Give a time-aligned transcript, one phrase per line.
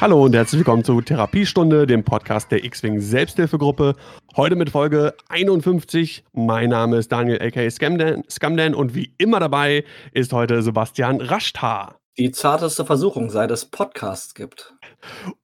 [0.00, 3.96] Hallo und herzlich willkommen zu Therapiestunde, dem Podcast der X-Wing Selbsthilfegruppe.
[4.36, 6.22] Heute mit Folge 51.
[6.32, 11.98] Mein Name ist Daniel aka Scamdan, Scamdan und wie immer dabei ist heute Sebastian Raschtar.
[12.16, 14.72] Die zarteste Versuchung, seit es Podcasts gibt.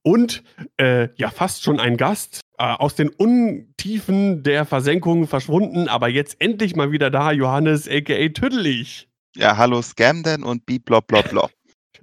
[0.02, 0.44] Und
[0.76, 6.40] äh, ja, fast schon ein Gast äh, aus den Untiefen der Versenkung verschwunden, aber jetzt
[6.40, 9.08] endlich mal wieder da, Johannes aka Tüdelig.
[9.34, 11.50] Ja, hallo Scamdan und Biblobloblob.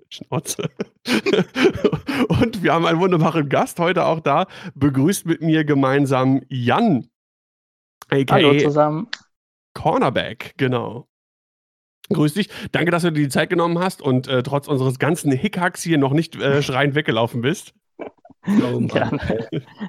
[0.09, 0.69] Schnauze.
[2.27, 4.47] und wir haben einen wunderbaren Gast heute auch da.
[4.75, 7.09] Begrüßt mit mir gemeinsam Jan.
[8.09, 9.07] AKA Hallo zusammen.
[9.73, 11.07] Cornerback, genau.
[12.09, 12.49] Grüß dich.
[12.71, 15.97] Danke, dass du dir die Zeit genommen hast und äh, trotz unseres ganzen Hickhacks hier
[15.97, 17.73] noch nicht äh, schreiend weggelaufen bist.
[18.45, 19.11] Oh ja.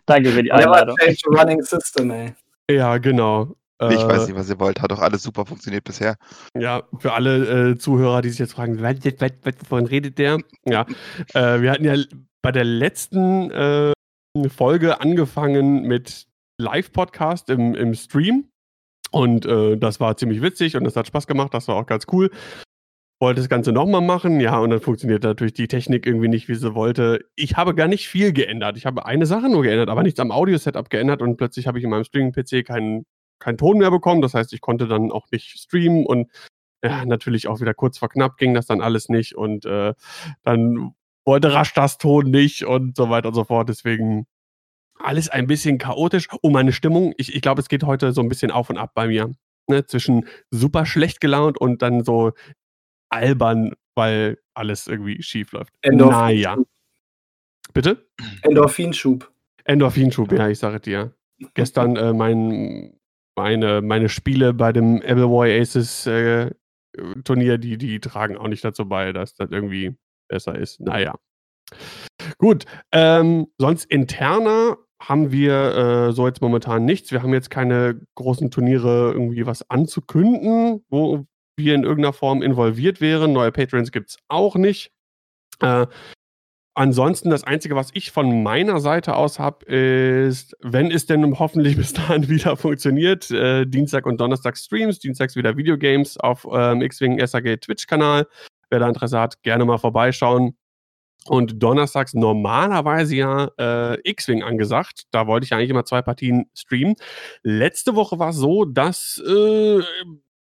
[0.07, 0.97] Danke für die Einladung.
[1.27, 2.35] Running System, ey.
[2.71, 3.57] Ja, genau.
[3.91, 4.81] Ich äh, weiß nicht, was ihr wollt.
[4.81, 6.17] Hat doch alles super funktioniert bisher.
[6.57, 10.39] Ja, für alle äh, Zuhörer, die sich jetzt fragen, wovon redet der?
[10.65, 10.87] Ja,
[11.35, 11.97] äh, wir hatten ja
[12.43, 13.93] bei der letzten äh,
[14.49, 16.27] Folge angefangen mit
[16.61, 18.49] Live-Podcast im, im Stream.
[19.11, 21.53] Und äh, das war ziemlich witzig und das hat Spaß gemacht.
[21.53, 22.31] Das war auch ganz cool.
[23.21, 26.57] Wollte das Ganze nochmal machen, ja, und dann funktioniert natürlich die Technik irgendwie nicht, wie
[26.57, 27.25] sie wollte.
[27.37, 28.77] Ich habe gar nicht viel geändert.
[28.77, 31.85] Ich habe eine Sache nur geändert, aber nichts am Audio-Setup geändert und plötzlich habe ich
[31.85, 33.05] in meinem Streaming-PC keinen
[33.43, 34.23] keinen Ton mehr bekommen.
[34.23, 36.31] Das heißt, ich konnte dann auch nicht streamen und
[36.85, 39.95] ja, natürlich auch wieder kurz vor knapp ging das dann alles nicht und äh,
[40.43, 43.69] dann wollte rasch das Ton nicht und so weiter und so fort.
[43.69, 44.27] Deswegen
[44.99, 46.29] alles ein bisschen chaotisch.
[46.31, 48.79] Und oh, meine Stimmung, ich, ich glaube, es geht heute so ein bisschen auf und
[48.79, 49.33] ab bei mir.
[49.69, 49.87] Ne?
[49.87, 52.33] Zwischen super schlecht gelaunt und dann so
[53.09, 55.73] albern, weil alles irgendwie schief läuft.
[55.85, 56.57] Naja.
[57.73, 58.09] Bitte?
[58.43, 59.31] Endorphinschub.
[59.65, 61.15] Endorphinschub, ja, ich sage dir.
[61.55, 62.99] Gestern äh, mein
[63.37, 66.51] meine, meine Spiele bei dem Appleboy Aces äh,
[67.25, 69.97] Turnier, die, die tragen auch nicht dazu bei, dass das irgendwie
[70.29, 70.81] besser ist.
[70.81, 71.15] Naja.
[72.39, 72.67] Gut.
[72.93, 77.11] Ähm, sonst interner haben wir äh, so jetzt momentan nichts.
[77.11, 81.27] Wir haben jetzt keine großen Turniere irgendwie was anzukünden, wo
[81.57, 83.33] wir in irgendeiner Form involviert wären.
[83.33, 84.93] Neue Patrons gibt es auch nicht.
[85.61, 85.87] Äh,
[86.75, 91.77] Ansonsten das Einzige, was ich von meiner Seite aus habe, ist, wenn es denn hoffentlich
[91.77, 97.25] bis dahin wieder funktioniert, äh, Dienstag und Donnerstag Streams, Dienstags wieder Videogames auf ähm, X-Wing
[97.27, 98.27] SAG Twitch-Kanal.
[98.71, 100.57] Wer da Interesse hat, gerne mal vorbeischauen.
[101.27, 105.05] Und donnerstags normalerweise ja äh, X-Wing angesagt.
[105.13, 106.97] Da wollte ich eigentlich immer zwei Partien streamen.
[107.43, 109.81] Letzte Woche war es so, dass äh,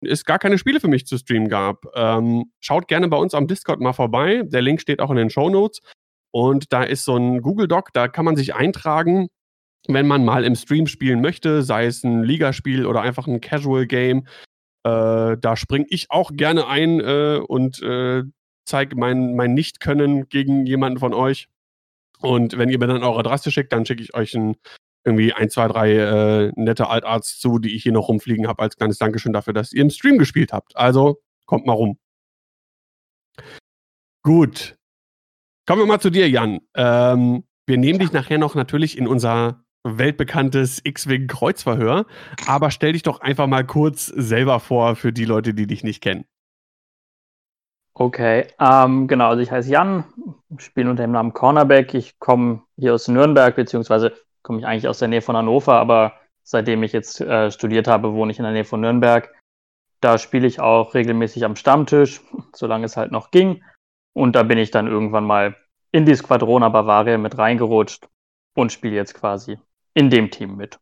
[0.01, 1.86] es gar keine Spiele für mich zu streamen gab.
[1.96, 4.44] Ähm, schaut gerne bei uns am Discord mal vorbei.
[4.46, 5.81] Der Link steht auch in den Show Notes.
[6.32, 9.30] Und da ist so ein Google Doc, da kann man sich eintragen,
[9.88, 13.88] wenn man mal im Stream spielen möchte, sei es ein Ligaspiel oder einfach ein Casual
[13.88, 14.28] Game.
[14.84, 18.24] Äh, da springe ich auch gerne ein äh, und äh,
[18.66, 21.48] zeige mein, mein Nicht-Können gegen jemanden von euch.
[22.20, 24.56] Und wenn ihr mir dann eure Adresse schickt, dann schicke ich euch ein,
[25.06, 28.76] irgendwie ein, zwei, drei äh, nette Altarts zu, die ich hier noch rumfliegen habe, als
[28.76, 30.76] kleines Dankeschön dafür, dass ihr im Stream gespielt habt.
[30.76, 31.98] Also kommt mal rum.
[34.22, 34.76] Gut,
[35.69, 36.62] Kommen wir mal zu dir, Jan.
[36.74, 42.07] Ähm, wir nehmen dich nachher noch natürlich in unser weltbekanntes X-Wing-Kreuzverhör,
[42.47, 46.02] aber stell dich doch einfach mal kurz selber vor für die Leute, die dich nicht
[46.02, 46.25] kennen.
[47.94, 50.06] Okay, ähm, genau, also ich heiße Jan,
[50.57, 51.94] spiele unter dem Namen Cornerback.
[51.94, 56.13] Ich komme hier aus Nürnberg, beziehungsweise komme ich eigentlich aus der Nähe von Hannover, aber
[56.41, 59.31] seitdem ich jetzt äh, studiert habe, wohne ich in der Nähe von Nürnberg.
[60.01, 62.22] Da spiele ich auch regelmäßig am Stammtisch,
[62.56, 63.62] solange es halt noch ging.
[64.14, 65.56] Und da bin ich dann irgendwann mal
[65.92, 68.07] in die Squadrona Bavaria mit reingerutscht
[68.56, 69.57] und spiele jetzt quasi
[69.94, 70.80] in dem Team mit.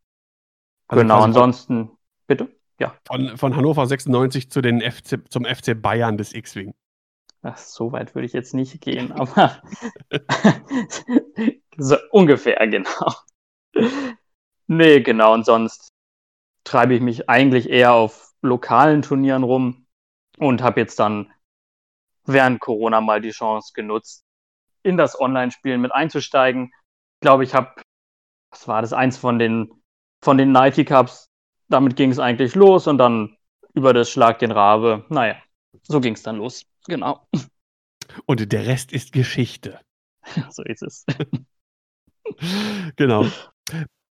[0.88, 1.92] Also genau, ansonsten,
[2.28, 2.50] bitte?
[2.80, 2.96] Ja.
[3.06, 6.74] Von, von Hannover 96 zu den FC, zum FC Bayern des X-Wing.
[7.42, 9.62] Ach, so weit würde ich jetzt nicht gehen, aber
[11.78, 13.14] so ungefähr, genau.
[14.68, 15.90] nee, genau, und sonst
[16.64, 19.88] treibe ich mich eigentlich eher auf lokalen Turnieren rum
[20.38, 21.32] und habe jetzt dann
[22.28, 24.24] während Corona mal die Chance genutzt,
[24.84, 26.72] in das Online-Spielen mit einzusteigen.
[27.16, 27.74] Ich glaube, ich habe,
[28.52, 29.72] was war das, eins von den,
[30.24, 31.30] von den Nighty Cups.
[31.70, 33.38] Damit ging es eigentlich los und dann
[33.74, 35.06] über das Schlag den Rabe.
[35.10, 35.36] Naja,
[35.84, 36.66] so ging es dann los.
[36.88, 37.28] Genau.
[38.26, 39.80] Und der Rest ist Geschichte.
[40.50, 41.06] so ist es.
[42.96, 43.26] genau.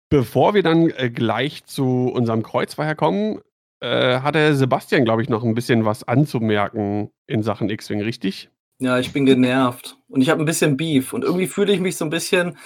[0.09, 3.41] Bevor wir dann äh, gleich zu unserem Kreuzfeuer kommen,
[3.81, 8.49] äh, hat der Sebastian, glaube ich, noch ein bisschen was anzumerken in Sachen X-Wing, richtig?
[8.79, 11.97] Ja, ich bin genervt und ich habe ein bisschen Beef und irgendwie fühle ich mich
[11.97, 12.57] so ein bisschen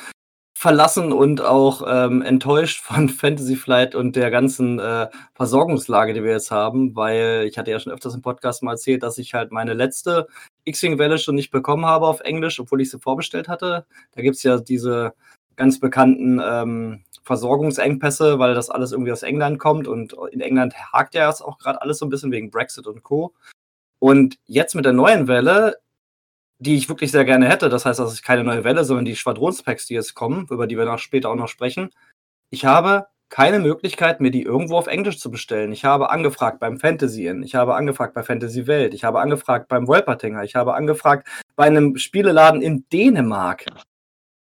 [0.57, 6.31] verlassen und auch ähm, enttäuscht von Fantasy Flight und der ganzen äh, Versorgungslage, die wir
[6.31, 9.51] jetzt haben, weil ich hatte ja schon öfters im Podcast mal erzählt, dass ich halt
[9.51, 10.27] meine letzte
[10.63, 13.85] X-Wing-Welle schon nicht bekommen habe auf Englisch, obwohl ich sie vorbestellt hatte.
[14.13, 15.13] Da gibt es ja diese
[15.55, 21.15] ganz bekannten ähm, Versorgungsengpässe, weil das alles irgendwie aus England kommt und in England hakt
[21.15, 23.33] ja jetzt auch gerade alles so ein bisschen wegen Brexit und Co.
[23.99, 25.77] Und jetzt mit der neuen Welle,
[26.59, 29.15] die ich wirklich sehr gerne hätte, das heißt, das ist keine neue Welle, sondern die
[29.15, 31.89] Schwadronspacks, die jetzt kommen, über die wir noch später auch noch sprechen.
[32.51, 35.71] Ich habe keine Möglichkeit, mir die irgendwo auf Englisch zu bestellen.
[35.71, 39.67] Ich habe angefragt beim Fantasy Inn, ich habe angefragt bei Fantasy Welt, ich habe angefragt
[39.67, 43.65] beim Wolpertinger, ich habe angefragt bei einem Spieleladen in Dänemark.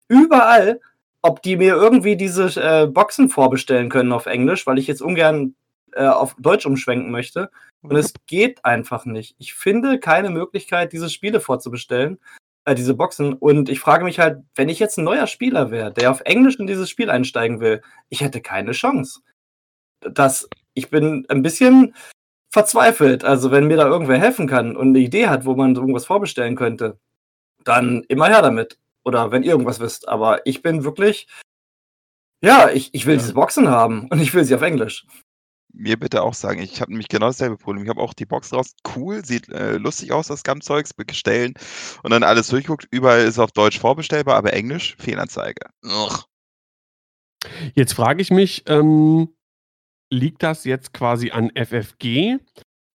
[0.09, 0.81] Überall
[1.23, 5.55] ob die mir irgendwie diese äh, Boxen vorbestellen können auf Englisch, weil ich jetzt ungern
[5.93, 7.49] äh, auf Deutsch umschwenken möchte.
[7.81, 9.35] Und es geht einfach nicht.
[9.39, 12.19] Ich finde keine Möglichkeit, diese Spiele vorzubestellen,
[12.65, 13.33] äh, diese Boxen.
[13.33, 16.59] Und ich frage mich halt, wenn ich jetzt ein neuer Spieler wäre, der auf Englisch
[16.59, 19.21] in dieses Spiel einsteigen will, ich hätte keine Chance.
[20.01, 21.95] Das, ich bin ein bisschen
[22.51, 23.23] verzweifelt.
[23.23, 26.57] Also, wenn mir da irgendwer helfen kann und eine Idee hat, wo man irgendwas vorbestellen
[26.57, 26.99] könnte,
[27.63, 28.77] dann immer her damit.
[29.05, 30.07] Oder wenn ihr irgendwas wisst.
[30.07, 31.27] Aber ich bin wirklich,
[32.43, 33.21] ja, ich, ich will ja.
[33.21, 35.05] diese Boxen haben und ich will sie auf Englisch.
[35.75, 37.83] Mir bitte auch sagen, ich habe nämlich genau dasselbe Problem.
[37.83, 38.75] Ich habe auch die Box raus.
[38.95, 41.55] Cool, sieht äh, lustig aus, das Scam-Zeugs, bestellen
[42.03, 42.87] und dann alles durchguckt.
[42.91, 45.65] Überall ist auf Deutsch vorbestellbar, aber Englisch Fehlanzeige.
[45.83, 46.23] Ugh.
[47.73, 49.29] Jetzt frage ich mich, ähm,
[50.11, 52.37] liegt das jetzt quasi an FFG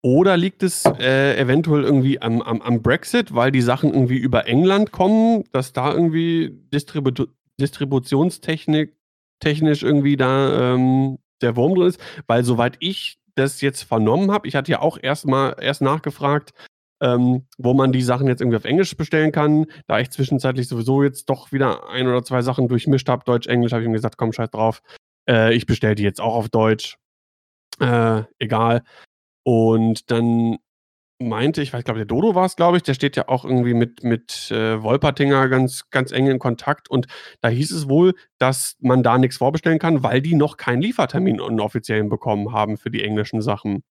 [0.07, 4.47] oder liegt es äh, eventuell irgendwie am, am, am, Brexit, weil die Sachen irgendwie über
[4.47, 7.25] England kommen, dass da irgendwie Distribu
[7.59, 8.95] Distributionstechnik
[9.41, 11.99] technisch irgendwie da ähm, der Wurm drin ist?
[12.25, 16.53] Weil soweit ich das jetzt vernommen habe, ich hatte ja auch erst erst nachgefragt,
[17.01, 19.65] ähm, wo man die Sachen jetzt irgendwie auf Englisch bestellen kann.
[19.87, 23.73] Da ich zwischenzeitlich sowieso jetzt doch wieder ein oder zwei Sachen durchmischt habe, Deutsch, Englisch,
[23.73, 24.81] habe ich mir gesagt, komm, scheiß drauf.
[25.29, 26.97] Äh, ich bestelle die jetzt auch auf Deutsch.
[27.81, 28.83] Äh, egal.
[29.47, 30.57] Und dann
[31.19, 33.45] meinte ich, weil ich glaube, der Dodo war es, glaube ich, der steht ja auch
[33.45, 36.89] irgendwie mit, mit äh, Wolpertinger ganz, ganz eng in Kontakt.
[36.89, 37.07] Und
[37.39, 41.39] da hieß es wohl, dass man da nichts vorbestellen kann, weil die noch keinen Liefertermin,
[41.39, 43.83] einen offiziellen bekommen haben für die englischen Sachen.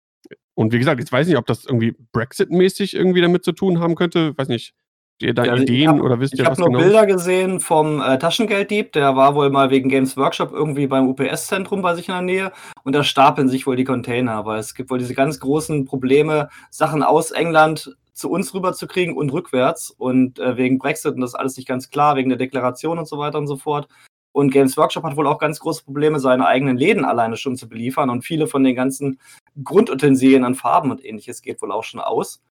[0.55, 3.79] Und wie gesagt, jetzt weiß ich nicht, ob das irgendwie Brexit-mäßig irgendwie damit zu tun
[3.79, 4.37] haben könnte.
[4.37, 4.75] Weiß nicht,
[5.21, 6.69] ihr da ja, Ideen hab, oder wisst ihr was genau?
[6.69, 10.53] Ich habe nur Bilder gesehen vom äh, Taschengelddieb, der war wohl mal wegen Games Workshop
[10.53, 12.53] irgendwie beim UPS-Zentrum bei sich in der Nähe
[12.83, 16.49] und da stapeln sich wohl die Container, weil es gibt wohl diese ganz großen Probleme,
[16.71, 21.35] Sachen aus England zu uns rüberzukriegen und rückwärts und äh, wegen Brexit und das ist
[21.35, 23.89] alles nicht ganz klar, wegen der Deklaration und so weiter und so fort.
[24.33, 27.69] Und Games Workshop hat wohl auch ganz große Probleme, seine eigenen Läden alleine schon zu
[27.69, 29.21] beliefern und viele von den ganzen
[29.63, 32.43] Grundutensilien an Farben und ähnliches geht wohl auch schon aus.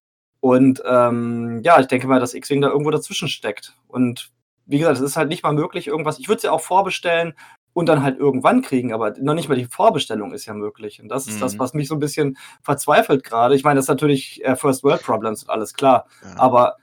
[0.43, 3.77] Und ähm, ja, ich denke mal, dass X-Wing da irgendwo dazwischen steckt.
[3.87, 4.29] Und
[4.65, 6.19] wie gesagt, es ist halt nicht mal möglich, irgendwas.
[6.19, 7.33] Ich würde es ja auch vorbestellen
[7.71, 11.01] und dann halt irgendwann kriegen, aber noch nicht mal die Vorbestellung ist ja möglich.
[11.01, 11.39] Und das ist mhm.
[11.39, 13.55] das, was mich so ein bisschen verzweifelt gerade.
[13.55, 16.07] Ich meine, das ist natürlich äh, First World Problems und alles klar.
[16.21, 16.37] Ja.
[16.37, 16.75] Aber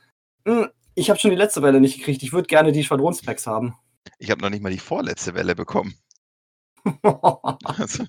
[0.46, 2.22] mh, hm, ich habe schon die letzte Welle nicht gekriegt.
[2.22, 3.74] Ich würde gerne die Schwadronspacks haben.
[4.18, 5.96] Ich habe noch nicht mal die vorletzte Welle bekommen.
[7.02, 8.06] also,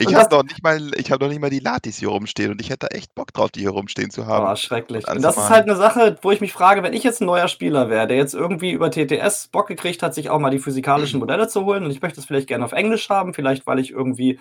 [0.00, 2.60] ich habe doch nicht mal, ich habe noch nicht mal die Latis hier rumstehen und
[2.60, 4.46] ich hätte echt Bock drauf, die hier rumstehen zu haben.
[4.50, 5.06] Oh, schrecklich.
[5.06, 7.26] Und, und das ist halt eine Sache, wo ich mich frage, wenn ich jetzt ein
[7.26, 10.58] neuer Spieler wäre, der jetzt irgendwie über TTS Bock gekriegt hat, sich auch mal die
[10.58, 13.78] physikalischen Modelle zu holen und ich möchte es vielleicht gerne auf Englisch haben, vielleicht weil
[13.78, 14.40] ich irgendwie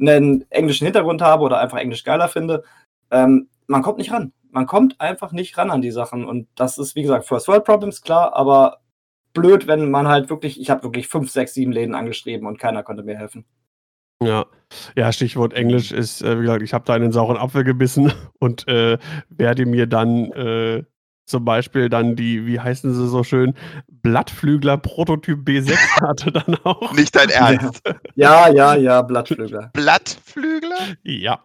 [0.00, 2.64] einen englischen Hintergrund habe oder einfach Englisch geiler finde.
[3.10, 4.32] Ähm, man kommt nicht ran.
[4.50, 7.64] Man kommt einfach nicht ran an die Sachen und das ist, wie gesagt, First World
[7.64, 8.80] Problems, klar, aber
[9.32, 12.82] blöd, wenn man halt wirklich, ich habe wirklich fünf, sechs, sieben Läden angeschrieben und keiner
[12.82, 13.44] konnte mir helfen.
[14.22, 14.46] Ja.
[14.96, 18.68] Ja, Stichwort Englisch ist, äh, wie gesagt, ich habe da einen sauren Apfel gebissen und
[18.68, 18.98] äh,
[19.28, 20.84] werde mir dann äh,
[21.26, 23.54] zum Beispiel dann die, wie heißen sie so schön,
[23.88, 26.92] Blattflügler Prototyp B6-Karte dann auch.
[26.92, 27.82] Nicht dein Ernst?
[28.16, 29.70] Ja, ja, ja, Blattflügler.
[29.74, 30.96] Blattflügler?
[31.02, 31.40] Ja.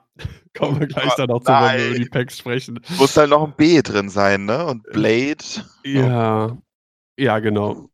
[0.57, 2.79] Kommen wir gleich oh, dann auch zu, wenn wir über die Packs sprechen.
[2.97, 4.65] Muss halt noch ein B drin sein, ne?
[4.65, 5.43] Und Blade.
[5.83, 6.57] Ja.
[7.17, 7.89] Ja, genau.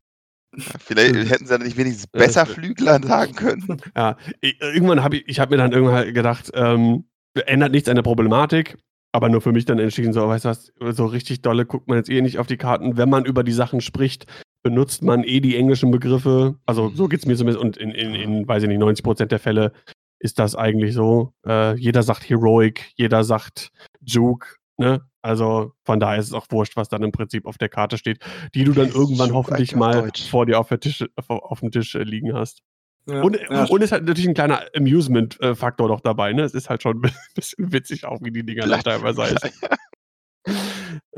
[0.58, 3.81] Vielleicht hätten sie dann nicht wenigstens besser Flüglern sagen können.
[3.96, 7.05] Ja, irgendwann habe ich, ich habe mir dann irgendwann gedacht, ähm,
[7.46, 8.77] ändert nichts an der Problematik,
[9.13, 11.98] aber nur für mich dann entschieden, so, weißt du was, so richtig dolle guckt man
[11.98, 12.98] jetzt eh nicht auf die Karten.
[12.98, 14.25] Wenn man über die Sachen spricht,
[14.63, 16.55] benutzt man eh die englischen Begriffe.
[16.65, 19.31] Also so geht es mir zumindest und in, in, in, weiß ich nicht, 90 Prozent
[19.31, 19.72] der Fälle
[20.20, 21.34] ist das eigentlich so.
[21.46, 24.48] Äh, jeder sagt Heroic, jeder sagt Juke,
[24.82, 25.02] ne?
[25.22, 28.20] Also von daher ist es auch wurscht, was dann im Prinzip auf der Karte steht,
[28.56, 32.34] die du dann irgendwann hoffentlich mal vor dir auf, Tisch, auf, dem Tisch äh, liegen
[32.34, 32.64] hast.
[33.08, 33.66] Ja, und, ja.
[33.66, 36.34] und ist halt natürlich ein kleiner Amusement-Faktor noch dabei.
[36.34, 36.44] Ne?
[36.44, 39.52] Es ist halt schon ein bisschen witzig, auch wie die Dinger da teilweise heißen.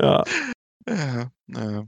[0.00, 0.22] ja.
[0.88, 1.30] ja.
[1.48, 1.86] ja.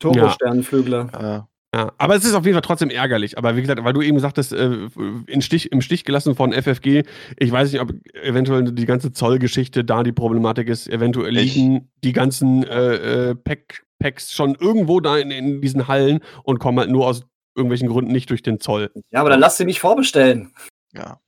[0.00, 1.08] Turbosternenflügler.
[1.12, 1.48] Ja.
[1.74, 3.36] Ja, aber es ist auf jeden Fall trotzdem ärgerlich.
[3.36, 4.86] Aber wie gesagt, weil du eben sagtest, äh,
[5.26, 7.02] in Stich, im Stich gelassen von FFG,
[7.36, 10.86] ich weiß nicht, ob eventuell die ganze Zollgeschichte da die Problematik ist.
[10.88, 15.88] Eventuell Ich- liegen die ganzen äh, äh, Pack, Packs schon irgendwo da in, in diesen
[15.88, 17.24] Hallen und kommen halt nur aus
[17.56, 18.92] irgendwelchen Gründen nicht durch den Zoll.
[19.10, 20.52] Ja, aber dann lass sie nicht vorbestellen.
[20.92, 21.18] Ja.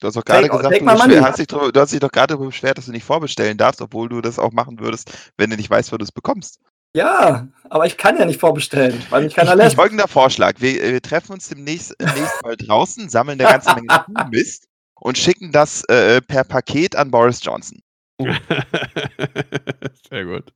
[0.00, 2.78] Du hast doch gerade gesagt, du, hast dich, du hast dich doch gerade darüber beschwert,
[2.78, 5.92] dass du nicht vorbestellen darfst, obwohl du das auch machen würdest, wenn du nicht weißt,
[5.92, 6.58] wo du es bekommst.
[6.94, 9.76] Ja, aber ich kann ja nicht vorbestellen, weil mich keiner Ich, lässt.
[9.76, 10.54] folgender Vorschlag.
[10.58, 14.68] Wir, äh, wir treffen uns demnächst, demnächst mal draußen, sammeln eine ganze Menge Mist
[15.00, 17.80] und schicken das äh, per Paket an Boris Johnson.
[20.10, 20.52] Sehr gut.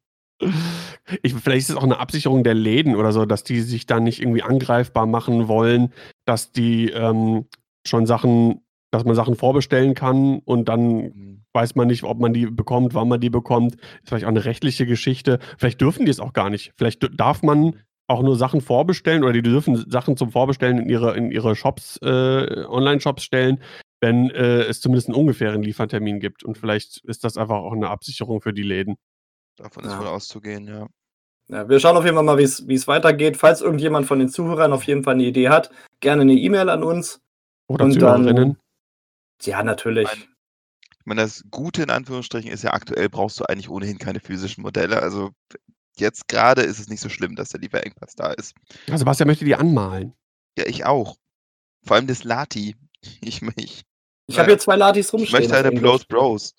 [1.23, 4.01] Ich, vielleicht ist es auch eine Absicherung der Läden oder so, dass die sich da
[4.01, 5.95] nicht irgendwie angreifbar machen wollen,
[6.27, 7.47] dass die ähm,
[7.87, 8.61] schon Sachen,
[8.97, 10.81] dass man Sachen vorbestellen kann und dann
[11.13, 11.43] Hm.
[11.53, 13.75] weiß man nicht, ob man die bekommt, wann man die bekommt.
[13.77, 15.39] Ist vielleicht auch eine rechtliche Geschichte.
[15.59, 16.73] Vielleicht dürfen die es auch gar nicht.
[16.77, 21.17] Vielleicht darf man auch nur Sachen vorbestellen oder die dürfen Sachen zum Vorbestellen in ihre,
[21.17, 23.61] in ihre Shops, äh, Online-Shops stellen,
[24.01, 26.45] wenn äh, es zumindest einen ungefähren Liefertermin gibt.
[26.45, 28.97] Und vielleicht ist das einfach auch eine Absicherung für die Läden.
[29.57, 29.99] Davon ist Ja.
[30.01, 30.87] wohl auszugehen, ja.
[31.49, 33.37] Ja, wir schauen auf jeden Fall mal, wie es wie es weitergeht.
[33.37, 36.83] Falls irgendjemand von den Zuhörern auf jeden Fall eine Idee hat, gerne eine E-Mail an
[36.83, 37.21] uns.
[37.69, 38.57] Oder Und dann- Zuhörerinnen.
[39.43, 40.09] Ja, natürlich.
[40.09, 40.23] Ein-
[40.91, 44.63] Ich meine, das Gute in Anführungsstrichen ist ja aktuell brauchst du eigentlich ohnehin keine physischen
[44.63, 45.01] Modelle.
[45.03, 45.31] Also
[45.99, 48.55] jetzt gerade ist es nicht so schlimm, dass der Lieferengpass da ist.
[48.87, 50.15] Also Sebastian möchte die anmalen.
[50.59, 51.17] Ja, ich auch.
[51.85, 52.77] Vor allem das Lati.
[53.21, 53.85] Ich, ich,
[54.27, 55.39] Ich habe hier zwei Latis ich rumstehen.
[55.39, 56.09] möchte auf eine Englisch.
[56.09, 56.57] Bros.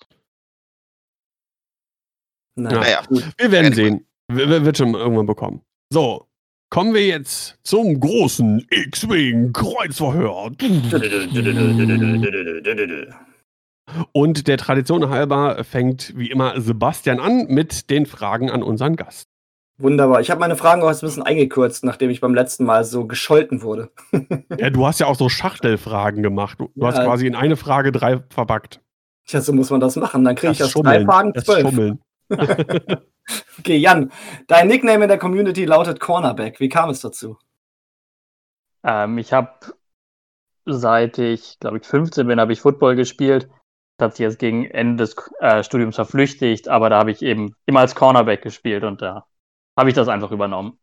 [2.56, 3.32] Naja, Naja.
[3.36, 4.06] Wir werden sehen.
[4.28, 5.62] Wir, wir- wird schon irgendwann bekommen.
[5.92, 6.27] So,
[6.70, 10.50] kommen wir jetzt zum großen X-Wing Kreuzverhör.
[14.12, 19.28] Und der Tradition halber fängt wie immer Sebastian an mit den Fragen an unseren Gast.
[19.80, 20.20] Wunderbar.
[20.20, 23.62] Ich habe meine Fragen auch ein bisschen eingekürzt, nachdem ich beim letzten Mal so gescholten
[23.62, 23.90] wurde.
[24.58, 26.58] Ja, du hast ja auch so Schachtelfragen gemacht.
[26.58, 27.04] Du, du hast Ja.
[27.04, 28.80] quasi in eine Frage drei verpackt.
[29.26, 30.24] Tja, so muss man das machen.
[30.24, 31.06] Dann kriege ich aus drei Schummeln.
[31.06, 31.98] Fragen zwölf.
[33.58, 34.10] Okay, Jan,
[34.46, 36.60] dein Nickname in der Community lautet Cornerback.
[36.60, 37.36] Wie kam es dazu?
[38.84, 39.74] Ähm, ich habe
[40.64, 43.48] seit ich, glaube ich, 15 bin, habe ich Football gespielt.
[43.96, 47.54] Das hat sich jetzt gegen Ende des äh, Studiums verflüchtigt, aber da habe ich eben
[47.66, 49.26] immer als Cornerback gespielt und da
[49.76, 50.78] habe ich das einfach übernommen.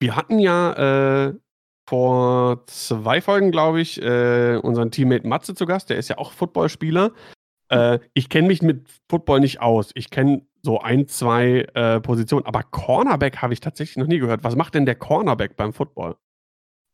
[0.00, 1.34] Wir hatten ja äh,
[1.88, 5.90] vor zwei Folgen, glaube ich, äh, unseren Teammate Matze zu Gast.
[5.90, 7.12] Der ist ja auch Footballspieler.
[7.70, 9.90] Äh, ich kenne mich mit Football nicht aus.
[9.94, 12.46] Ich kenne so ein, zwei äh, Positionen.
[12.46, 14.44] Aber Cornerback habe ich tatsächlich noch nie gehört.
[14.44, 16.16] Was macht denn der Cornerback beim Football?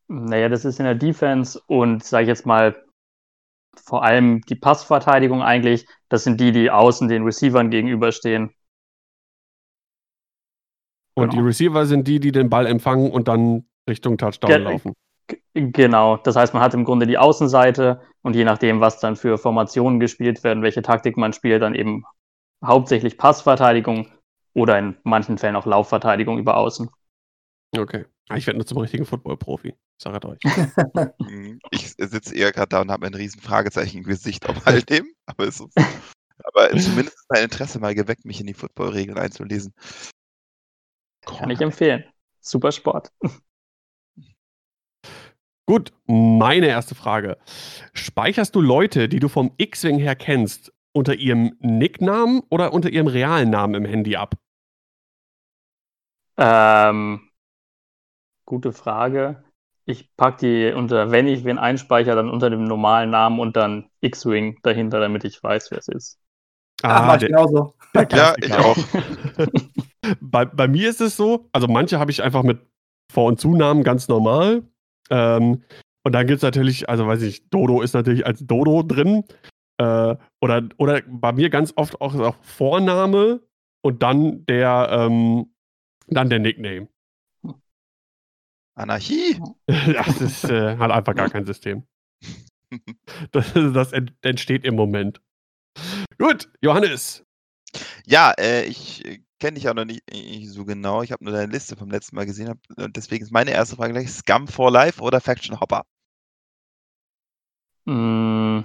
[0.08, 2.76] Naja, das ist in der Defense und sage ich jetzt mal
[3.76, 5.86] vor allem die Passverteidigung eigentlich.
[6.08, 8.54] Das sind die, die außen den Receivern gegenüberstehen.
[11.16, 11.42] Und Genau.
[11.42, 14.92] die Receiver sind die, die den Ball empfangen und dann Richtung Touchdown Ge- laufen.
[15.54, 19.38] Genau, das heißt, man hat im Grunde die Außenseite und je nachdem, was dann für
[19.38, 22.04] Formationen gespielt werden, welche Taktik man spielt, dann eben
[22.64, 24.08] hauptsächlich Passverteidigung
[24.52, 26.90] oder in manchen Fällen auch Laufverteidigung über Außen.
[27.76, 28.06] Okay.
[28.34, 29.74] Ich werde nur zum richtigen Football-Profi.
[30.00, 30.38] Sage es euch.
[31.18, 31.58] Mhm.
[31.70, 35.06] Ich sitze eher gerade da und habe ein riesen Fragezeichen im Gesicht auf all dem.
[35.26, 35.76] Aber, es ist,
[36.42, 39.74] aber zumindest ist mein Interesse mal geweckt, mich in die Football-Regeln einzulesen.
[41.22, 42.04] Kann ich empfehlen.
[42.40, 43.10] Super Sport.
[45.66, 47.38] Gut, meine erste Frage.
[47.94, 53.06] Speicherst du Leute, die du vom X-Wing her kennst, unter ihrem Nicknamen oder unter ihrem
[53.06, 54.34] realen Namen im Handy ab?
[56.36, 57.20] Ähm,
[58.44, 59.42] gute Frage.
[59.86, 63.88] Ich packe die unter, wenn ich wen einspeichere, dann unter dem normalen Namen und dann
[64.00, 66.20] X-Wing dahinter, damit ich weiß, wer es ist.
[66.82, 67.74] Mach ich der, genauso.
[67.94, 68.76] der Ja, ich auch.
[70.20, 72.60] bei, bei mir ist es so, also manche habe ich einfach mit
[73.10, 74.62] Vor- und Zunamen ganz normal.
[75.10, 75.62] Ähm,
[76.04, 79.24] und dann gibt es natürlich, also weiß ich, Dodo ist natürlich als Dodo drin.
[79.78, 83.40] Äh, oder, oder bei mir ganz oft auch, auch Vorname
[83.82, 85.46] und dann der, ähm,
[86.06, 86.88] dann der Nickname.
[88.76, 89.40] Anarchie.
[89.66, 91.84] Das ist, äh, hat einfach gar kein System.
[93.30, 95.20] Das, das ent- entsteht im Moment.
[96.18, 97.24] Gut, Johannes.
[98.04, 101.02] Ja, äh, ich äh, kenne dich auch noch nicht, nicht so genau.
[101.02, 102.48] Ich habe nur deine Liste vom letzten Mal gesehen.
[102.48, 105.84] Hab, und deswegen ist meine erste Frage gleich: Scum for Life oder Faction Hopper?
[107.86, 108.64] Mm,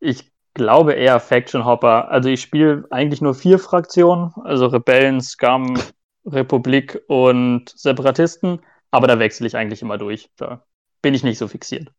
[0.00, 2.08] Ich glaube eher Faction Hopper.
[2.10, 5.78] Also ich spiele eigentlich nur vier Fraktionen, also Rebellen, Scum,
[6.24, 10.30] Republik und Separatisten, aber da wechsle ich eigentlich immer durch.
[10.36, 10.64] Da
[11.02, 11.92] bin ich nicht so fixiert.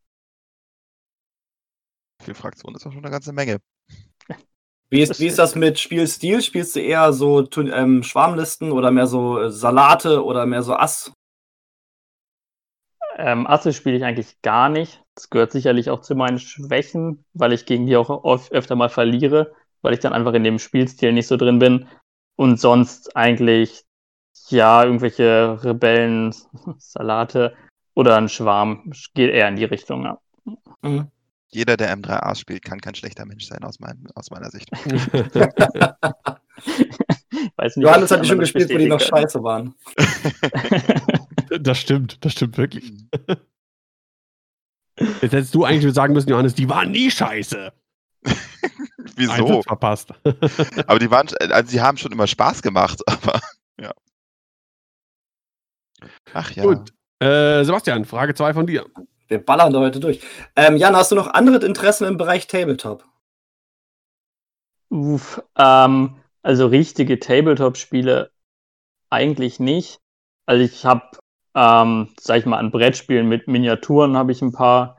[2.21, 3.59] Für Fraktionen ist auch schon eine ganze Menge.
[4.89, 6.41] Wie ist, wie ist das mit Spielstil?
[6.41, 11.13] Spielst du eher so ähm, Schwarmlisten oder mehr so äh, Salate oder mehr so Ass?
[13.15, 15.03] Ähm, Asse spiele ich eigentlich gar nicht.
[15.13, 18.89] Das gehört sicherlich auch zu meinen Schwächen, weil ich gegen die auch oft, öfter mal
[18.89, 21.88] verliere, weil ich dann einfach in dem Spielstil nicht so drin bin.
[22.36, 23.84] Und sonst eigentlich,
[24.48, 26.34] ja, irgendwelche Rebellen,
[26.77, 27.53] Salate
[27.93, 30.03] oder ein Schwarm geht eher in die Richtung.
[30.03, 30.19] Ja.
[30.81, 31.12] Mhm.
[31.51, 34.69] Jeder, der M3A spielt, kann kein schlechter Mensch sein, aus, mein, aus meiner Sicht.
[37.55, 39.73] Weiß nicht, Johannes hat die schon gespielt, wo die noch scheiße waren.
[41.59, 42.91] das stimmt, das stimmt wirklich.
[42.91, 43.09] Mhm.
[45.21, 47.71] Jetzt hättest du eigentlich sagen müssen, Johannes, die waren nie scheiße.
[49.15, 49.61] Wieso?
[49.63, 50.13] verpasst.
[50.87, 53.39] aber die waren, also die haben schon immer Spaß gemacht, aber
[53.79, 53.93] ja.
[56.33, 56.63] Ach ja.
[56.63, 56.93] Gut.
[57.19, 58.85] Äh, Sebastian, Frage 2 von dir.
[59.29, 60.21] Wir ballern da heute durch.
[60.55, 63.05] Ähm, Jan, hast du noch andere Interessen im Bereich Tabletop?
[64.89, 68.31] Uff, ähm, also richtige Tabletop-Spiele
[69.12, 70.00] eigentlich nicht.
[70.48, 71.03] Also ich habe,
[71.55, 74.98] ähm, sag ich mal, an Brettspielen mit Miniaturen habe ich ein paar.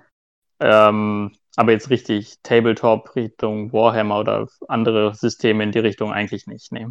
[0.60, 6.70] Ähm, aber jetzt richtig Tabletop Richtung Warhammer oder andere Systeme in die Richtung eigentlich nicht.
[6.70, 6.86] Nee.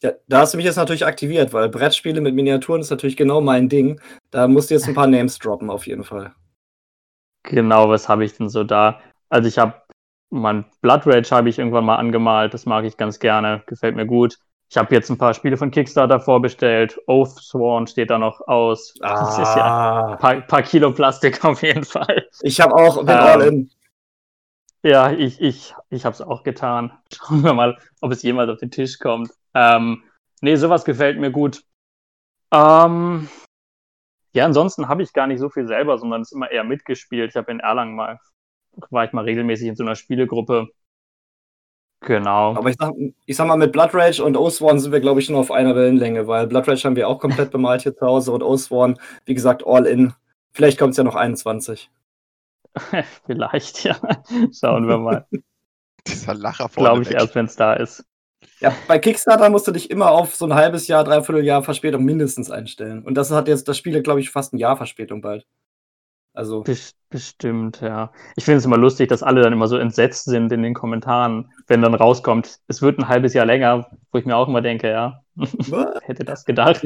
[0.00, 3.40] Ja, da hast du mich jetzt natürlich aktiviert, weil Brettspiele mit Miniaturen ist natürlich genau
[3.40, 4.00] mein Ding.
[4.30, 6.34] Da musst du jetzt ein paar Names droppen, auf jeden Fall.
[7.42, 9.00] Genau, was habe ich denn so da?
[9.28, 9.74] Also ich habe
[10.30, 14.06] mein Blood Rage habe ich irgendwann mal angemalt, das mag ich ganz gerne, gefällt mir
[14.06, 14.38] gut.
[14.70, 17.00] Ich habe jetzt ein paar Spiele von Kickstarter vorbestellt.
[17.06, 18.94] Oathsworn steht da noch aus.
[19.00, 19.20] Ah.
[19.20, 22.28] Das ist ja ein paar, paar Kilo Plastik auf jeden Fall.
[22.42, 23.70] Ich habe auch, bin ähm, all in.
[24.82, 26.92] Ja, ich, ich, ich habe es auch getan.
[27.12, 29.30] Schauen wir mal, ob es jemals auf den Tisch kommt.
[29.54, 30.02] Ähm,
[30.42, 31.62] nee, sowas gefällt mir gut.
[32.52, 33.28] Ähm,
[34.38, 37.30] ja, ansonsten habe ich gar nicht so viel selber, sondern es ist immer eher mitgespielt.
[37.30, 38.20] Ich habe in Erlangen mal,
[38.90, 40.68] war ich mal regelmäßig in so einer Spielegruppe.
[42.00, 42.54] Genau.
[42.54, 42.92] Aber ich sag,
[43.26, 45.74] ich sag mal, mit Blood Rage und Oathsworn sind wir, glaube ich, nur auf einer
[45.74, 49.34] Wellenlänge, weil Blood Rage haben wir auch komplett bemalt hier zu Hause und Oathsworn, wie
[49.34, 50.14] gesagt, all in.
[50.52, 51.90] Vielleicht kommt es ja noch 21.
[53.26, 53.96] Vielleicht, ja.
[54.52, 55.26] Schauen wir mal.
[56.06, 57.16] Dieser Lacher vorne Glaube ich weg.
[57.16, 58.04] erst, wenn es da ist.
[58.60, 62.04] Ja, bei Kickstarter musst du dich immer auf so ein halbes Jahr, dreiviertel Jahr Verspätung
[62.04, 63.04] mindestens einstellen.
[63.04, 65.46] Und das hat jetzt das Spiel, glaube ich, fast ein Jahr Verspätung bald.
[66.34, 66.62] Also.
[67.10, 68.12] Bestimmt, ja.
[68.36, 71.50] Ich finde es immer lustig, dass alle dann immer so entsetzt sind in den Kommentaren,
[71.66, 74.90] wenn dann rauskommt, es wird ein halbes Jahr länger, wo ich mir auch immer denke,
[74.90, 75.22] ja,
[76.02, 76.82] hätte das gedacht.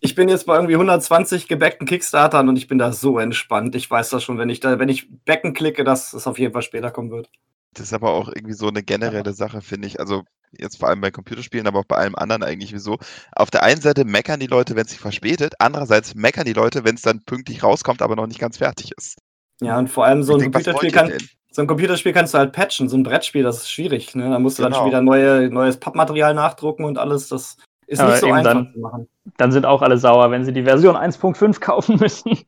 [0.00, 3.74] Ich bin jetzt bei irgendwie 120 gebackten Kickstartern und ich bin da so entspannt.
[3.74, 6.52] Ich weiß das schon, wenn ich da, wenn ich Becken klicke, dass es auf jeden
[6.52, 7.28] Fall später kommen wird.
[7.76, 10.00] Das ist aber auch irgendwie so eine generelle Sache, finde ich.
[10.00, 10.22] Also
[10.56, 12.98] jetzt vor allem bei Computerspielen, aber auch bei allem anderen eigentlich wieso.
[13.34, 16.84] Auf der einen Seite meckern die Leute, wenn es sich verspätet, andererseits meckern die Leute,
[16.84, 19.18] wenn es dann pünktlich rauskommt, aber noch nicht ganz fertig ist.
[19.60, 21.12] Ja, und vor allem so ein denk, Computerspiel kann,
[21.50, 24.30] so ein Computerspiel kannst du halt patchen, so ein Brettspiel, das ist schwierig, ne?
[24.30, 24.76] Da musst du genau.
[24.76, 28.52] dann schon wieder neue, neues Pappmaterial nachdrucken und alles, das ist aber nicht so einfach
[28.52, 29.08] dann, zu machen.
[29.36, 32.38] Dann sind auch alle sauer, wenn sie die Version 1.5 kaufen müssen.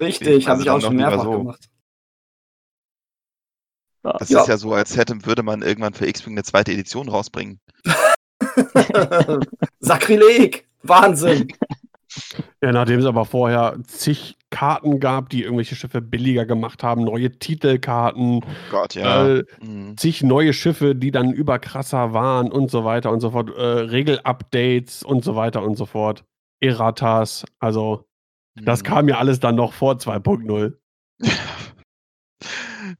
[0.00, 1.30] Richtig, habe ich auch schon mehrfach so.
[1.32, 1.68] gemacht.
[4.18, 4.40] Das ja.
[4.40, 7.60] ist ja so, als hätte, würde man irgendwann für X-Wing eine zweite Edition rausbringen.
[9.80, 10.66] Sakrileg!
[10.82, 11.48] Wahnsinn!
[12.62, 17.38] Ja, nachdem es aber vorher zig Karten gab, die irgendwelche Schiffe billiger gemacht haben, neue
[17.38, 19.26] Titelkarten, oh Gott, ja.
[19.28, 19.96] Äh, mhm.
[19.96, 25.02] zig neue Schiffe, die dann überkrasser waren und so weiter und so fort, äh, Regelupdates
[25.02, 26.24] und so weiter und so fort,
[26.60, 28.06] Erratas, also
[28.54, 28.64] mhm.
[28.64, 30.72] das kam ja alles dann noch vor 2.0.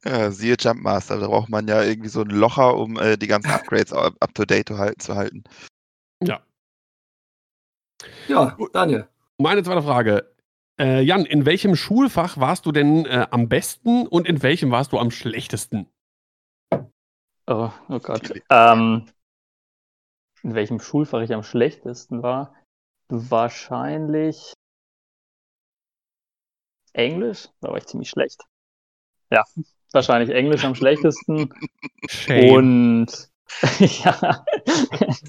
[0.05, 3.51] Ja, siehe Jumpmaster, da braucht man ja irgendwie so ein Locher, um äh, die ganzen
[3.51, 5.43] Upgrades up to date zu halten.
[6.23, 6.41] Ja.
[8.27, 9.07] Ja, Daniel.
[9.37, 10.33] Meine zweite Frage.
[10.79, 14.91] Äh, Jan, in welchem Schulfach warst du denn äh, am besten und in welchem warst
[14.91, 15.89] du am schlechtesten?
[17.47, 18.31] Oh, oh Gott.
[18.49, 19.09] Ähm,
[20.43, 22.53] in welchem Schulfach ich am schlechtesten war?
[23.09, 24.53] Wahrscheinlich
[26.93, 27.49] Englisch.
[27.61, 28.43] Da war ich ziemlich schlecht.
[29.31, 29.45] Ja,
[29.93, 31.53] wahrscheinlich Englisch am schlechtesten.
[32.07, 32.49] Shame.
[32.51, 33.29] Und
[33.79, 34.45] ja.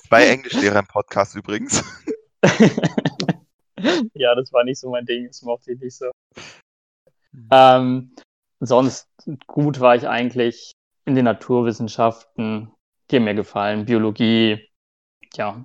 [0.09, 1.85] Zwei Englischlehrer im Podcast übrigens.
[4.15, 6.11] ja, das war nicht so mein Ding, das mochte ich nicht so.
[7.51, 8.15] Ähm,
[8.61, 9.09] sonst
[9.47, 10.73] gut war ich eigentlich
[11.05, 12.73] in den Naturwissenschaften,
[13.11, 13.87] die haben mir gefallen.
[13.87, 14.69] Biologie,
[15.35, 15.65] ja.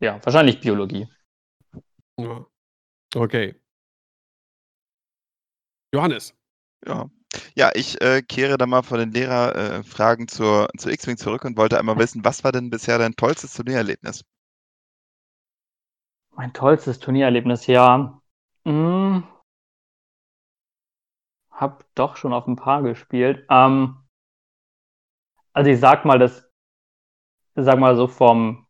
[0.00, 1.08] Ja, wahrscheinlich Biologie.
[2.18, 2.46] Ja.
[3.14, 3.60] Okay.
[5.92, 6.34] Johannes.
[6.86, 7.10] Ja,
[7.54, 11.56] ja, ich äh, kehre da mal von den Lehrerfragen äh, zur, zur X-Wing zurück und
[11.56, 14.24] wollte einmal wissen, was war denn bisher dein tollstes Turniererlebnis?
[16.32, 18.20] Mein tollstes Turniererlebnis, ja.
[18.64, 19.24] Hm.
[21.50, 23.44] Hab doch schon auf ein paar gespielt.
[23.50, 23.96] Ähm,
[25.52, 26.48] also ich sag mal, das
[27.56, 28.66] sag mal so vom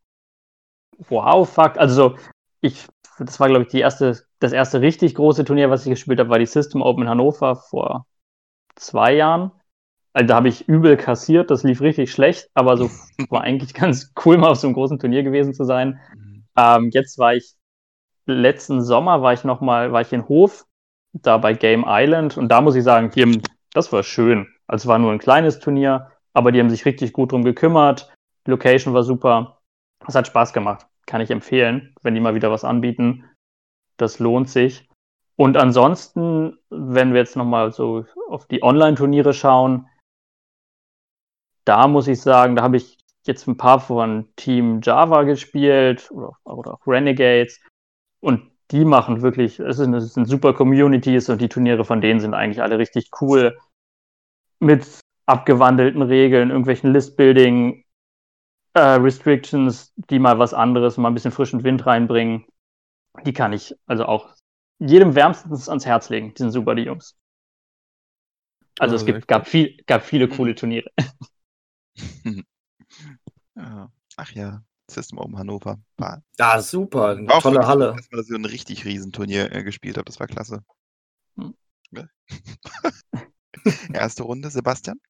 [0.97, 2.18] Wow-Fakt, also so,
[2.61, 2.87] ich,
[3.18, 6.31] das war glaube ich die erste, das erste richtig große Turnier, was ich gespielt habe,
[6.31, 8.07] war die System Open in Hannover vor
[8.78, 9.52] zwei Jahren.
[10.12, 12.90] Also da habe ich übel kassiert, das lief richtig schlecht, aber so
[13.30, 16.00] war eigentlich ganz cool, mal auf so einem großen Turnier gewesen zu sein.
[16.14, 16.44] Mhm.
[16.56, 17.54] Ähm, jetzt war ich
[18.28, 20.66] letzten Sommer war ich noch mal, war ich in Hof,
[21.12, 24.46] da bei Game Island und da muss ich sagen, die haben, das war schön.
[24.66, 28.12] Also es war nur ein kleines Turnier, aber die haben sich richtig gut drum gekümmert.
[28.46, 29.60] Die Location war super.
[30.06, 30.86] Es hat Spaß gemacht.
[31.06, 33.24] Kann ich empfehlen, wenn die mal wieder was anbieten.
[33.96, 34.88] Das lohnt sich.
[35.40, 39.87] Und ansonsten, wenn wir jetzt noch mal so auf die Online-Turniere schauen,
[41.64, 46.33] da muss ich sagen, da habe ich jetzt ein paar von Team Java gespielt oder,
[46.42, 47.61] oder auch Renegades.
[48.18, 52.18] Und die machen wirklich, es sind, es sind super Communities und die Turniere von denen
[52.18, 53.57] sind eigentlich alle richtig cool.
[54.59, 54.87] Mit
[55.27, 57.85] abgewandelten Regeln, irgendwelchen Listbuilding,
[58.74, 62.44] äh, Restrictions, die mal was anderes, mal ein bisschen frischen Wind reinbringen.
[63.24, 64.35] Die kann ich also auch
[64.78, 66.34] jedem wärmstens ans Herz legen.
[66.34, 67.16] Die sind super, die Jungs.
[68.78, 70.90] Also es gibt, gab, viel, gab viele coole Turniere.
[73.56, 73.90] ja.
[74.16, 75.78] Ach ja, System Open Hannover.
[75.96, 77.16] War Ja, super.
[77.16, 77.94] Eine auch tolle Halle.
[77.96, 80.08] dass man so ein richtig Riesenturnier äh, gespielt hat.
[80.08, 80.62] Das war klasse.
[81.36, 81.54] Hm.
[83.92, 85.00] Erste Runde, Sebastian.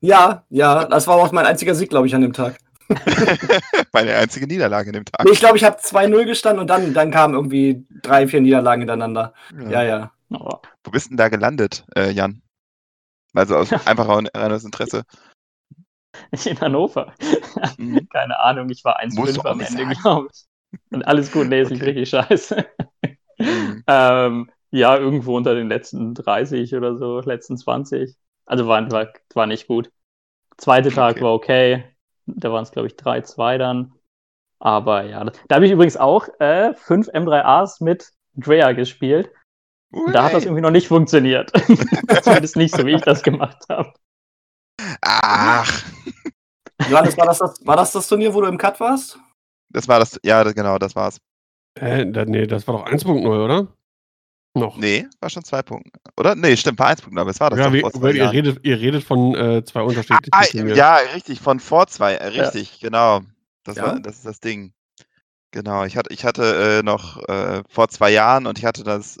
[0.00, 2.58] Ja, ja, das war auch mein einziger Sieg, glaube ich, an dem Tag.
[3.92, 5.24] Meine einzige Niederlage in dem Tag.
[5.24, 8.82] Nee, ich glaube, ich habe 2-0 gestanden und dann, dann kamen irgendwie drei, vier Niederlagen
[8.82, 9.34] hintereinander.
[9.68, 10.12] Ja, ja.
[10.30, 12.42] Aber Wo bist denn da gelandet, äh, Jan?
[13.34, 15.04] Also aus einfach aus Interesse.
[16.44, 17.12] in Hannover.
[17.78, 18.08] Mhm.
[18.12, 20.44] Keine Ahnung, ich war Musst du 1,5 auch am Ende, glaube ich.
[20.92, 21.90] Und alles gut, nee, ist nicht Okay.
[21.90, 22.66] richtig scheiße.
[23.38, 23.84] Mhm.
[23.86, 28.14] ähm, ja, irgendwo unter den letzten 30 oder so, letzten 20.
[28.46, 29.90] Also war, war, war nicht gut.
[30.56, 31.24] Zweite Tag Okay.
[31.24, 31.84] war okay.
[32.36, 33.92] Da waren es, glaube ich, 3-2 dann.
[34.58, 39.30] Aber ja, da, habe ich übrigens auch äh, fünf M3As mit Drea gespielt.
[39.90, 40.48] Und da hat das Ui.
[40.48, 41.50] irgendwie noch nicht funktioniert.
[42.22, 43.92] Zumindest nicht so, wie ich das gemacht habe.
[45.00, 45.84] Ach,
[46.88, 49.18] Johannes, war das, das, war das das Turnier, wo du im Cut warst?
[49.70, 50.18] das war das.
[50.24, 51.18] Ja, das, genau, das war's.
[51.74, 53.68] Äh, da, nee, das war doch 1.0, oder?
[54.54, 54.76] Noch.
[54.76, 56.00] Nee, war schon zwei Punkte.
[56.16, 56.34] Oder?
[56.34, 58.34] Nee, stimmt, war eins Punkte, aber es war das ja, weil ihr, Jahren.
[58.34, 62.80] redet, ihr redet von äh, zwei unterschiedlichen Ah, ja, richtig, von vor zwei, äh, richtig,
[62.80, 63.20] genau.
[63.62, 63.84] Das, Ja?
[63.84, 64.72] war, das ist das Ding.
[65.52, 69.18] Genau, ich hatte, ich hatte äh, noch äh, vor zwei Jahren und ich hatte das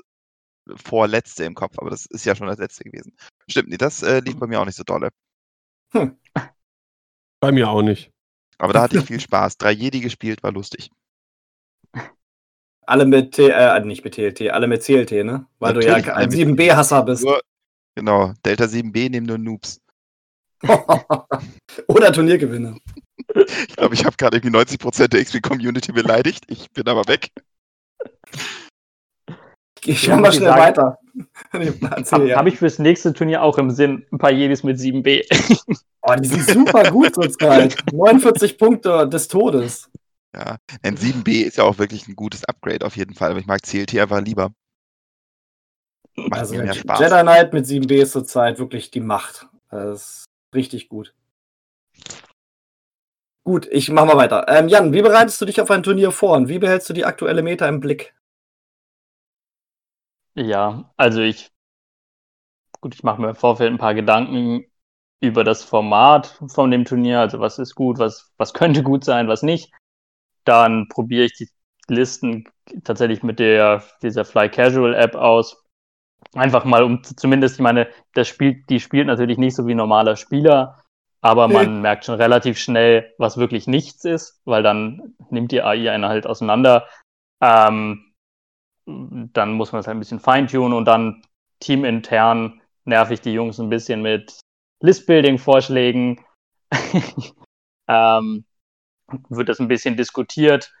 [0.76, 3.14] vorletzte im Kopf, aber das ist ja schon das letzte gewesen.
[3.48, 5.10] Stimmt, nee, das äh, lief bei mir auch nicht so dolle.
[7.40, 8.10] Bei mir auch nicht.
[8.58, 9.56] Aber da hatte ich viel Spaß.
[9.56, 10.90] Drei Jedi gespielt, war lustig.
[12.90, 15.46] Alle mit, T äh, nicht mit TLT, alle mit CLT, ne?
[15.60, 17.22] Weil Natürlich du ja ein mit 7B-Hasser bist.
[17.24, 17.40] Nur,
[17.94, 19.80] genau, Delta 7B nehmen nur Noobs.
[21.86, 22.76] Oder Turniergewinner.
[23.68, 26.44] Ich glaube, ich habe gerade irgendwie 90% der XP-Community beleidigt.
[26.48, 27.30] Ich bin aber weg.
[29.84, 30.98] Ich Ja, mach mal schnell sagen- weiter.
[32.12, 32.36] Habe ja.
[32.38, 35.24] hab ich fürs nächste Turnier auch im Sinn ein paar Jedis mit 7B.
[36.02, 37.76] Oh, die sind super gut zurzeit.
[37.92, 39.90] 49 Punkte des Todes.
[40.34, 43.46] Ja, ein 7B ist ja auch wirklich ein gutes Upgrade auf jeden Fall, aber ich
[43.46, 44.52] mag CLT einfach lieber.
[46.16, 47.00] Macht Also mehr Spaß.
[47.00, 49.48] Jedi Knight mit 7B ist zurzeit wirklich die Macht.
[49.70, 51.14] Das ist richtig gut.
[53.44, 54.46] Gut, ich mach mal weiter.
[54.48, 57.04] Ähm, Jan, wie bereitest du dich auf ein Turnier vor und wie behältst du die
[57.04, 58.14] aktuelle Meta im Blick?
[60.34, 61.52] Ja, also ich,
[62.80, 64.64] gut, ich mache mir im Vorfeld ein paar Gedanken
[65.20, 69.28] über das Format von dem Turnier, also was ist gut, was, was könnte gut sein,
[69.28, 69.72] was nicht.
[70.44, 71.48] Dann probiere ich die
[71.88, 72.44] Listen
[72.84, 75.62] tatsächlich mit der, dieser Fly Casual App aus.
[76.34, 79.74] Einfach mal, um zu- zumindest, ich meine, das spielt, die spielt natürlich nicht so wie
[79.74, 80.82] ein normaler Spieler,
[81.22, 85.90] aber man merkt schon relativ schnell, was wirklich nichts ist, weil dann nimmt die AI
[85.90, 86.86] einen halt auseinander.
[87.40, 88.12] Ähm,
[88.86, 91.22] dann muss man es halt ein bisschen feintunen und dann
[91.60, 94.40] teamintern nerv ich die Jungs ein bisschen mit
[94.80, 96.20] Listbuilding-Vorschlägen.
[97.88, 98.44] ähm,
[99.28, 100.72] wird das ein bisschen diskutiert.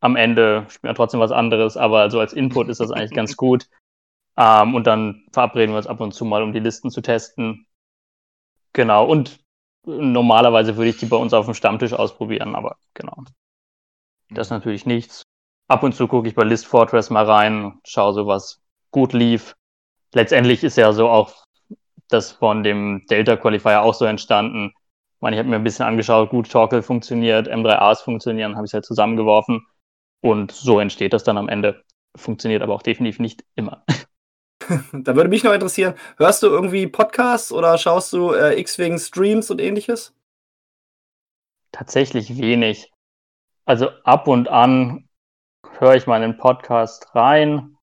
[0.00, 3.36] Am Ende spielt man trotzdem was anderes, aber so als Input ist das eigentlich ganz
[3.36, 3.68] gut.
[4.36, 7.66] Ähm, und dann verabreden wir uns ab und zu mal, um die Listen zu testen.
[8.72, 9.40] Genau, und
[9.86, 13.24] normalerweise würde ich die bei uns auf dem Stammtisch ausprobieren, aber genau.
[14.30, 15.22] Das ist natürlich nichts.
[15.68, 19.54] Ab und zu gucke ich bei List Fortress mal rein, schaue so, was gut lief.
[20.12, 21.44] Letztendlich ist ja so auch
[22.08, 24.74] das von dem Delta Qualifier auch so entstanden.
[25.14, 28.74] Ich meine, ich habe mir ein bisschen angeschaut, gut, Torkel funktioniert, M3As funktionieren, habe ich
[28.74, 29.66] halt zusammengeworfen.
[30.20, 31.82] Und so entsteht das dann am Ende.
[32.16, 33.84] Funktioniert aber auch definitiv nicht immer.
[34.94, 39.50] Da würde mich noch interessieren, hörst du irgendwie Podcasts oder schaust du äh, X-Wing Streams
[39.50, 40.14] und ähnliches?
[41.74, 42.90] tatsächlich wenig.
[43.66, 45.08] Also ab und an
[45.78, 47.76] höre ich mal einen Podcast rein,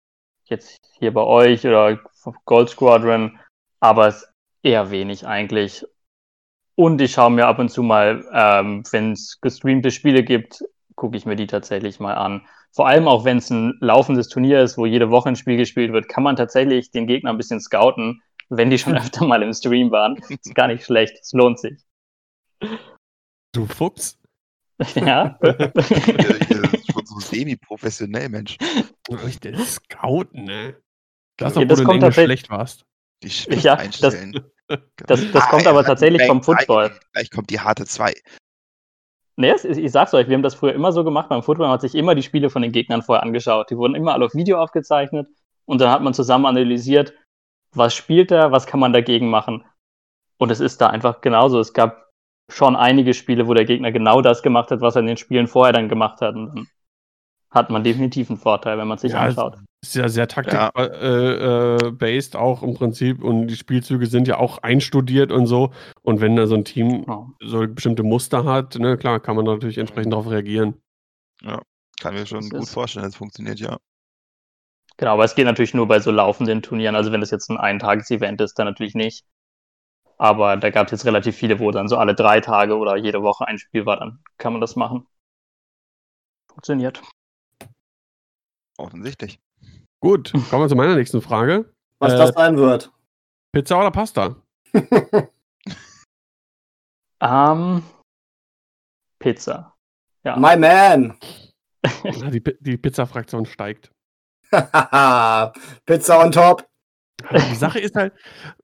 [0.45, 1.99] jetzt hier bei euch oder
[2.45, 3.39] Gold Squadron,
[3.79, 5.85] aber es ist eher wenig eigentlich.
[6.81, 10.63] Und ich schaue mir ab und zu mal, ähm, wenn es gestreamte Spiele gibt,
[10.95, 12.41] gucke ich mir die tatsächlich mal an.
[12.71, 15.93] Vor allem auch, wenn es ein laufendes Turnier ist, wo jede Woche ein Spiel gespielt
[15.93, 19.53] wird, kann man tatsächlich den Gegner ein bisschen scouten, wenn die schon öfter mal im
[19.53, 20.15] Stream waren.
[20.27, 21.83] Ist gar nicht schlecht, es lohnt sich.
[23.53, 24.17] Du Fuchs.
[24.95, 25.37] Ja.
[25.43, 28.57] Schon so semi-professionell, Mensch.
[29.07, 30.75] Richtig Scouten, ne?
[31.37, 32.85] Das, Ja, obwohl das du in kommt Englisch tatsächlich- schlecht warst.
[33.21, 34.17] Die Schrift Ja, das-
[35.07, 36.91] das- das kommt aber tatsächlich vom Football.
[37.13, 38.13] Gleich kommt die harte 2.
[39.37, 41.29] Nee, ich sag's euch, wir haben das früher immer so gemacht.
[41.29, 43.69] Beim Football man hat sich immer die Spiele von den Gegnern vorher angeschaut.
[43.69, 45.27] Die wurden immer alle auf Video aufgezeichnet
[45.65, 47.13] und dann hat man zusammen analysiert,
[47.73, 49.63] was spielt er, was kann man dagegen machen.
[50.37, 51.59] Und es ist da einfach genauso.
[51.59, 52.09] Es gab
[52.51, 55.47] schon einige Spiele, wo der Gegner genau das gemacht hat, was er in den Spielen
[55.47, 56.35] vorher dann gemacht hat.
[56.35, 56.67] Und dann
[57.49, 59.57] hat man definitiv einen Vorteil, wenn man sich Ja, anschaut.
[59.83, 60.69] Ist ja sehr taktik Ja.
[60.75, 65.71] äh, äh, based auch im Prinzip und die Spielzüge sind ja auch einstudiert und so.
[66.03, 67.27] Und wenn da so ein Team Ja.
[67.41, 70.75] so bestimmte Muster hat, ne, klar, kann man natürlich entsprechend darauf reagieren.
[71.99, 73.77] Kann mir schon Das gut vorstellen, dass es funktioniert, ja.
[74.97, 76.95] Genau, aber es geht natürlich nur bei so laufenden Turnieren.
[76.95, 79.25] Also wenn das jetzt ein Eintages-Event ist, dann natürlich nicht.
[80.17, 83.23] Aber da gab es jetzt relativ viele, wo dann so alle drei Tage oder jede
[83.23, 85.07] Woche ein Spiel war, dann kann man das machen.
[86.47, 87.01] Funktioniert.
[88.77, 89.39] Offensichtlich.
[90.01, 91.73] Gut, kommen wir zu meiner nächsten Frage.
[91.99, 92.91] Was Äh, das sein wird.
[93.53, 94.35] Pizza oder Pasta?
[97.21, 97.83] Ähm,
[99.19, 99.75] Pizza.
[100.23, 100.37] Ja.
[100.37, 101.17] My man.
[102.31, 103.91] Die, die Pizza-Fraktion steigt.
[105.85, 106.67] Pizza on top.
[107.31, 108.13] Die Sache ist halt,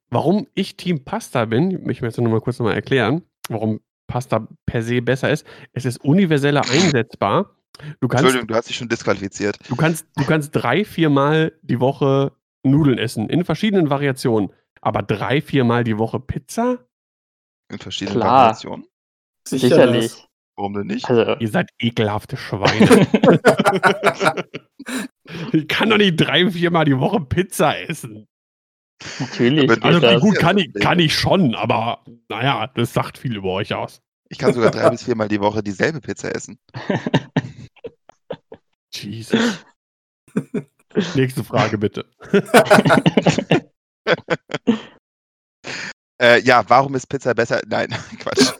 [0.09, 4.47] warum ich Team Pasta bin, ich möchte jetzt nur mal kurz nochmal erklären, warum Pasta
[4.65, 5.45] per se besser ist.
[5.73, 7.56] Es ist universeller einsetzbar.
[7.99, 9.57] Du kannst, Entschuldigung, du hast dich schon disqualifiziert.
[9.69, 12.31] du kannst, du kannst drei, viermal die Woche
[12.63, 14.51] Nudeln essen, in verschiedenen Variationen.
[14.81, 16.79] Aber drei, viermal die Woche Pizza?
[17.69, 18.41] In verschiedenen Klar.
[18.43, 18.85] Variationen.
[19.47, 20.27] Sicher Sicherlich.
[20.55, 21.07] Warum denn nicht?
[21.09, 23.07] Also, Ihr seid ekelhafte Schweine.
[25.53, 28.27] ich kann doch nicht drei, viermal die Woche Pizza essen.
[29.19, 29.69] natürlich.
[29.83, 30.21] Also das.
[30.21, 34.01] gut, kann ich, kann ich schon, aber naja, das sagt viel über euch aus.
[34.29, 36.59] Ich kann sogar drei bis viermal die Woche dieselbe Pizza essen.
[39.03, 39.65] Jesus.
[41.15, 42.05] Nächste Frage bitte.
[46.19, 47.61] Äh, ja, warum ist Pizza besser?
[47.67, 48.51] Nein, Quatsch.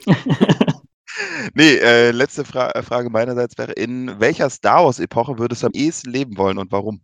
[1.54, 5.72] Nee, äh, letzte Fra äh, Frage meinerseits wäre, in welcher Star Wars-Epoche würdest du am
[5.72, 7.02] ehesten leben wollen und warum?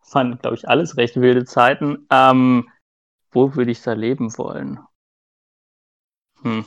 [0.00, 2.06] Fanden, glaube ich, alles recht wilde Zeiten.
[2.10, 2.68] Ähm,
[3.30, 4.80] wo würde ich da leben wollen?
[6.42, 6.64] Hm.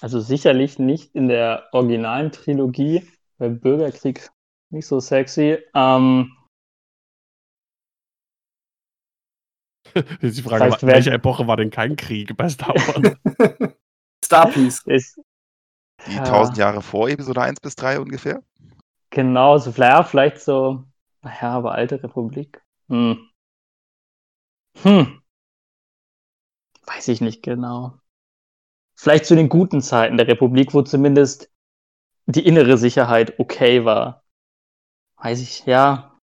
[0.00, 3.06] Also sicherlich nicht in der originalen Trilogie,
[3.38, 4.30] weil Bürgerkrieg
[4.70, 5.58] nicht so sexy.
[5.74, 6.32] Ähm,
[10.20, 13.16] Jetzt die Frage, Vielleicht in wär- welcher Epoche war denn kein Krieg bei Star Wars?
[14.24, 14.82] Starpiece.
[14.86, 15.20] ist
[16.06, 16.22] Die Ja.
[16.22, 18.42] 1000 Jahre vor Episode 1 bis 3 ungefähr?
[19.10, 20.84] genau so, ja, vielleicht so,
[21.22, 22.62] naja, aber alte Republik.
[22.88, 23.28] Hm.
[24.82, 25.20] Hm.
[26.84, 27.98] Weiß ich nicht genau.
[29.00, 31.50] Vielleicht zu den guten Zeiten der Republik, wo zumindest
[32.26, 34.22] die innere Sicherheit okay war.
[35.16, 36.18] Weiß ich, ja.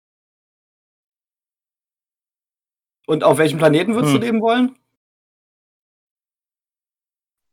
[3.08, 4.20] Und auf welchem Planeten würdest Hm.
[4.22, 4.78] du leben wollen?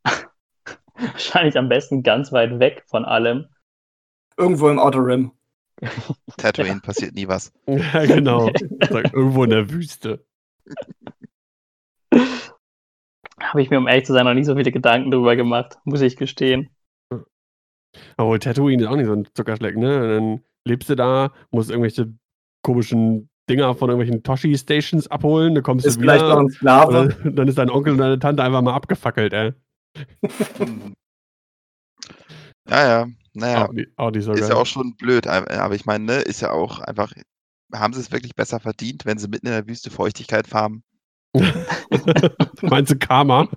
[0.93, 3.47] Wahrscheinlich am besten ganz weit weg von allem.
[4.37, 5.31] Irgendwo im Outer Rim.
[6.37, 7.51] Tatooine passiert nie was.
[7.65, 8.49] ja, genau.
[8.91, 10.23] Irgendwo in der Wüste.
[13.49, 16.01] Habe ich mir, um ehrlich zu sein, noch nicht so viele Gedanken drüber gemacht, muss
[16.01, 16.69] ich gestehen.
[18.17, 20.01] Aber Tatooine ist auch nicht so ein Zuckerschleck, ne?
[20.01, 22.13] Und dann lebst du da, musst irgendwelche
[22.61, 26.13] komischen Dinger von irgendwelchen Toshi-Stations abholen, dann kommst Ist du wieder.
[26.13, 27.15] vielleicht noch ein Sklave.
[27.23, 29.53] oder dann ist dein Onkel und deine Tante einfach mal abgefackelt, ey.
[32.67, 33.65] Ja, ja, naja.
[33.67, 36.13] Auch, nicht, auch nicht so Ist ja auch schon blöd, ein- aber ich meine, ne,
[36.21, 37.13] ist ja auch einfach,
[37.73, 40.83] haben sie es wirklich besser verdient, wenn sie mitten in der Wüste Feuchtigkeit farmen?
[42.61, 43.47] Meinst du Karma?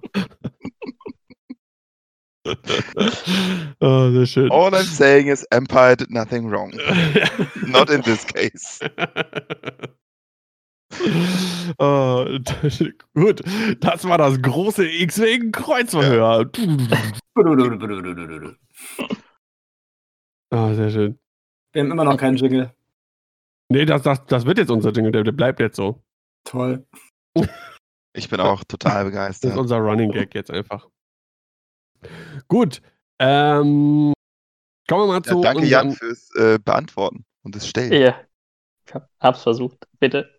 [3.81, 4.51] oh, sehr schön.
[4.51, 6.73] All I'm saying is Empire did nothing wrong.
[7.67, 8.81] Not in this case.
[11.79, 12.25] oh,
[13.14, 13.43] gut,
[13.81, 16.51] das war das große X-Wing-Kreuzverhör.
[20.51, 21.19] Ah, sehr schön.
[21.73, 22.73] Wir haben immer noch keinen Jingle.
[23.71, 26.03] Nee, das, das, das wird jetzt unser Jingle, der, der bleibt jetzt so.
[26.45, 26.87] Toll.
[28.14, 29.11] Ich bin auch total Das ist
[29.43, 29.57] begeistert.
[29.57, 30.88] unser Running Gag jetzt einfach.
[32.49, 32.81] Gut.
[33.21, 34.12] Ähm,
[34.88, 37.93] kommen wir mal Ja, zu danke, Jan, unseren- fürs äh, Beantworten und das Stellen.
[37.93, 38.21] Ja.
[38.87, 39.87] Ich hab- hab's versucht.
[39.99, 40.35] Bitte.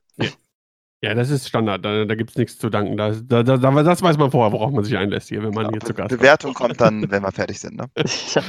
[1.01, 1.85] Ja, das ist Standard.
[1.85, 2.97] Da, da gibt es nichts zu danken.
[2.97, 5.69] Da, da, da, da- das weiß man vorher, worauf man sich einlässt hier, wenn man
[5.69, 6.09] hier zu Gast.
[6.09, 7.77] Bewertung kommt dann, wenn wir fertig sind.
[7.77, 7.89] Ne?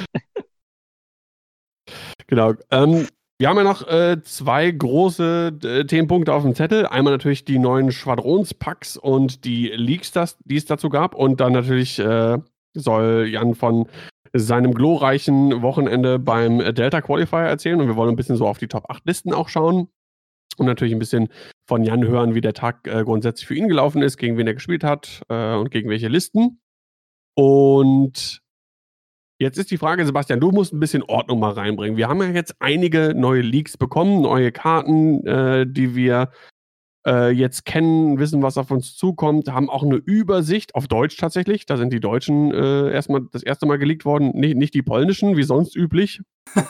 [2.26, 2.54] Genau.
[2.70, 3.08] Ähm,
[3.40, 6.84] wir haben ja noch äh, zwei große äh, Themenpunkte auf dem Zettel.
[6.84, 11.14] Einmal natürlich die neuen Schwadronspacks und die Leaks, das, die es dazu gab.
[11.14, 12.36] Und dann natürlich äh,
[12.74, 13.88] soll Jan von
[14.34, 17.80] seinem glorreichen Wochenende beim Delta Qualifier erzählen.
[17.80, 19.88] Und wir wollen ein bisschen so auf die Top 8 Listen auch schauen.
[20.58, 21.30] Und natürlich ein bisschen
[21.66, 24.54] von Jan hören, wie der Tag äh, grundsätzlich für ihn gelaufen ist, gegen wen er
[24.54, 26.60] gespielt hat äh, und gegen welche Listen.
[27.34, 28.42] Und
[29.40, 31.96] Jetzt ist die Frage, Sebastian, du musst ein bisschen Ordnung mal reinbringen.
[31.96, 36.30] Wir haben ja jetzt einige neue Leaks bekommen, neue Karten, äh, die wir
[37.06, 41.64] äh, jetzt kennen, wissen, was auf uns zukommt, haben auch eine Übersicht auf Deutsch tatsächlich.
[41.64, 45.38] Da sind die Deutschen äh, erstmal das erste Mal geleakt worden, nicht, nicht die polnischen,
[45.38, 46.20] wie sonst üblich.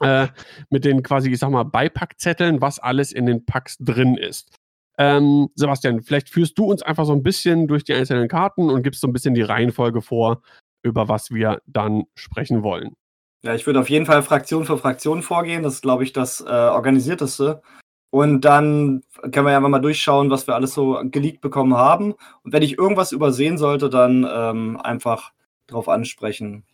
[0.00, 0.26] äh,
[0.68, 4.52] mit den quasi, ich sag mal, Beipackzetteln, was alles in den Packs drin ist.
[4.98, 8.82] Ähm, Sebastian, vielleicht führst du uns einfach so ein bisschen durch die einzelnen Karten und
[8.82, 10.42] gibst so ein bisschen die Reihenfolge vor,
[10.86, 12.94] über was wir dann sprechen wollen.
[13.42, 15.62] Ja, ich würde auf jeden Fall Fraktion für Fraktion vorgehen.
[15.62, 17.62] Das ist, glaube ich, das äh, organisierteste.
[18.10, 22.14] Und dann können wir ja mal durchschauen, was wir alles so geleakt bekommen haben.
[22.42, 25.32] Und wenn ich irgendwas übersehen sollte, dann ähm, einfach
[25.66, 26.64] drauf ansprechen.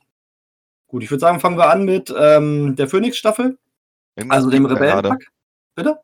[0.87, 3.59] Gut, ich würde sagen, fangen wir an mit ähm, der Phoenix-Staffel,
[4.29, 4.67] also dem.
[4.67, 5.27] Rebellenpack.
[5.75, 5.99] Bitte?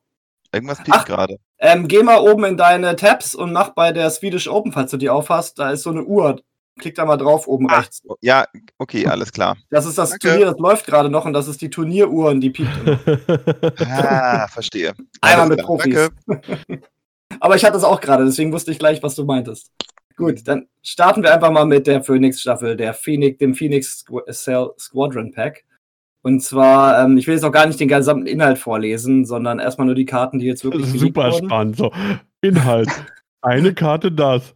[0.53, 1.05] Irgendwas piept Ach.
[1.05, 1.39] gerade.
[1.59, 4.97] Ähm, geh mal oben in deine Tabs und mach bei der Swedish Open, falls du
[4.97, 6.41] die aufhast, da ist so eine Uhr.
[6.79, 7.79] Klick da mal drauf, oben Ah.
[7.81, 8.03] rechts.
[8.21, 8.47] Ja,
[8.79, 9.57] okay, alles klar.
[9.71, 10.29] Das ist das Danke.
[10.29, 12.71] Turnier, das läuft gerade noch und das ist die Turnieruhr und die piept.
[13.81, 14.95] Ah, verstehe.
[15.21, 15.67] Einmal Alles mit klar.
[15.67, 16.11] Profis.
[16.27, 16.83] Danke.
[17.41, 19.71] Aber ich hatte es auch gerade, deswegen wusste ich gleich, was du meintest.
[20.17, 25.31] Gut, dann starten wir einfach mal mit der Phoenix-Staffel, der Phoenix, dem Phoenix Cell Squadron
[25.33, 25.65] Pack.
[26.23, 29.87] Und zwar, ähm, ich will jetzt auch gar nicht den gesamten Inhalt vorlesen, sondern erstmal
[29.87, 31.47] nur die Karten, die jetzt Das wirklich ist geleakt super wurden.
[31.49, 31.77] spannend.
[31.77, 31.93] So,
[32.41, 32.89] Inhalt.
[33.43, 34.53] Eine Karte das.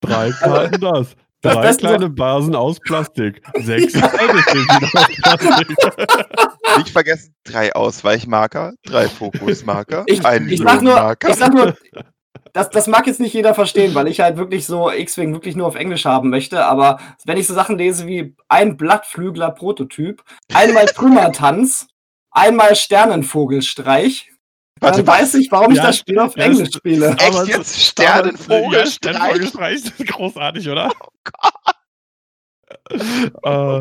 [0.00, 1.14] Drei Karten das.
[1.44, 3.42] Das Drei Beste kleine Basen aus Plastik.
[3.60, 5.76] Sechs Haltefäden aus Plastik.
[6.78, 11.76] Nicht vergessen, drei Ausweichmarker, drei Fokusmarker, Ich, einen ich, sag nur, ich sag nur,
[12.54, 15.66] das, das mag jetzt nicht jeder verstehen, weil ich halt wirklich so X-Wing wirklich nur
[15.66, 20.22] auf Englisch haben möchte, aber wenn ich so Sachen lese wie ein Blattflügler-Prototyp,
[20.54, 21.88] einmal Trümmertanz,
[22.30, 24.32] einmal Sternenvogelstreich,
[24.84, 27.10] Warte, dann weiß ich, warum ich Ja, das Spiel auf das- Englisch spiele.
[27.10, 27.74] Echt Aber jetzt?
[27.74, 30.92] so- Sternenvogel, Ja, Sternenvogelstreich, das ist großartig, oder?
[32.90, 33.80] Äh,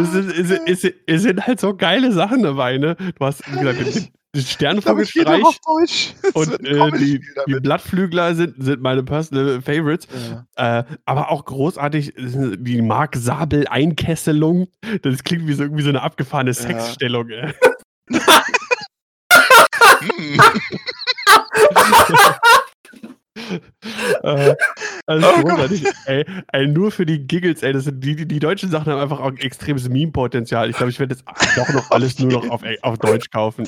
[0.00, 2.96] es, sind, es, sind- es, sind- es sind halt so geile Sachen dabei, ne?
[2.96, 7.54] Du hast wie gesagt, den, Sternenvogelstreich und äh, die, die.
[7.60, 10.08] Blattflügler sind, sind meine personal Favorites.
[10.56, 10.80] Ja.
[10.80, 14.66] Äh, aber auch großartig sind die Mark Sabel Einkesselung.
[15.02, 17.28] Das klingt wie so irgendwie so eine abgefahrene Sexstellung.
[20.04, 20.40] Hm.
[24.22, 24.54] äh,
[25.06, 25.84] also Oh großartig.
[26.06, 29.00] Ey, ey, nur für die Giggles, ey, das sind die, die, die deutschen Sachen haben
[29.00, 30.70] einfach auch ein extremes Meme-Potenzial.
[30.70, 31.24] Ich glaube, ich werde jetzt
[31.56, 33.66] doch noch alles nur noch auf, ey, auf Deutsch kaufen.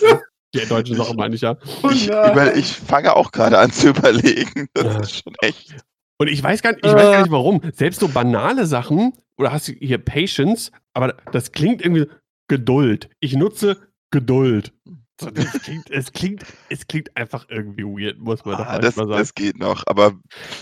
[0.54, 1.56] Die deutschen Sachen meine ich ja.
[1.92, 2.32] Ich, nein.
[2.32, 4.68] über, ich fange auch gerade an zu überlegen.
[4.74, 5.00] Das Ja.
[5.00, 5.74] ist schon echt.
[6.18, 7.12] Und ich weiß gar nicht, ich weiß Äh.
[7.12, 7.60] gar nicht warum.
[7.74, 12.06] Selbst so banale Sachen, oder hast du hier Patience, aber das klingt irgendwie
[12.48, 13.10] Geduld.
[13.20, 13.76] Ich nutze
[14.12, 14.72] Geduld.
[15.18, 19.06] Das klingt, es, klingt, es klingt einfach irgendwie weird, muss man doch Ah, das, mal
[19.06, 19.18] sagen.
[19.18, 19.82] das geht noch.
[19.86, 20.12] Aber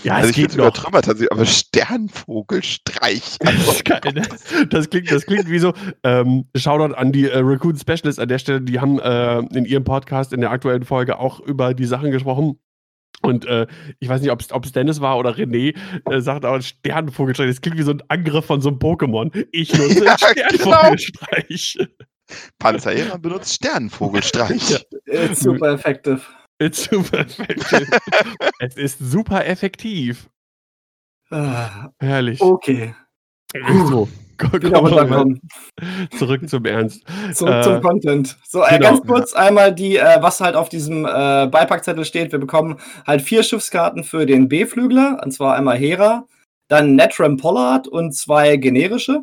[0.03, 0.59] ja, also es ich geht noch.
[0.65, 3.37] übertrümmert tatsächlich, aber Sternvogelstreich.
[3.43, 4.21] Das ist geil, ne?
[4.69, 8.39] Das klingt, das klingt wie so, ähm, Shoutout an die äh, Raccoon Specialists an der
[8.39, 12.11] Stelle, die haben äh, in ihrem Podcast in der aktuellen Folge auch über die Sachen
[12.11, 12.59] gesprochen.
[13.21, 13.65] Und äh,
[13.99, 15.75] ich weiß nicht, ob es Dennis war oder René,
[16.09, 17.47] äh, sagt aber Sternenvogelstreich.
[17.47, 19.31] Das klingt wie so ein Angriff von so einem Pokémon.
[19.51, 21.77] Ich nutze Ja, Sternenvogelstreich.
[22.59, 24.85] Panzerjäger benutzt Sternenvogelstreich.
[25.05, 26.21] It's super effective.
[26.59, 27.89] It's super effektiv.
[28.59, 30.29] es ist super effektiv.
[31.31, 32.39] Ah, Herrlich.
[32.41, 32.93] Okay,
[33.87, 34.07] So,
[34.37, 35.41] ko- wieder kommen wir mal runterkommen.
[36.17, 37.03] zurück zum Ernst.
[37.33, 38.37] Zurück Äh, zum Content.
[38.47, 38.89] So, äh, genau.
[38.91, 42.31] ganz kurz einmal die, äh, was halt auf diesem äh, Beipackzettel steht.
[42.31, 46.25] Wir bekommen halt vier Schiffskarten für den B-Flügler, und zwar einmal Hera,
[46.69, 49.21] dann Netram Pollard und zwei generische.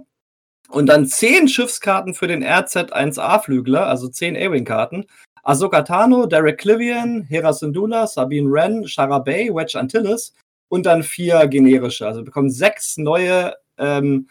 [0.73, 5.07] Und dann zehn Schiffskarten für den RZ-1A-Flügler, also zehn A-Wing-Karten.
[5.43, 10.35] Ahsoka Tano, Derek Clivian, Hera Syndulla, Sabine Wren, Shara Bay, Wedge Antilles
[10.69, 12.07] und dann vier generische.
[12.07, 14.29] Also wir bekommen sechs neue ähm,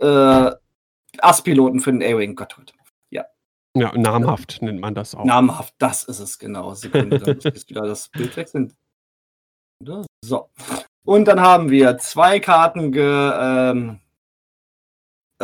[0.00, 0.50] äh,
[1.18, 2.36] Ass-Piloten für den A-Wing.
[2.36, 2.74] Gott, Gott.
[3.76, 5.24] Ja, namhaft nennt man das auch.
[5.24, 6.74] Namhaft, das ist es genau.
[6.74, 8.72] Sekunde, da muss ich wieder das Bild wechseln.
[10.24, 10.50] So.
[11.04, 13.02] Und dann haben wir zwei Karten ge,
[13.34, 13.98] ähm,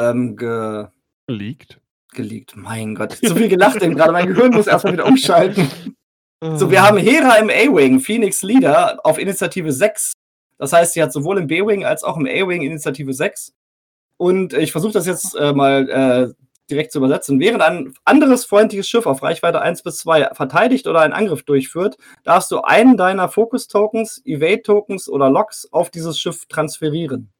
[0.00, 0.86] ähm, ge,
[1.28, 1.80] Liegt.
[2.12, 2.56] geleakt.
[2.56, 4.12] Mein Gott, zu viel gelacht eben gerade.
[4.12, 5.68] Mein Gehirn muss erstmal wieder umschalten.
[6.42, 10.14] So, wir haben Hera im A-Wing, Phoenix Leader auf Initiative 6.
[10.56, 13.52] Das heißt, sie hat sowohl im B-Wing als auch im A-Wing Initiative 6.
[14.16, 16.34] Und ich versuche das jetzt äh, mal äh,
[16.70, 17.40] direkt zu übersetzen.
[17.40, 21.96] Während ein anderes freundliches Schiff auf Reichweite 1 bis 2 verteidigt oder einen Angriff durchführt,
[22.24, 27.30] darfst du einen deiner Focus-Tokens, Evade-Tokens oder Locks auf dieses Schiff transferieren.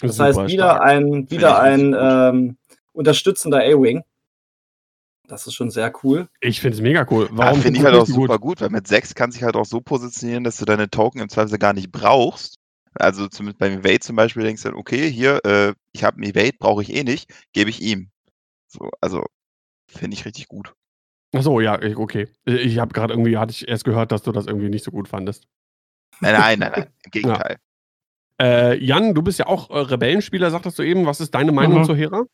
[0.00, 0.82] Das Super heißt, wieder stark.
[0.82, 2.00] ein, wieder ein gut.
[2.00, 2.56] ähm,
[2.92, 4.04] unterstützender A-Wing.
[5.26, 6.28] Das ist schon sehr cool.
[6.40, 7.26] Ich finde es mega cool.
[7.26, 9.66] Ja, Warum Finde ich halt auch super gut, weil mit 6 kann sich halt auch
[9.66, 12.58] so positionieren, dass du deine Token im Zweifel gar nicht brauchst.
[12.94, 16.30] Also zumindest beim Evade zum Beispiel denkst du dann, okay, hier, äh, ich habe einen
[16.30, 18.10] Evade, brauche ich eh nicht, gebe ich ihm.
[18.68, 19.26] So, also
[19.86, 20.72] finde ich richtig gut.
[21.34, 22.28] Achso, ja, okay.
[22.46, 25.08] Ich habe gerade irgendwie, hatte ich erst gehört, dass du das irgendwie nicht so gut
[25.08, 25.46] fandest.
[26.20, 26.86] Nein, nein, nein, nein.
[27.04, 27.58] Im Gegenteil.
[28.40, 31.06] Äh, Jan, du bist ja auch äh, Rebellenspieler, sagtest du eben.
[31.06, 31.84] Was ist deine Meinung Mhm.
[31.84, 32.24] zu Hera?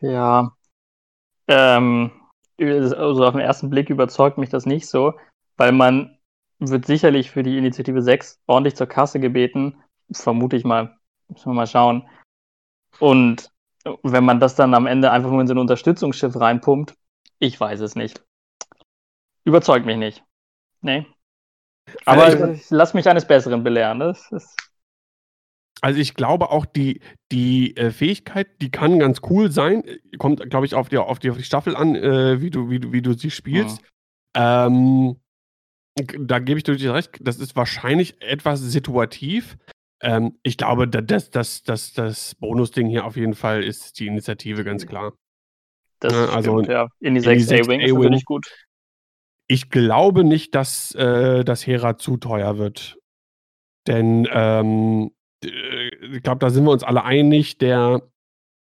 [0.00, 0.52] Ja.
[1.48, 2.10] Ähm,
[2.58, 5.14] also auf den ersten Blick überzeugt mich das nicht so,
[5.56, 6.18] weil man
[6.58, 9.82] wird sicherlich für die Initiative 6 ordentlich zur Kasse gebeten.
[10.12, 10.96] Vermute ich mal.
[11.28, 12.08] Müssen wir mal schauen.
[12.98, 13.50] Und
[14.02, 16.94] wenn man das dann am Ende einfach nur in so ein Unterstützungsschiff reinpumpt,
[17.38, 18.22] ich weiß es nicht.
[19.44, 20.22] Überzeugt mich nicht.
[20.82, 21.06] Nee.
[22.04, 23.98] Aber Vielleicht- ich lass mich eines Besseren belehren.
[24.00, 24.56] Das ist,
[25.82, 27.00] Also ich glaube auch, die,
[27.32, 29.82] die äh, Fähigkeit, die kann ganz cool sein.
[30.18, 32.80] Kommt, glaube ich, auf die, auf, die, auf die Staffel an, äh, wie, du, wie,
[32.80, 33.80] du, wie du sie spielst.
[34.36, 35.16] Ähm,
[36.18, 39.56] da gebe ich dir natürlich recht, das ist wahrscheinlich etwas situativ.
[40.02, 44.06] Ähm, ich glaube, da- das, das, das, das Bonusding hier auf jeden Fall ist die
[44.06, 45.12] Initiative, ganz klar.
[45.98, 46.88] das Ja, also stimmt, ja.
[47.00, 48.02] In die in die 6 sechs A-Wings A-Wing.
[48.02, 48.46] finde ich gut.
[49.50, 52.98] Ich glaube nicht, dass äh, das Hera zu teuer wird.
[53.88, 55.10] Denn ähm,
[55.44, 58.00] äh, ich glaube, da sind wir uns alle einig, der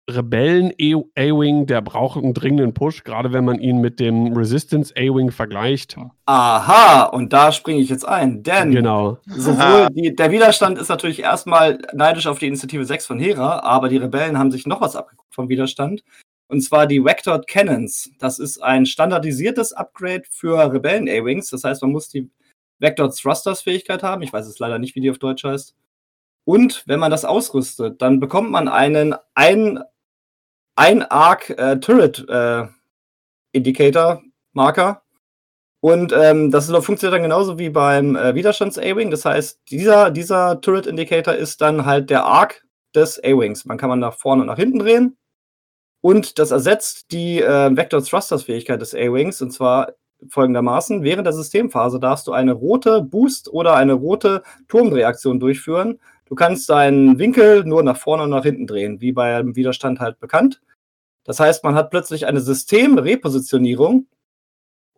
[0.10, 5.32] Rebellen A-Wing, der braucht einen dringenden Push, gerade wenn man ihn mit dem Resistance A-Wing
[5.32, 5.98] vergleicht.
[6.26, 9.18] Aha, und da springe ich jetzt ein, denn Genau.
[9.26, 13.90] sowohl die, der Widerstand ist natürlich erstmal neidisch auf die Initiative 6 von Hera, aber
[13.90, 16.02] die Rebellen haben sich noch was abgeguckt vom Widerstand.
[16.52, 18.12] Und zwar die Vectored Cannons.
[18.20, 21.50] Das ist ein standardisiertes Upgrade für Rebellen A-Wings.
[21.50, 22.30] Das heißt, man muss die
[22.80, 24.22] Vectored Thrusters Fähigkeit haben.
[24.22, 25.74] Ich weiß es leider nicht, wie die auf Deutsch heißt.
[26.44, 29.80] Und wenn man das ausrüstet, dann bekommt man einen ein,
[30.76, 32.68] ein Arc äh, äh.
[35.80, 39.10] Und ähm, das funktioniert dann genauso wie beim äh, Widerstands-A-Wing.
[39.10, 43.64] Das heißt, dieser, dieser Turret Indicator ist dann halt der Arc des A-Wings.
[43.64, 45.18] Man kann man nach vorne und nach hinten drehen.
[46.02, 49.42] Und das ersetzt die äh, Vector Thrusters Fähigkeit des A-Wings.
[49.42, 49.94] Und zwar
[50.28, 56.00] folgendermaßen: Während der Systemphase darfst du eine rote Boost oder eine rote Turmdrehaktion durchführen.
[56.26, 60.20] Du kannst deinen Winkel nur nach vorne und nach hinten drehen, wie beim Widerstand halt
[60.20, 60.62] bekannt.
[61.24, 64.08] Das heißt, man hat plötzlich eine Systemrepositionierung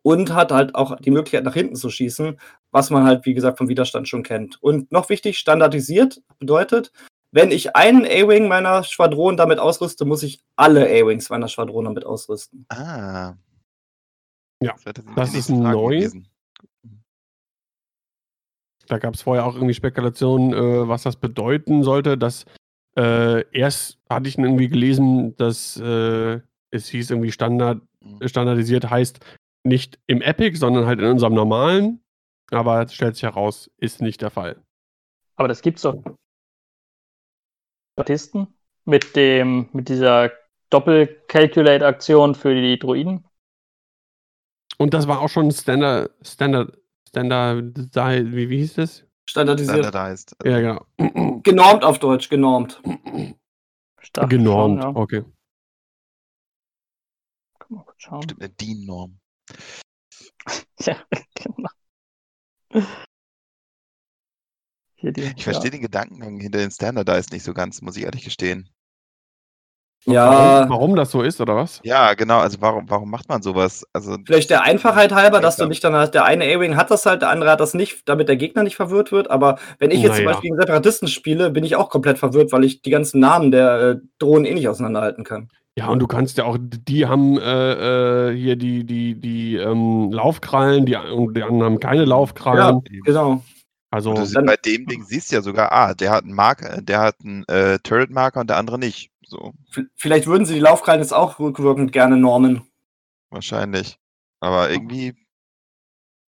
[0.03, 2.39] und hat halt auch die Möglichkeit, nach hinten zu schießen,
[2.71, 4.61] was man halt, wie gesagt, vom Widerstand schon kennt.
[4.61, 6.91] Und noch wichtig, standardisiert bedeutet,
[7.33, 12.05] wenn ich einen A-Wing meiner Schwadron damit ausrüste, muss ich alle A-Wings meiner Schwadron damit
[12.05, 12.65] ausrüsten.
[12.69, 13.33] Ah.
[14.61, 14.75] Ja,
[15.15, 15.97] das ist neu.
[15.97, 16.29] gewesen.
[18.87, 22.17] Da gab es vorher auch irgendwie Spekulationen, äh, was das bedeuten sollte.
[22.17, 22.45] Dass
[22.97, 26.39] äh, erst hatte ich irgendwie gelesen, dass äh,
[26.71, 28.27] es hieß irgendwie Standard, Mhm.
[28.27, 29.19] standardisiert heißt
[29.65, 32.03] nicht im Epic, sondern halt in unserem normalen.
[32.51, 34.61] Aber es stellt sich heraus, ist nicht der Fall.
[35.37, 36.03] Aber das gibt's doch.
[37.93, 38.47] Statisten
[38.85, 40.31] mit dem, mit dieser
[40.69, 43.25] Doppel-Calculate-Aktion für die Droiden.
[44.77, 46.77] Und das war auch schon Standard, Standard,
[47.07, 49.05] Standard, wie, wie hieß das?
[49.29, 49.85] Standardisiert.
[49.85, 50.35] Standardized.
[50.43, 51.41] Ja, genau.
[51.43, 52.81] Genormt auf Deutsch, genormt.
[53.99, 54.99] Stark Genormt, schon, ja.
[54.99, 55.23] okay.
[57.59, 58.23] Kann man kurz schauen.
[58.23, 59.19] Stimmt, eine DIN-Norm.
[60.79, 60.97] Ja,
[61.35, 61.69] genau.
[65.03, 68.23] Hier die, Ich verstehe den Gedankengang hinter den Standardized nicht so ganz, muss ich ehrlich
[68.23, 68.69] gestehen.
[70.05, 71.81] Ja, Warum, warum das so ist, oder was?
[71.83, 73.85] Ja, genau, also warum, warum macht man sowas?
[73.91, 77.05] Also, vielleicht der Einfachheit halber, dass du nicht dann hast, der eine A-Wing hat das
[77.05, 79.29] halt, der andere hat das nicht, damit der Gegner nicht verwirrt wird.
[79.29, 80.31] Aber wenn ich jetzt zum Naja.
[80.31, 83.81] Beispiel gegen Separatisten spiele, bin ich auch komplett verwirrt, weil ich die ganzen Namen der
[83.81, 85.49] äh, Drohnen eh nicht auseinanderhalten kann.
[85.75, 90.11] Ja, und du kannst ja auch, die haben äh, äh, hier die, die, die ähm,
[90.11, 92.83] Laufkrallen, die, die anderen haben keine Laufkrallen.
[93.05, 93.41] Genau.
[93.93, 94.13] Also,
[94.45, 97.43] bei dem Ding siehst du ja sogar, ah, der hat einen Marker, der hat einen
[97.47, 99.11] äh, Turret-Marker und der andere nicht.
[99.25, 99.53] So,
[99.95, 102.63] Vielleicht würden sie die Laufkrallen jetzt auch rückwirkend gerne normen.
[103.29, 103.97] wahrscheinlich.
[104.39, 105.13] Aber irgendwie,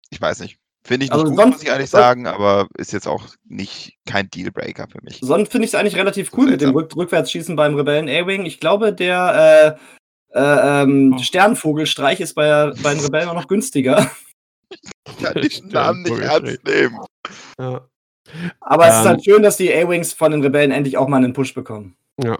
[0.10, 0.58] ich weiß nicht.
[0.84, 3.24] Finde ich nicht Also gut, sonst- muss ich ehrlich sonst- sagen, aber ist jetzt auch
[3.46, 5.20] nicht kein Dealbreaker für mich.
[5.22, 6.72] Sonst finde ich es eigentlich relativ cool mit dem.
[6.72, 8.46] Rück Rückwärtsschießen beim Rebellen A-Wing.
[8.46, 9.78] Ich glaube, der
[10.34, 11.22] äh, äh, ähm, Oh.
[11.22, 14.10] Sternvogelstreich ist bei, bei den Rebellen auch noch günstiger.
[15.08, 17.00] Ich kann diesen Namen nicht ernst nehmen.
[17.60, 17.88] Ja.
[18.62, 19.08] Aber es ist Ähm.
[19.08, 21.96] halt schön, dass die A-Wings von den Rebellen endlich auch mal einen Push bekommen.
[22.24, 22.38] Ja.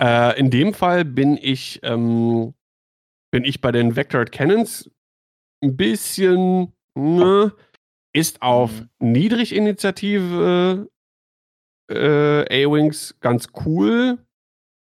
[0.00, 2.54] Äh, in dem Fall bin ich, ähm,
[3.32, 4.90] bin ich bei den Vectored Cannons
[5.64, 7.52] ein bisschen, ne,
[8.14, 8.88] ist auf Mhm.
[9.12, 10.88] Niedriginitiative
[11.90, 14.18] äh, A-Wings ganz cool,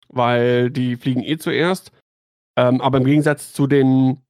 [0.09, 1.91] weil die fliegen eh zuerst.
[2.57, 4.22] Ähm, aber im Gegensatz zu den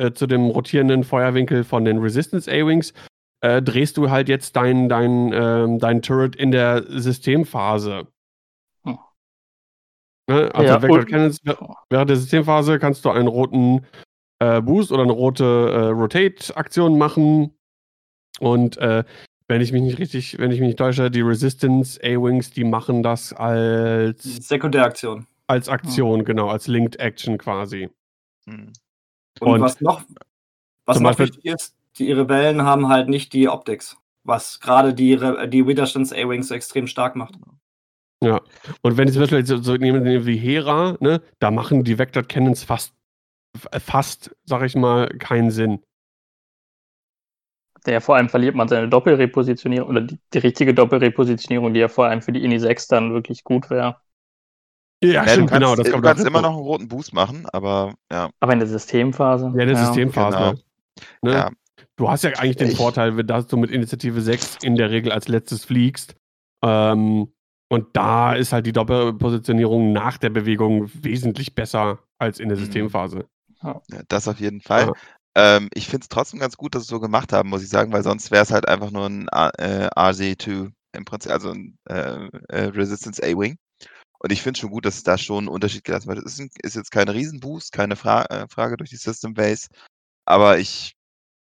[0.00, 2.94] äh, zu dem rotierenden Feuerwinkel von den Resistance A-Wings
[3.42, 8.06] äh, drehst du halt jetzt dein, dein, ähm, dein Turret in der Systemphase.
[8.84, 8.98] Hm.
[10.28, 10.50] Ne?
[10.54, 11.38] Also Ja, Vectored und- Cannons,
[11.90, 13.86] während der Systemphase kannst du einen roten
[14.42, 17.54] äh, Boost oder eine rote äh, Rotate-Aktion machen.
[18.40, 19.04] Und äh,
[19.48, 23.02] wenn ich mich nicht richtig, wenn ich mich nicht täusche, die Resistance A-Wings, die machen
[23.02, 25.26] das als, Sekundäraktion.
[25.46, 27.90] als Aktion, genau, als Linked Action quasi.
[28.46, 28.72] Hm.
[29.38, 30.02] Und, Und was noch,
[30.86, 35.14] was noch Beispiel- wichtig ist, die Rebellen haben halt nicht die Optics, was gerade die,
[35.14, 37.34] Re die Widerstands A-Wings so extrem stark macht.
[38.22, 38.40] Ja.
[38.82, 41.98] Und wenn ich zum Beispiel so, so nehmen nehmen wie Hera, ne, da machen die
[41.98, 42.94] Vector Cannons fast,
[43.78, 45.82] fast, sag ich mal, keinen Sinn.
[47.86, 52.06] Der vor allem verliert man seine Doppelrepositionierung oder die, die richtige Doppelrepositionierung, die ja vor
[52.06, 53.96] allem für die Ini 6 dann wirklich gut wäre.
[55.02, 55.76] Ja, Ja, du stimmt, kannst, genau.
[55.76, 58.28] Das du kommt kannst auch immer noch einen roten Boost machen, aber ja.
[58.40, 59.52] Aber in der Systemphase.
[59.56, 60.36] Ja, der Systemphase.
[60.36, 60.52] genau.
[61.22, 61.32] Ne?
[61.32, 61.50] Ja.
[61.96, 65.12] Du hast ja eigentlich den Ich- Vorteil, dass du mit Initiative 6 in der Regel
[65.12, 66.14] als letztes fliegst.
[66.62, 67.32] Ähm,
[67.72, 72.62] und da ist halt die Doppelpositionierung nach der Bewegung wesentlich besser als in der Mhm.
[72.62, 73.26] Systemphase.
[73.62, 74.86] Ja, das auf jeden Fall.
[74.86, 74.92] Ja.
[75.56, 77.68] Ähm, ich finde es trotzdem ganz gut, dass sie es so gemacht haben, muss ich
[77.68, 81.78] sagen, weil sonst wäre es halt einfach nur ein äh, RZ2 im Prinzip, also ein
[81.88, 83.56] äh, äh, Resistance A-Wing.
[84.22, 86.18] Und ich finde schon gut, dass es da schon einen Unterschied gelassen wird.
[86.18, 89.68] Es ist, ein, ist jetzt kein Riesenboost, keine Fra äh, Frage durch die System Base,
[90.26, 90.94] aber ich,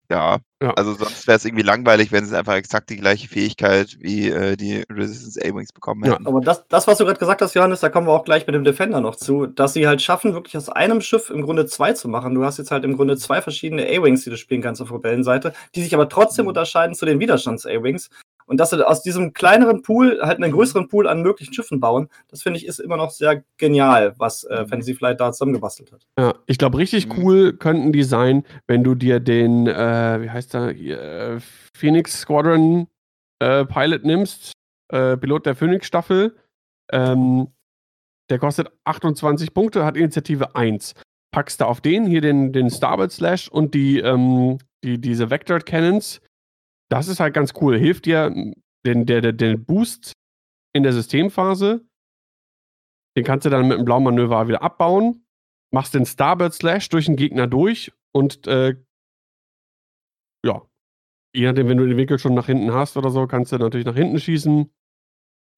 [0.09, 0.73] ja, Ja.
[0.73, 4.55] also sonst wäre es irgendwie langweilig, wenn sie einfach exakt die gleiche Fähigkeit wie äh,
[4.57, 6.13] die Resistance A-Wings bekommen Ja.
[6.13, 6.27] hätten.
[6.27, 8.55] Aber das, das, was du gerade gesagt hast, Johannes, da kommen wir auch gleich mit
[8.55, 11.93] dem Defender noch zu, dass sie halt schaffen, wirklich aus einem Schiff im Grunde zwei
[11.93, 12.35] zu machen.
[12.35, 15.53] Du hast jetzt halt im Grunde zwei verschiedene A-Wings, die du spielen kannst auf Rebellenseite,
[15.75, 16.49] die sich aber trotzdem Mhm.
[16.49, 18.09] unterscheiden zu den Widerstands-A-Wings.
[18.47, 22.09] Und dass sie aus diesem kleineren Pool halt einen größeren Pool an möglichen Schiffen bauen,
[22.29, 24.67] das finde ich ist immer noch sehr genial, was äh, Mhm.
[24.69, 26.07] Fantasy Flight da zusammengebastelt hat.
[26.17, 27.13] Ja, ich glaube, richtig Mhm.
[27.17, 31.39] cool könnten die sein, wenn du dir den, äh, wie heißt der, hier, äh,
[31.75, 32.87] Phoenix Squadron
[33.39, 34.53] äh, Pilot nimmst,
[34.91, 36.35] äh, Pilot der Phoenix-Staffel.
[36.91, 37.49] Ähm,
[38.29, 40.93] der kostet 28 Punkte, hat Initiative 1.
[41.31, 45.59] Packst du auf den hier den, den Starboard Slash und die, ähm, die, diese Vector
[45.59, 46.21] Cannons.
[46.89, 47.77] Das ist halt ganz cool.
[47.77, 48.53] Hilft dir m,
[48.85, 50.13] den, der, der, den Boost
[50.73, 51.85] in der Systemphase.
[53.17, 55.27] Den kannst du dann mit einem blauen Manöver wieder abbauen
[55.71, 58.75] machst den Starbird Slash durch den Gegner durch und äh,
[60.45, 60.61] ja,
[61.35, 63.85] je nachdem, wenn du den Winkel schon nach hinten hast oder so, kannst du natürlich
[63.85, 64.71] nach hinten schießen.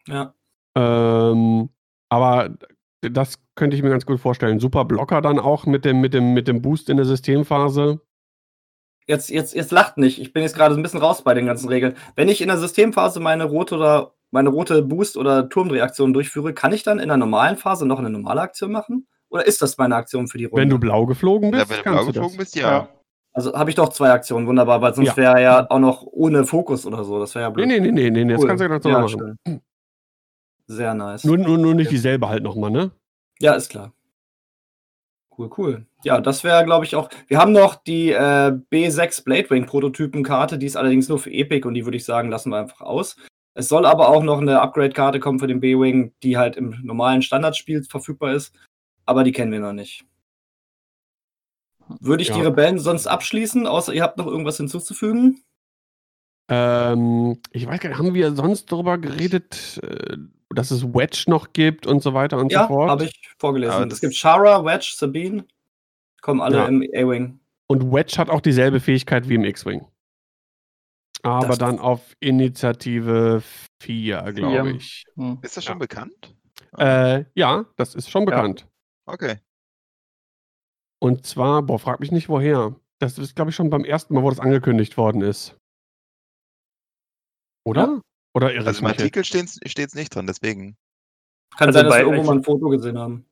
[0.07, 0.33] Ja.
[0.75, 1.69] Ähm,
[2.09, 2.57] aber
[3.01, 4.59] das könnte ich mir ganz gut vorstellen.
[4.59, 8.01] Super Blocker dann auch mit dem, mit dem, mit dem Boost in der Systemphase.
[9.09, 10.21] Jetzt, jetzt, jetzt lacht nicht.
[10.21, 11.95] Ich bin jetzt gerade so ein bisschen raus bei den ganzen Regeln.
[12.15, 16.73] Wenn ich in der Systemphase meine rote oder meine rote Boost- oder Turmdrehaktion durchführe, kann
[16.73, 19.07] ich dann in der normalen Phase noch eine normale Aktion machen?
[19.29, 20.61] Oder ist das meine Aktion für die Runde?
[20.61, 22.13] Wenn du blau geflogen bist, Ja, wenn du kannst blau du das.
[22.13, 22.87] geflogen bist, ja.
[23.33, 25.17] also habe ich doch zwei Aktionen, wunderbar, weil sonst Ja.
[25.17, 27.19] wäre ja auch noch ohne Fokus oder so.
[27.19, 27.67] Das wäre ja Nee, blöd.
[27.67, 28.47] nee, nee, nee, nee, nee, das Cool.
[28.47, 29.37] kannst du ja, normal machen.
[29.47, 29.61] schön.
[30.67, 31.23] Sehr nice.
[31.23, 32.91] Nur, nur, nur nicht dieselbe halt nochmal, ne?
[33.39, 33.91] Ja, ist klar.
[35.39, 35.85] Cool, cool.
[36.03, 37.09] Ja, das wäre, glaube ich, auch.
[37.27, 41.75] Wir haben noch die äh, B6 Bladewing Prototypenkarte, die ist allerdings nur für Epic und
[41.75, 43.15] die würde ich sagen, lassen wir einfach aus.
[43.53, 47.21] Es soll aber auch noch eine Upgrade-Karte kommen für den B-Wing, die halt im normalen
[47.21, 48.53] Standardspiel verfügbar ist,
[49.05, 50.03] aber die kennen wir noch nicht.
[52.01, 52.45] Würde ich die Ja.
[52.45, 55.41] Rebellen sonst abschließen, außer ihr habt noch irgendwas hinzuzufügen?
[56.49, 60.17] Ähm, ich weiß gar nicht, haben wir sonst darüber geredet, äh,
[60.53, 62.89] dass es Wedge noch gibt und so weiter und so Ja, fort?
[62.89, 63.91] habe ich vorgelesen.
[63.91, 65.45] Es gibt Shara, Wedge, Sabine.
[66.21, 66.65] Kommen alle Ja.
[66.65, 67.39] im A-Wing.
[67.67, 69.85] Und Wedge hat auch dieselbe Fähigkeit wie im X-Wing.
[71.21, 73.43] Aber Das- dann auf Initiative
[73.81, 75.05] 4, glaube ich.
[75.15, 75.37] Hm.
[75.41, 75.79] Ist das schon Ja.
[75.79, 76.35] bekannt?
[76.77, 78.67] Äh, ja, das ist schon bekannt.
[79.05, 79.37] Okay.
[81.01, 82.75] Und zwar, boah, frag mich nicht woher.
[82.99, 85.55] Das ist, glaube ich, schon beim ersten Mal, wo das angekündigt worden ist.
[87.65, 88.01] Oder?
[88.33, 88.87] Oder irre Also ich im?
[88.87, 90.77] Artikel steht es nicht drin, deswegen.
[91.57, 93.25] Kann Also sein, dass wir irgendwo mal ein Foto gesehen haben.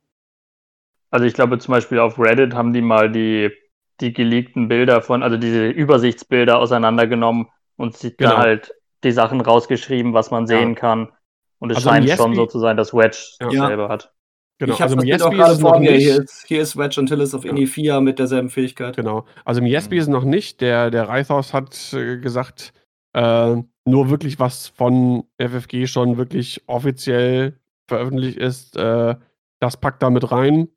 [1.11, 3.51] Also ich glaube zum Beispiel auf Reddit haben die mal die
[3.99, 8.31] die geleakten Bilder von, also diese Übersichtsbilder auseinandergenommen und sich Genau.
[8.31, 8.71] da halt
[9.03, 10.59] die Sachen rausgeschrieben, was man Ja.
[10.59, 11.11] sehen kann.
[11.57, 13.47] Und es Also scheint schon so zu sein, dass Wedge Ja.
[13.49, 14.13] dasselbe hat.
[14.59, 15.91] Genau, ich habe also das auch ist gerade vor mir.
[15.93, 16.29] Hier nicht.
[16.29, 17.51] ist, hier ist Wedge und Tillis auf Ja.
[17.51, 18.95] Ini 4 mit derselben Fähigkeit.
[18.95, 19.25] Genau.
[19.45, 20.61] Also Miesby ist es noch nicht.
[20.61, 22.73] Der, der Reithaus hat äh, gesagt,
[23.13, 23.55] äh,
[23.87, 29.15] nur wirklich was von FFG schon wirklich offiziell veröffentlicht ist, äh,
[29.59, 30.67] das packt da mit rein.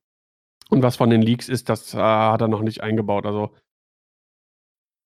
[0.70, 3.26] Und was von den Leaks ist, das äh, hat er noch nicht eingebaut.
[3.26, 3.52] Also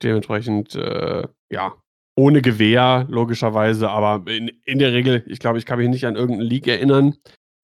[0.02, 1.74] dementsprechend, äh, ja,
[2.16, 6.16] ohne Gewehr, logischerweise, aber in, in der Regel, ich glaube, ich kann mich nicht an
[6.16, 7.16] irgendeinen Leak erinnern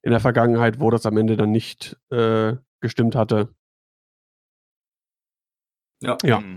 [0.02, 3.54] in der Vergangenheit, wo das am Ende dann nicht äh, gestimmt hatte.
[6.24, 6.38] Ja.
[6.40, 6.56] Hm.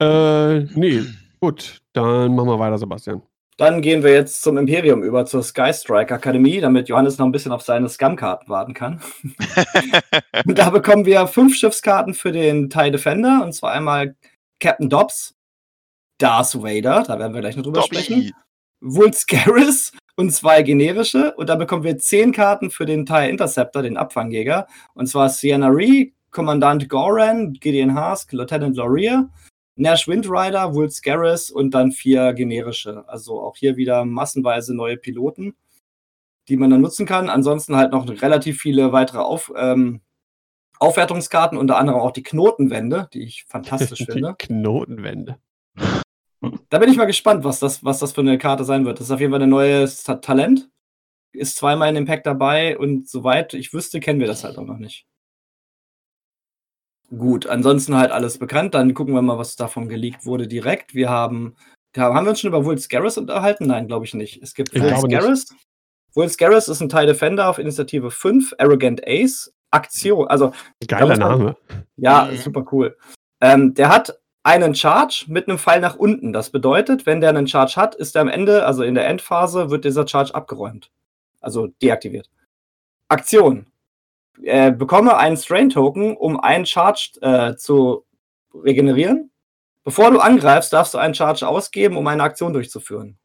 [0.00, 1.02] Äh, nee,
[1.42, 3.20] gut, dann machen wir weiter, Sebastian.
[3.58, 7.32] Dann gehen wir jetzt zum Imperium über, zur Sky Strike Akademie, damit Johannes noch ein
[7.32, 9.00] bisschen auf seine Scam-Karten warten kann.
[10.46, 14.14] Und da bekommen wir fünf Schiffskarten für den TIE Defender, und zwar einmal
[14.60, 15.34] Captain Dobbs,
[16.18, 18.32] Darth Vader, da werden wir gleich noch drüber sprechen, Dobby.
[18.80, 21.34] Vulscaris und zwei generische.
[21.34, 24.66] Und da bekommen wir zehn Karten für den TIE Interceptor, den Abfangjäger.
[24.94, 29.28] Und zwar Sienna Ree, Kommandant Goran, Gideon Hask, Lieutenant Laurier,
[29.76, 33.08] Nash Windrider, Vulscaris und dann vier generische.
[33.08, 35.54] Also auch hier wieder massenweise neue Piloten,
[36.48, 37.28] die man dann nutzen kann.
[37.30, 40.00] Ansonsten halt noch relativ viele weitere Auf, ähm,
[40.78, 44.36] Aufwertungskarten, unter anderem auch die Knotenwände, die ich fantastisch finde.
[44.40, 45.38] Die Knotenwände.
[46.68, 48.98] Da bin ich mal gespannt, was das, was das für eine Karte sein wird.
[48.98, 50.68] Das ist auf jeden Fall ein neues Ta- Talent.
[51.32, 54.64] Ist zweimal in dem Pack dabei und soweit ich wüsste, kennen wir das halt auch
[54.66, 55.06] noch nicht.
[57.16, 58.74] Gut, ansonsten halt alles bekannt.
[58.74, 60.94] Dann gucken wir mal, was davon geleakt wurde direkt.
[60.94, 61.56] Wir haben,
[61.96, 63.66] haben wir uns schon über Vulscaris unterhalten?
[63.66, 64.42] Nein, glaube ich nicht.
[64.42, 64.96] Es gibt Ich nicht.
[64.96, 65.54] Vulscaris.
[66.14, 70.52] Vulscaris ist ein TIE Defender auf Initiative 5, Arrogant Ace, Aktion, also
[70.86, 71.56] Geiler Name.
[71.96, 72.36] ja, Mhm.
[72.36, 72.96] super cool.
[73.40, 76.32] Ähm, der hat einen Charge mit einem Pfeil nach unten.
[76.32, 79.70] Das bedeutet, wenn der einen Charge hat, ist er am Ende, also in der Endphase,
[79.70, 80.90] wird dieser Charge abgeräumt.
[81.40, 82.28] Also deaktiviert.
[83.08, 83.66] Aktion.
[84.42, 88.04] Äh, bekomme einen Strain-Token, um einen Charge äh, zu
[88.54, 89.30] regenerieren.
[89.84, 93.18] Bevor du angreifst, darfst du einen Charge ausgeben, um eine Aktion durchzuführen.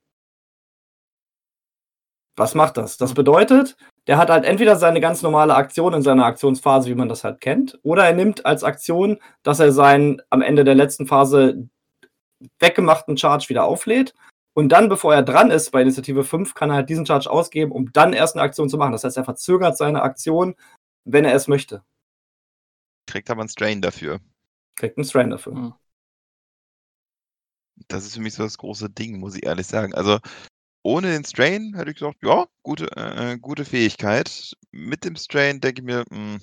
[2.35, 2.97] Was macht das?
[2.97, 7.09] Das bedeutet, der hat halt entweder seine ganz normale Aktion in seiner Aktionsphase, wie man
[7.09, 11.07] das halt kennt, oder er nimmt als Aktion, dass er seinen am Ende der letzten
[11.07, 11.67] Phase
[12.59, 14.13] weggemachten Charge wieder auflädt.
[14.53, 17.71] Und dann, bevor er dran ist bei Initiative 5, kann er halt diesen Charge ausgeben,
[17.71, 18.91] um dann erst eine Aktion zu machen.
[18.91, 20.55] Das heißt, er verzögert seine Aktion,
[21.07, 21.83] wenn er es möchte.
[23.07, 24.19] Kriegt aber einen Strain dafür.
[24.75, 25.53] Kriegt einen Strain dafür.
[25.53, 25.73] Hm.
[27.87, 29.93] Das ist für mich so das große Ding, muss ich ehrlich sagen.
[29.93, 30.19] Also
[30.83, 34.53] ohne den Strain hätte ich gesagt, ja, gute, äh, gute Fähigkeit.
[34.71, 36.39] Mit dem Strain denke ich mir, hm,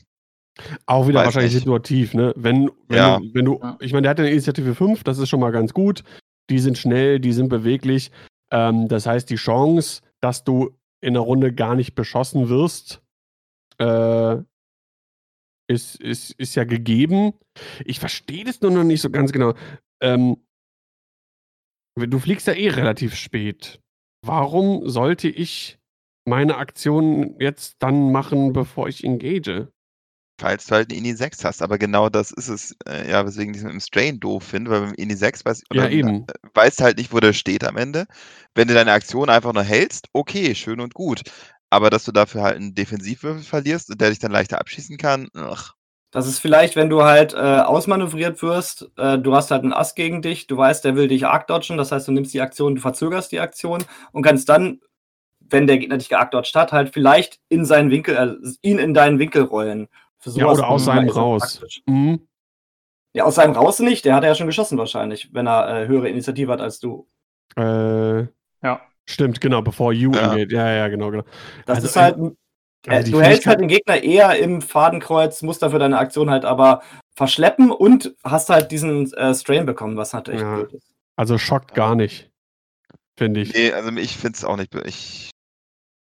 [0.87, 1.63] Auch wieder Weiß wahrscheinlich nicht.
[1.65, 2.33] situativ, ne?
[2.37, 3.19] Wenn, wenn Ja.
[3.19, 5.75] du, wenn du, ich meine, der hat eine Initiative 5, das ist schon mal ganz
[5.75, 6.05] gut.
[6.51, 8.13] Die sind schnell, die sind beweglich.
[8.53, 13.03] Ähm, das heißt, die Chance, dass du in der Runde gar nicht beschossen wirst,
[13.79, 14.37] äh,
[15.69, 17.35] ist, ist, ist ja gegeben.
[17.85, 19.55] Ich verstehe das nur noch nicht so ganz genau.
[20.03, 20.37] Ähm,
[21.99, 23.81] du fliegst ja eh relativ spät.
[24.25, 25.79] Warum sollte ich
[26.27, 29.69] meine Aktion jetzt dann machen, bevor ich engage?
[30.41, 31.63] falls du halt eine Ini 6 hast.
[31.63, 34.71] Aber genau das ist es, äh, ja, weswegen ich es mit dem Strain doof finde,
[34.71, 36.27] weil beim Ini 6 weiß, Ja, eben.
[36.27, 38.07] äh, weißt halt nicht, wo der steht am Ende.
[38.55, 41.23] Wenn du deine Aktion einfach nur hältst, okay, schön und gut.
[41.75, 45.29] Aber dass du dafür halt einen Defensivwürfel verlierst und der dich dann leichter abschießen kann,
[45.35, 45.75] ach,
[46.13, 49.97] Das ist vielleicht, wenn du halt äh, ausmanövriert wirst, äh, du hast halt einen Ass
[49.97, 52.77] gegen dich, du weißt, der will dich arc dodgen, das heißt, du nimmst die Aktion,
[52.77, 54.81] du verzögerst die Aktion und kannst dann,
[55.41, 58.95] wenn der Gegner dich gearc dodged hat, halt vielleicht in seinen Winkel, äh, ihn in
[58.95, 59.89] deinen Winkel rollen.
[60.19, 61.61] Für Ja, oder aus seinem raus.
[61.87, 62.29] Mhm.
[63.13, 66.09] Ja, aus seinem raus nicht, der hat ja schon geschossen wahrscheinlich, wenn er äh, höhere
[66.09, 67.09] Initiative hat als du.
[67.57, 68.23] Äh,
[68.63, 68.81] Ja.
[69.09, 70.33] Stimmt, genau, bevor you Ja.
[70.33, 70.55] engage.
[70.55, 71.25] Ja, ja, genau, genau.
[71.67, 72.35] Das Also, ist halt, also
[72.87, 76.83] äh, du hältst halt den Gegner eher im Fadenkreuz, musst dafür deine Aktion halt aber
[77.17, 80.55] verschleppen und hast halt diesen äh, Strain bekommen, was halt echt Ja.
[80.57, 80.93] blöd ist.
[81.17, 82.31] Also schockt gar nicht.
[83.17, 83.53] Finde ich.
[83.55, 85.31] nee, also ich finde es auch nicht, ich,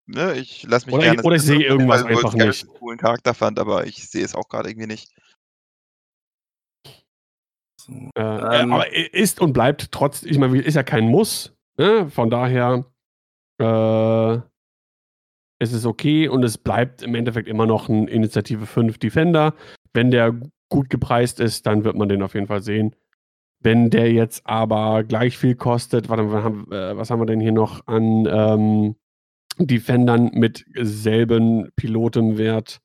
[0.07, 2.63] ne, ich lasse mich Oder gerne ich- oder ich sehe irgendwas weil einfach nicht.
[2.65, 5.13] einen coolen Charakter fand, aber ich sehe es auch gerade irgendwie nicht.
[7.89, 8.73] Äh, Ähm.
[8.73, 11.53] aber ist und bleibt trotz, ich meine, ist ja kein Muss.
[11.79, 12.09] Ne?
[12.11, 12.85] Von daher
[13.61, 14.35] äh,
[15.59, 19.55] ist es okay und es bleibt im Endeffekt immer noch ein Initiative 5 Defender.
[19.93, 22.95] Wenn der gu- gut gepreist ist, dann wird man den auf jeden Fall sehen.
[23.63, 27.41] Wenn der jetzt aber gleich viel kostet, warte, was haben, äh, was haben wir denn
[27.41, 28.97] hier noch an ähm,
[29.59, 32.81] Defendern mit selben Pilotenwert?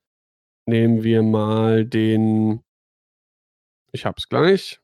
[0.67, 2.61] Nehmen wir mal den
[3.93, 4.80] Ich hab's gleich.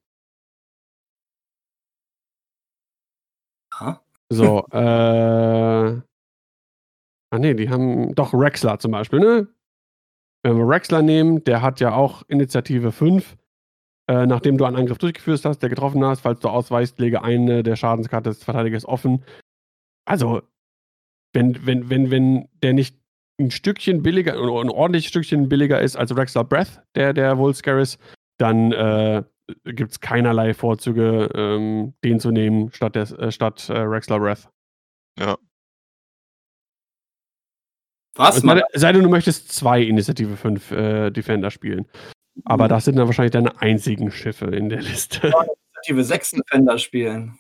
[3.80, 4.02] Ha?
[4.30, 6.02] So, äh.
[7.30, 9.48] Ah, nee, die haben doch Rexler zum Beispiel, ne?
[10.44, 13.38] Wenn wir Rexler nehmen, der hat ja auch Initiative 5.
[14.10, 17.64] Äh, nachdem du einen Angriff durchgeführt hast, der getroffen hast, falls du ausweichst, lege eine
[17.64, 19.26] der Schadenskarte des Verteidigers offen.
[20.06, 20.42] Also,
[21.34, 22.98] wenn, wenn, wenn, wenn der nicht
[23.40, 27.98] ein Stückchen billiger, ein ordentliches Stückchen billiger ist als Rexler Breath, der, der Volscaris,
[28.38, 29.24] dann äh,
[29.64, 34.50] gibt es keinerlei Vorzüge, ähm, den zu nehmen, statt, des, äh, statt äh, Rexler Breath.
[35.20, 35.38] Ja.
[38.16, 38.38] Was?
[38.38, 41.86] Es sei, sei denn, du möchtest zwei Initiative 5 äh, Defender spielen.
[42.46, 42.70] Aber Mhm.
[42.70, 45.28] das sind dann wahrscheinlich deine einzigen Schiffe in der Liste.
[45.28, 47.40] Initiative 6 Defender spielen.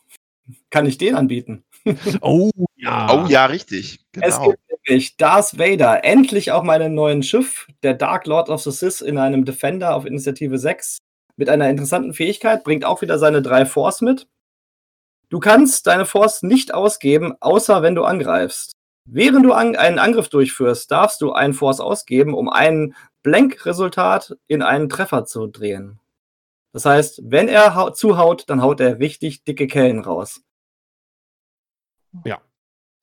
[0.69, 1.63] Kann ich den anbieten?
[2.21, 3.09] oh ja.
[3.11, 3.99] Oh ja, richtig.
[4.21, 4.51] Es Genau.
[4.51, 9.01] gibt nämlich Darth Vader, endlich auch meinen neuen Schiff, der Dark Lord of the Sith
[9.01, 10.99] in einem Defender auf Initiative 6
[11.37, 14.27] mit einer interessanten Fähigkeit, bringt auch wieder seine drei Force mit.
[15.29, 18.73] Du kannst deine Force nicht ausgeben, außer wenn du angreifst.
[19.05, 24.61] Während du an einen Angriff durchführst, darfst du einen Force ausgeben, um ein Blank-Resultat in
[24.61, 25.99] einen Treffer zu drehen.
[26.73, 30.41] Das heißt, wenn er hau- zuhaut, dann haut er richtig dicke Kellen raus.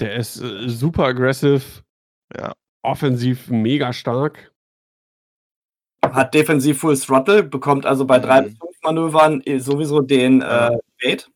[0.01, 1.63] Der ist äh, super aggressive,
[2.37, 2.53] Ja.
[2.83, 4.53] offensiv mega stark.
[6.15, 8.45] Hat defensiv Full Throttle, bekommt also bei drei Mhm.
[8.47, 10.69] bis fünf Manövern eh sowieso den Ja.
[10.71, 11.31] äh, Bait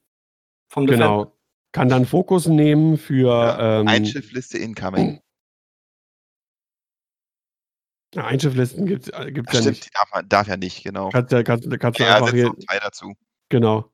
[0.68, 1.06] vom Defender.
[1.08, 1.34] Genau.
[1.72, 3.80] Kann dann Fokus nehmen für Ja.
[3.80, 5.20] ähm, Einschiffliste incoming.
[8.14, 9.84] ja, Einschifflisten gibt es gibt's Ach, ja stimmt, nicht.
[9.86, 11.10] die darf man darf ja nicht, genau.
[11.10, 12.66] Kannst, du- kannst, du- kannst du Ja, einfach setzt hier.
[12.66, 13.14] zwei dazu.
[13.50, 13.90] Genau.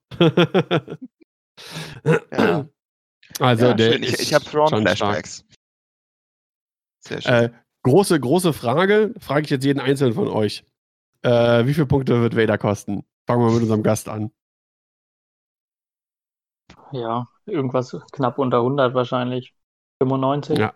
[2.33, 2.69] Ja.
[3.41, 4.03] Also ja, der schön.
[4.05, 4.97] Ich, ich habe Thrawn schon stark.
[4.99, 5.45] Flashbacks.
[7.01, 7.33] Sehr schön.
[7.33, 7.51] Äh,
[7.83, 10.65] große, große Frage, frage ich jetzt jeden einzelnen von euch.
[11.25, 13.05] Äh, wie viele Punkte wird Vader kosten?
[13.27, 14.31] Fangen wir mit unserem Gast an.
[16.93, 19.55] Ja, irgendwas knapp unter 100 wahrscheinlich.
[20.03, 20.59] 95.
[20.59, 20.75] Ja.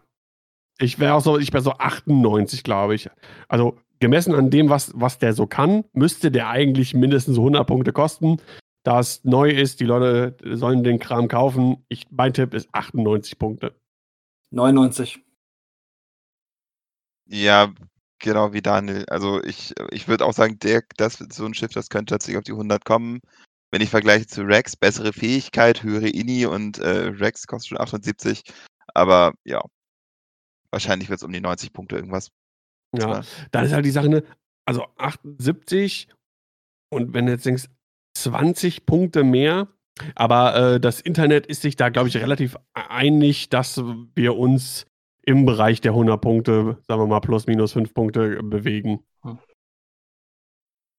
[0.81, 3.11] Ich wäre auch so, ich wäre so 98, glaube ich.
[3.49, 7.67] Also gemessen an dem, was, was der so kann, müsste der eigentlich mindestens so 100
[7.67, 8.41] Punkte kosten.
[8.85, 11.85] Da es neu ist, die Leute sollen den Kram kaufen.
[11.89, 13.75] Ich, mein Tipp ist 98 Punkte.
[14.51, 15.21] 99.
[17.27, 17.75] Ja,
[18.19, 19.05] genau wie Daniel.
[19.09, 22.45] Also ich, ich würde auch sagen, der, das so ein Schiff, das könnte tatsächlich auf
[22.45, 23.21] die 100 kommen.
[23.71, 28.43] Wenn ich vergleiche zu Rex, bessere Fähigkeit, höhere Ini und äh, Rex kostet schon 78.
[28.95, 29.63] Aber ja,
[30.71, 32.31] wahrscheinlich wird es um die 90 Punkte irgendwas.
[32.97, 34.25] Ja, dann ist halt die Sache, ne?
[34.69, 36.09] also 78
[36.91, 37.69] und wenn du jetzt denkst,
[38.17, 39.69] 20 Punkte mehr,
[40.15, 43.81] aber äh, das Internet ist sich da, glaube ich, relativ einig, dass
[44.15, 44.87] wir uns
[45.29, 49.05] im Bereich der 100 Punkte, sagen wir mal plus minus 5 Punkte bewegen.
[49.23, 49.39] Hm.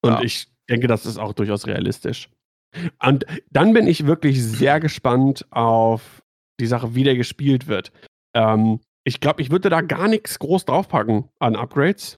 [0.03, 0.21] Und Ja.
[0.21, 2.30] ich denke, das ist auch durchaus realistisch.
[3.03, 6.21] Und dann bin ich wirklich sehr gespannt auf
[6.59, 7.91] die Sache, wie der gespielt wird.
[8.36, 12.17] Ähm, ich glaube, ich würde da gar nichts groß draufpacken an Upgrades.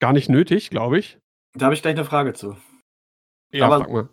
[0.00, 1.18] Gar nicht nötig, glaube ich.
[1.54, 2.56] Da habe ich gleich eine Frage zu.
[3.52, 4.08] Ja, Aber- frag mal.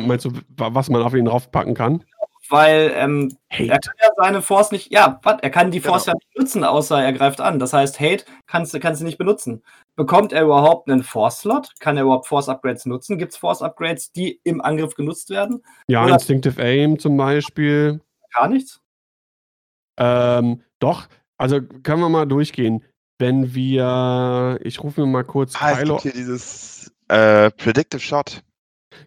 [0.00, 2.04] Meinst du, wa- was man auf ihn draufpacken kann?
[2.48, 6.16] Weil ähm, er kann ja seine Force nicht, ja, was, er kann die Force Genau.
[6.16, 7.58] ja nicht nutzen, außer er greift an.
[7.58, 9.62] Das heißt, Hate kannst du kannst du nicht benutzen.
[9.96, 11.70] Bekommt er überhaupt einen Force-Slot?
[11.80, 13.18] Kann er überhaupt Force-Upgrades nutzen?
[13.18, 15.62] Gibt es Force-Upgrades, die im Angriff genutzt werden?
[15.88, 18.00] Ja, Oder- Instinctive Aim zum Beispiel.
[18.34, 18.80] Gar nichts?
[19.98, 22.84] Ähm, doch, also können wir mal durchgehen.
[23.18, 25.94] Wenn wir, ich rufe mir mal kurz Ah, es Kylo.
[25.94, 28.42] gibt hier dieses äh, Predictive Shot.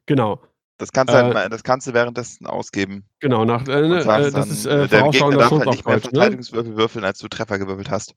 [0.08, 0.42] Genau,
[0.80, 3.05] Das kannst, du Äh, halt das kannst du währenddessen ausgeben.
[3.19, 5.86] genau, nach, äh, ne, äh, das dann, ist äh, äh, der Gegner darf halt nicht
[5.86, 6.11] mehr Deutsch, ne?
[6.11, 8.15] Verteidigungswürfel würfeln, als du Treffer gewürfelt hast.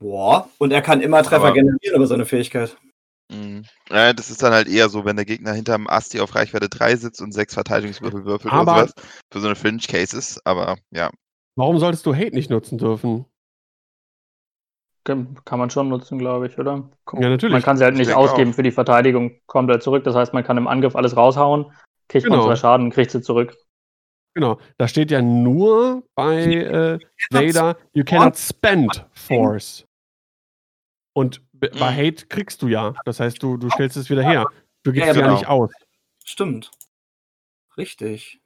[0.00, 0.48] Boah.
[0.58, 2.76] Und er kann immer Treffer Aber- generieren über seine Fähigkeit.
[3.30, 3.64] Mhm.
[3.88, 6.96] Ja, das ist dann halt eher so, wenn der Gegner hinterm Asti auf Reichweite 3
[6.96, 8.94] sitzt und sechs Verteidigungswürfel würfelt Aber- oder sowas.
[9.30, 10.40] Für so eine Fringe Cases.
[10.44, 11.10] Aber ja.
[11.56, 13.26] Warum solltest du Hate nicht nutzen dürfen?
[15.04, 16.88] Kann man schon nutzen, glaube ich, oder?
[17.14, 17.52] Ja, natürlich.
[17.52, 18.54] Man kann sie halt Ich nicht ausgeben auch.
[18.54, 20.04] für die Verteidigung komplett zurück.
[20.04, 21.72] Das heißt, man kann im Angriff alles raushauen,
[22.08, 22.36] kriegt Genau.
[22.38, 23.56] man zwei Schaden, kriegt sie zurück.
[24.34, 26.98] Genau, da steht ja nur bei äh,
[27.30, 29.84] Vader, you cannot spend Force.
[31.14, 31.96] Und bei Mhm.
[31.96, 32.94] Hate kriegst du ja.
[33.04, 34.46] Das heißt, du, du stellst es wieder her.
[34.84, 35.34] Du gibst Ja, es ja genau.
[35.34, 35.70] nicht aus.
[36.24, 36.70] Stimmt.
[37.76, 38.40] Richtig.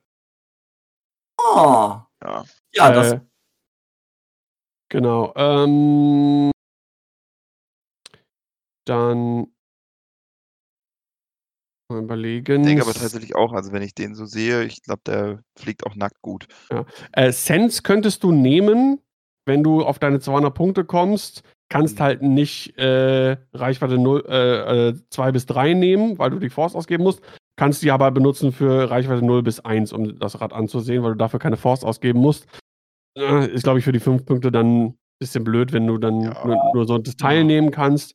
[1.38, 2.00] Oh.
[2.22, 2.44] Ja.
[2.74, 3.20] Ja, das äh,
[4.97, 5.32] genau.
[5.36, 6.51] Ähm,
[8.86, 9.49] dann
[11.88, 12.62] mal überlegen.
[12.62, 15.86] Ich denke aber tatsächlich auch, also wenn ich den so sehe, ich glaube, der fliegt
[15.86, 16.49] auch nackt gut.
[17.12, 19.01] Äh, Sense könntest du nehmen,
[19.47, 21.42] wenn du auf deine 200 Punkte kommst.
[21.68, 26.74] kannst halt nicht äh, Reichweite 0, äh, 2 bis 3 nehmen, weil du die Force
[26.74, 27.22] ausgeben musst.
[27.57, 31.18] Kannst die aber benutzen für Reichweite 0 bis 1, um das Rad anzusehen, weil du
[31.18, 32.47] dafür keine Force ausgeben musst.
[33.17, 36.21] Äh, ist, glaube ich, für die 5 Punkte dann ein bisschen blöd, wenn du dann
[36.21, 36.47] Ja.
[36.47, 38.14] nur, nur so das teilnehmen kannst.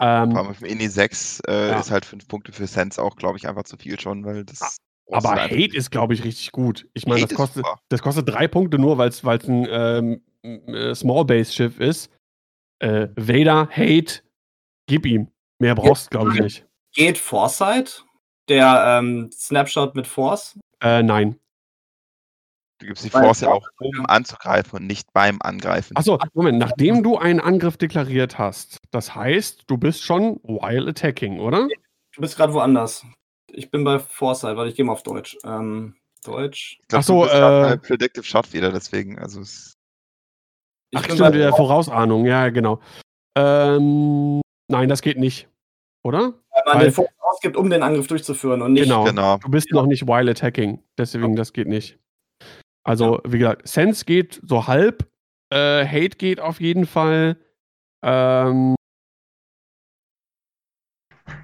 [0.00, 1.78] Ähm, Vor allem auf dem Indie 6 äh, Ja.
[1.80, 4.78] ist halt 5 Punkte für Sense auch, glaube ich, einfach zu viel schon, weil das.
[5.12, 5.74] aber Hate nicht.
[5.74, 6.88] ist, glaube ich, richtig gut.
[6.94, 11.24] Ich meine, das kostet, das kostet drei Punkte nur, weil es ein ähm, äh, Small
[11.24, 12.10] Base Schiff ist.
[12.78, 14.22] Äh, Vader, Hate,
[14.86, 15.28] gib ihm.
[15.58, 16.66] Mehr brauchst du, glaube ich, nicht.
[16.94, 18.04] Geht Foresight?
[18.48, 20.58] Der ähm, Snapshot mit Force?
[20.80, 21.38] Äh, nein.
[22.80, 25.96] Du gibst die Force ja auch, um anzugreifen und nicht beim Angreifen.
[25.96, 31.40] Achso, Moment, nachdem du einen Angriff deklariert hast, das heißt, du bist schon while attacking,
[31.40, 31.68] oder?
[32.14, 33.04] Du bist gerade woanders.
[33.52, 35.36] Ich bin bei Foresight, weil ich gehe mal auf Deutsch.
[35.44, 36.78] Ähm, Deutsch.
[36.80, 39.74] Ich glaub, Ach so, du bist grad äh, bei Predictive Shot wieder, deswegen, also es,
[40.90, 42.80] Ich Ach, stimmt, der Vorausahnung, ja, genau.
[43.36, 45.48] Ähm, nein, das geht nicht,
[46.02, 46.34] oder?
[46.50, 48.84] weil man weil- den Force ausgibt, um den Angriff durchzuführen und nicht.
[48.84, 49.04] Genau.
[49.04, 49.38] genau.
[49.38, 51.98] Du bist noch nicht while attacking, deswegen das geht nicht.
[52.90, 55.08] Also, wie gesagt, Sense geht so halb,
[55.50, 57.36] äh, Hate geht auf jeden Fall.
[58.02, 58.74] Ähm,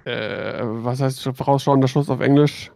[0.05, 2.73] äh, was heißt vorausschauender Schluss auf Englisch?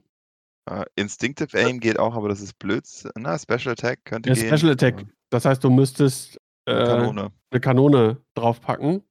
[0.70, 3.10] Äh, Instinctive Aim geht auch, aber das ist Blödsinn.
[3.18, 4.56] Na, Special Attack könnte Der gehen.
[4.56, 5.04] Special Attack.
[5.30, 7.32] Das heißt, du müsstest äh, Äh, Kanone.
[7.50, 9.02] eine Kanone draufpacken.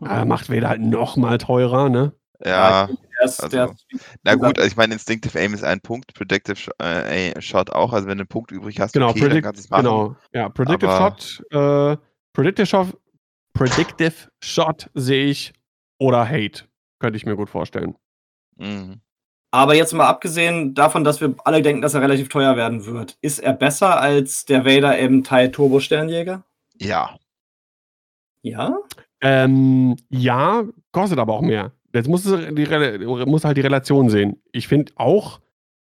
[0.00, 2.12] Äh, macht Vader halt noch mal teurer, ne?
[2.44, 2.88] Ja,
[3.24, 3.74] Ist, also- der
[4.22, 8.06] na gut, also ich meine, Instinctive Aim ist ein Punkt, Predictive äh, Shot auch, also
[8.06, 9.84] wenn du einen Punkt übrig hast, Genau, okay, dann predict, kannst du es machen.
[9.84, 10.16] genau.
[10.32, 11.96] Ja, Predictive Aber- Shot, äh,
[12.32, 12.88] Predictive Shot,
[13.52, 15.52] Predictive Shot sehe ich
[15.98, 16.64] oder Hate.
[16.98, 17.94] Könnte ich mir gut vorstellen.
[18.56, 19.00] Mhm.
[19.50, 23.16] aber jetzt mal abgesehen davon, dass wir alle denken, dass er relativ teuer werden wird,
[23.20, 26.44] ist er besser als der Vader im Teil Turbo Sternjäger?
[26.80, 27.16] Ja,
[28.42, 28.78] Ja?
[29.20, 31.72] Ähm, ja, kostet aber auch mehr.
[31.94, 34.42] Jetzt musst du halt die Relation sehen.
[34.52, 35.40] Ich finde auch,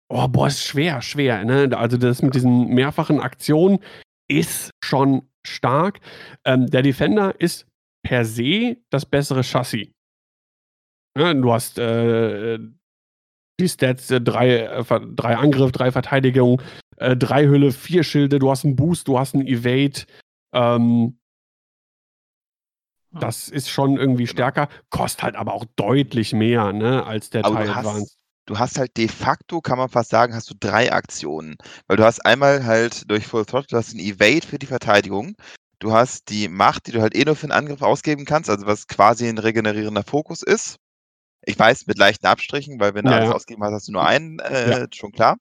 [0.10, 1.44] oh, boah, ist schwer, schwer.
[1.44, 1.76] Ne?
[1.76, 3.80] Also das mit diesen mehrfachen Aktionen
[4.30, 6.00] ist schon stark.
[6.46, 7.66] Ähm, der Defender ist
[8.04, 9.90] per se das bessere Chassis.
[11.18, 11.36] Ne?
[11.42, 12.60] Du hast äh,
[13.60, 14.84] die Stats, äh, drei, äh,
[15.16, 16.62] drei Angriff, drei Verteidigung,
[16.98, 20.06] äh, drei Hülle, vier Schilde, du hast einen Boost, du hast einen Evade.
[20.54, 21.18] Ähm,
[23.20, 27.56] das ist schon irgendwie stärker, kostet halt aber auch deutlich mehr, ne, als der Aber
[27.56, 30.92] Teil du hast- du hast halt de facto, kann man fast sagen, hast du drei
[30.92, 31.56] Aktionen.
[31.88, 35.36] Weil du hast einmal halt durch Full Throttle, du hast ein Evade für die Verteidigung.
[35.80, 38.66] Du hast die Macht, die du halt eh nur für einen Angriff ausgeben kannst, also
[38.66, 40.78] was quasi ein regenerierender Fokus ist.
[41.46, 43.36] Ich weiß, mit leichten Abstrichen, weil wenn du Ja, alles ja.
[43.36, 45.38] ausgeben hast, hast du nur einen, äh, schon klar.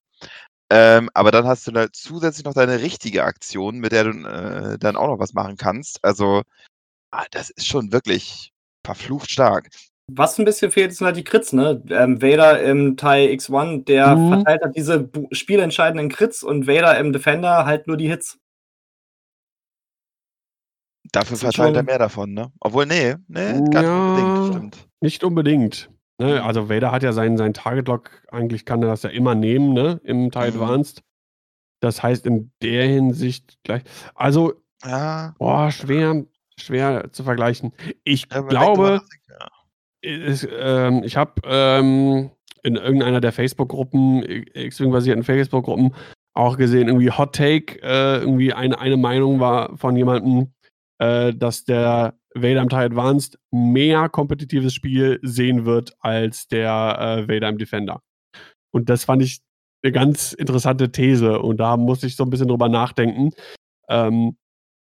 [0.71, 4.79] Ähm, aber dann hast du halt zusätzlich noch deine richtige Aktion, mit der du äh,
[4.79, 6.03] dann auch noch was machen kannst.
[6.05, 6.43] Also,
[7.13, 8.53] ah, das ist schon wirklich
[8.85, 9.69] verflucht stark.
[10.09, 11.83] Was ein bisschen fehlt, sind halt die Crits, ne?
[11.91, 14.29] Ähm, Vader im Teil X1, der Mhm.
[14.29, 18.39] verteilt hat diese spielentscheidenden Crits und Vader im Defender halt nur die Hits.
[21.13, 22.53] Dafür verteilt er mehr davon, ne?
[22.61, 23.89] Obwohl, nee, nee, gar Ja.
[23.89, 24.89] nicht unbedingt, stimmt.
[25.01, 25.91] Nicht unbedingt.
[26.19, 26.37] Ne?
[26.41, 26.47] Mhm.
[26.47, 30.01] Also Vader hat ja seinen, seinen Target-Lock, eigentlich kann er das ja immer nehmen, ne,
[30.05, 30.63] im Teil Mhm.
[30.63, 31.03] Advanced.
[31.81, 33.83] Das heißt, in der Hinsicht gleich.
[34.15, 34.55] Also,
[34.85, 36.25] Ja, boah, schwer,
[36.59, 37.73] schwer zu vergleichen.
[38.05, 39.49] Ich ja, wenn man glaube, ja.
[40.01, 42.31] ist, ähm, ich habe ähm,
[42.63, 44.23] in irgendeiner der Facebook-Gruppen,
[44.55, 45.95] X-Wing-basierten Facebook-Gruppen,
[46.35, 50.53] auch gesehen, irgendwie Hot Take, äh, irgendwie eine, eine Meinung war von jemandem,
[50.99, 57.29] äh, dass der Vader im Teil Advanced mehr kompetitives Spiel sehen wird als der äh,
[57.29, 58.01] Vader im Defender.
[58.71, 59.41] Und das fand ich
[59.83, 63.31] eine ganz interessante These und da musste ich so ein bisschen drüber nachdenken.
[63.89, 64.37] Ähm,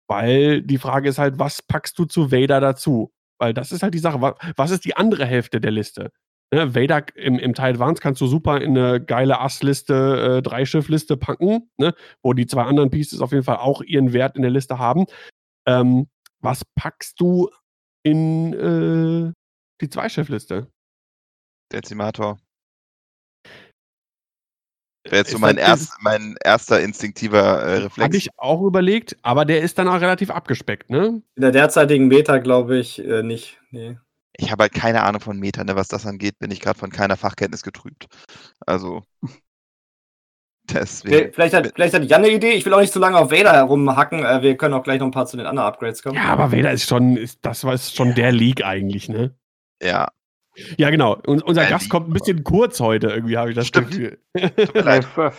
[0.09, 3.13] weil die Frage ist halt, was packst du zu Vader dazu?
[3.39, 4.21] Weil das ist halt die Sache.
[4.57, 6.11] Was, ist die andere Hälfte der Liste?
[6.53, 11.19] Ne, Vader im, im Teil Advance kannst du super in eine geile Ass-Liste, äh, Dreischiff-Liste
[11.19, 14.51] packen, ne, wo die zwei anderen Pieces auf jeden Fall auch ihren Wert in der
[14.51, 15.05] Liste haben.
[15.67, 16.09] Ähm,
[16.41, 17.51] was packst du
[18.03, 19.33] in äh,
[19.83, 20.69] die Zweischiff-Liste?
[21.71, 22.39] Dezimator.
[25.11, 28.17] Wäre jetzt so Ist mein, erst, mein erster instinktiver äh, Habe Reflex.
[28.17, 31.23] ich auch überlegt, aber der ist dann auch relativ abgespeckt, ne?
[31.35, 33.59] In der derzeitigen Meta glaube ich äh, nicht.
[33.71, 33.99] Nee.
[34.37, 35.77] Ich habe halt keine Ahnung von Meta, ne?
[35.77, 38.07] was das angeht, bin ich gerade von keiner Fachkenntnis getrübt.
[38.67, 39.03] Also,
[40.71, 41.33] deswegen.
[41.33, 42.53] Vielleicht hat, vielleicht hat Jan eine Idee.
[42.53, 44.25] Ich will auch nicht zu lange auf Vader herumhacken.
[44.25, 46.17] Äh, wir können auch gleich noch ein paar zu den anderen Upgrades kommen.
[46.17, 49.35] Ja, aber Vader ist schon, ist, das war ist schon der League eigentlich, ne?
[49.83, 50.09] Ja,
[50.77, 51.17] Ja, genau.
[51.27, 53.91] Und unser Äh, Gast kommt ein bisschen kurz heute, irgendwie habe ich das Stimmt.
[53.91, 54.19] Gefühl.
[54.37, 55.07] tut mir leid.
[55.17, 55.33] a-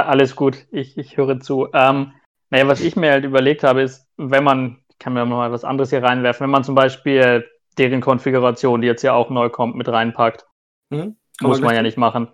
[0.00, 1.68] alles gut, ich, ich höre zu.
[1.72, 2.12] Ähm,
[2.50, 5.90] naja, was ich mir halt überlegt habe, ist, wenn man kann mir mal was anderes
[5.90, 6.44] hier reinwerfen.
[6.44, 7.48] Wenn man zum Beispiel
[7.78, 10.46] deren Konfiguration, die jetzt ja auch neu kommt, mit reinpackt.
[10.92, 11.16] Hm?
[11.40, 12.28] Muss man ja nicht machen.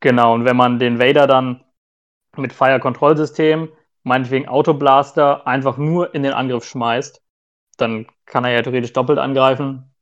[0.00, 1.62] Genau, und wenn man den Vader dann
[2.36, 3.68] mit Fire-Kontrollsystem,
[4.02, 7.22] meinetwegen Autoblaster, einfach nur in den Angriff schmeißt,
[7.76, 9.94] dann kann er ja theoretisch doppelt angreifen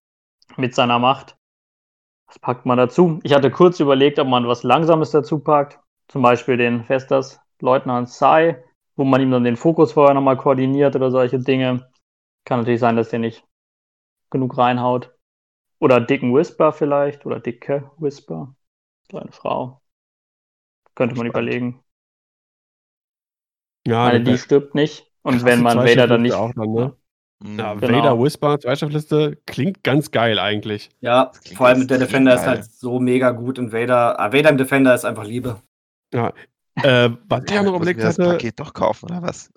[0.56, 1.36] mit seiner Macht.
[2.30, 3.18] Was packt man dazu?
[3.24, 5.80] Ich hatte kurz überlegt, ob man was Langsames dazu packt.
[6.06, 8.62] Zum Beispiel den Festas Leutnant Sai,
[8.94, 11.90] wo man ihm dann den Fokus vorher nochmal koordiniert oder solche Dinge.
[12.44, 13.44] Kann natürlich sein, dass der nicht
[14.30, 15.12] genug reinhaut.
[15.80, 17.26] Oder dicken Whisper vielleicht.
[17.26, 18.54] Oder dicke Whisper.
[19.08, 19.82] Kleine Frau.
[20.94, 21.82] Könnte man überlegen.
[23.88, 25.10] Ja, Meine, eine die stirbt nicht.
[25.22, 26.34] Und wenn man Vader dann nicht.
[26.34, 26.96] Auch dann, ne?
[27.42, 27.98] Ja, Genau.
[27.98, 30.90] Vader Whisper, Zweischiffliste, klingt ganz geil eigentlich.
[31.00, 32.56] Ja, vor allem der Defender ist geil.
[32.56, 35.60] halt so mega gut und Vader, ah, Vader im Defender ist einfach Liebe.
[36.12, 36.32] Ja.
[36.82, 39.50] Äh, was ich auch noch überlegt mir das hatte, Paket doch kaufen, oder was?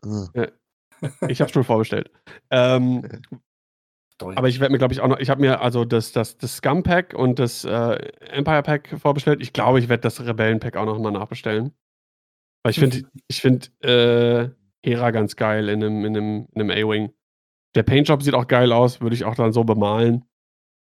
[1.28, 2.10] Ich habe schon vorbestellt.
[2.50, 3.04] Ähm,
[4.22, 6.58] aber ich werde mir, glaube ich, auch noch, ich habe mir also das, das, das
[6.58, 7.96] Scum Pack und das äh,
[8.32, 9.42] Empire Pack vorbestellt.
[9.42, 11.74] Ich glaube, ich werde das Rebellen Pack auch noch mal nachbestellen.
[12.64, 14.50] Weil ich finde, ich finde äh,
[14.86, 17.14] Hera ganz geil in einem, in einem, in einem A-Wing.
[17.76, 20.26] Der Paintjob sieht auch geil aus, würde ich auch dann so bemalen.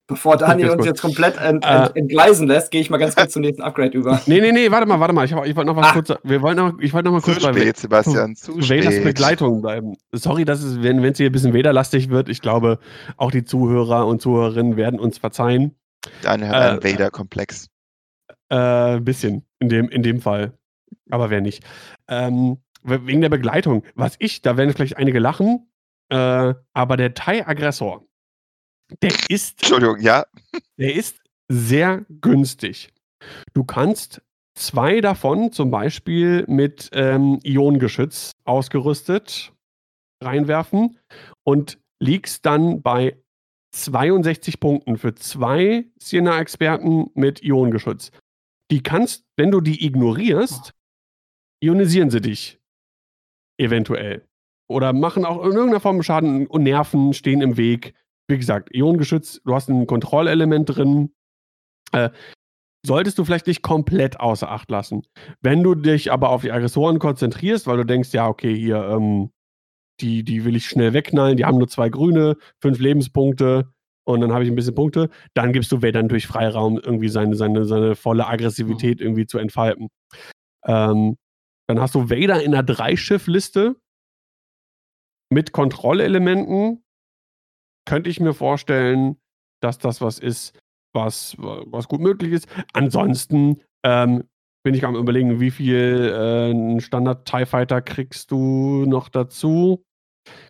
[0.06, 0.86] Bevor Daniel uns gut.
[0.86, 1.68] jetzt komplett ent, Äh.
[1.86, 4.20] ent, entgleisen lässt, gehe ich mal ganz kurz zum nächsten Upgrade über.
[4.26, 5.24] Nee, nee, nee, warte mal, warte mal.
[5.24, 5.92] Ich, ich wollte noch was Ah.
[5.94, 6.12] kurz.
[6.22, 9.04] Wir wollten noch, ich wollte noch mal Zu kurz bei spät, Sebastian, zu Vaders spät.
[9.04, 9.94] Begleitung bleiben.
[10.12, 12.80] Sorry, dass es, wenn es hier ein bisschen Vader-lastig wird, ich glaube,
[13.16, 15.74] auch die Zuhörer und Zuhörerinnen werden uns verzeihen.
[16.20, 17.70] Daniel hat Äh, einen Vader-Komplex.
[18.50, 20.52] Äh, ein bisschen, in dem, in dem Fall.
[21.10, 21.64] Aber wer nicht.
[22.08, 23.84] Ähm, we- wegen der Begleitung.
[23.94, 25.66] Was ich, da werden vielleicht einige lachen,
[26.10, 28.06] äh, aber der Thai-Aggressor,
[29.02, 30.24] der ist Entschuldigung, ja.
[30.78, 32.92] Der ist sehr günstig.
[33.54, 34.22] Du kannst
[34.54, 39.52] zwei davon zum Beispiel mit ähm, Ionengeschütz ausgerüstet
[40.22, 40.98] reinwerfen
[41.44, 43.18] und liegst dann bei
[43.74, 48.10] 62 Punkten für zwei Siena-Experten mit Ionengeschütz.
[48.70, 50.72] Die kannst, wenn du die ignorierst,
[51.62, 52.60] ionisieren sie dich.
[53.58, 54.26] Eventuell.
[54.68, 57.94] Oder machen auch in irgendeiner Form Schaden und Nerven stehen im Weg
[58.28, 61.12] wie gesagt, Ionengeschütz, du hast ein Kontrollelement drin.
[61.92, 62.10] Äh,
[62.84, 65.02] solltest du vielleicht nicht komplett außer Acht lassen.
[65.40, 69.30] Wenn du dich aber auf die Aggressoren konzentrierst, weil du denkst, ja, okay, hier, ähm,
[70.00, 73.72] die, die will ich schnell wegknallen, die haben nur zwei grüne, fünf Lebenspunkte
[74.04, 77.36] und dann habe ich ein bisschen Punkte, dann gibst du Vader durch Freiraum, irgendwie seine,
[77.36, 79.88] seine, seine volle Aggressivität irgendwie zu entfalten.
[80.66, 81.16] Ähm,
[81.68, 83.76] dann hast du Vader in einer Dreischiff-Liste
[85.34, 86.82] mit Kontrollelementen,
[87.86, 89.20] könnte ich mir vorstellen,
[89.60, 90.58] dass das was ist,
[90.94, 92.48] was, was gut möglich ist.
[92.72, 94.24] Ansonsten ähm,
[94.62, 95.76] bin ich am überlegen, wie viel
[96.76, 99.84] äh, Standard TIE Fighter kriegst du noch dazu?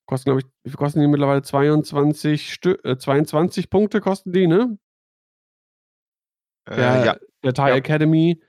[0.07, 1.43] Kosten, glaube ich, wie viel kosten die mittlerweile?
[1.43, 4.78] 22, Stü äh, 22 Punkte kosten die, ne?
[6.70, 7.16] Äh, Der, ja.
[7.43, 7.74] der TIE Ja.
[7.76, 8.41] Academy.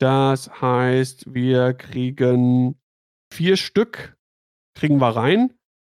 [0.00, 2.80] Das heißt, wir kriegen
[3.32, 4.16] vier Stück,
[4.74, 5.52] kriegen wir rein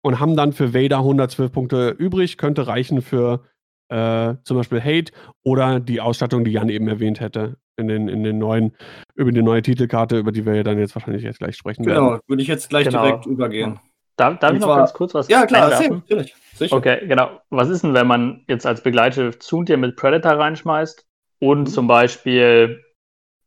[0.05, 2.37] und haben dann für Vader 112 Punkte übrig.
[2.37, 3.41] Könnte reichen für
[3.89, 8.23] äh, zum Beispiel Hate oder die Ausstattung, die Jan eben erwähnt hätte, in den, in
[8.23, 8.77] den neuen,
[9.15, 12.05] über die neue Titelkarte, über die wir ja dann jetzt wahrscheinlich jetzt gleich sprechen werden.
[12.05, 13.03] Genau, würde ich jetzt gleich Genau.
[13.03, 13.81] direkt übergehen.
[14.17, 16.35] Darf, darf Und ich noch zwar- ganz kurz was Ja, klar, erzähl, natürlich.
[16.55, 16.77] Sicher.
[16.77, 17.41] Okay, genau.
[17.51, 21.05] Was ist denn, wenn man jetzt als Begleitschiff Zuntier mit Predator reinschmeißt
[21.41, 21.67] und Mhm.
[21.67, 22.85] zum Beispiel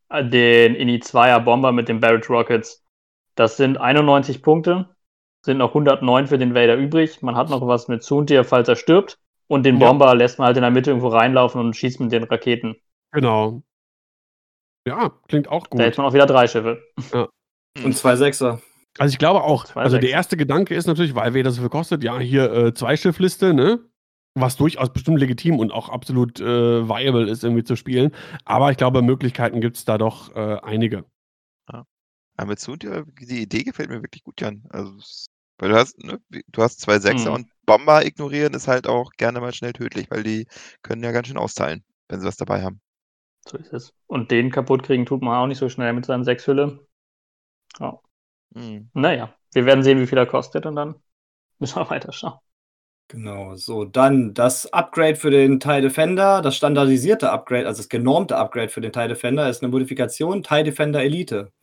[0.10, 2.84] äh, den Ini-2er Bomber mit den Barrett Rockets?
[3.36, 4.90] Das sind 91 Punkte,
[5.48, 7.22] sind noch 109 für den Vader übrig.
[7.24, 9.18] Man hat noch was mit Zuntier, falls er stirbt.
[9.48, 9.88] Und den Ja.
[9.88, 12.76] Bomber lässt man halt in der Mitte irgendwo reinlaufen und schießt mit den Raketen.
[13.12, 13.64] Genau.
[14.88, 15.98] Ja, klingt auch Da hätte gut.
[15.98, 16.84] man auch wieder drei Schiffe.
[17.84, 18.62] Und zwei Sechser.
[19.00, 20.14] Also ich glaube auch, Zwei, also der sechs.
[20.14, 23.80] erste Gedanke ist natürlich, weil Vader so viel kostet, ja, hier äh, Zwei-Schiff-Liste, ne?
[24.34, 28.12] Was durchaus bestimmt legitim und auch absolut äh, viable ist, irgendwie zu spielen.
[28.46, 31.06] Aber ich glaube, Möglichkeiten gibt es da doch äh, einige.
[32.40, 34.64] Aber mit Zuntier, die Idee gefällt mir wirklich gut, Jan.
[34.70, 35.28] Also, es-
[35.60, 37.36] weil du hast, ne, du hast zwei Sechser Mhm.
[37.36, 40.48] und Bomber ignorieren ist halt auch gerne mal schnell tödlich, weil die
[40.82, 42.82] können ja ganz schön austeilen, wenn sie was dabei haben.
[43.48, 43.94] So ist es.
[44.08, 46.86] Und den kaputt kriegen tut man auch nicht so schnell mit seinem Sechshülle.
[47.80, 48.00] Ja.
[48.56, 48.90] Mhm.
[48.94, 50.96] Naja, wir werden sehen, wie viel er kostet und dann
[51.60, 52.40] müssen wir weiter schauen.
[53.10, 58.36] Genau, so, dann das Upgrade für den TIE Defender, das standardisierte Upgrade, also das genormte
[58.36, 61.54] Upgrade für den TIE Defender ist eine Modifikation TIE Defender Elite.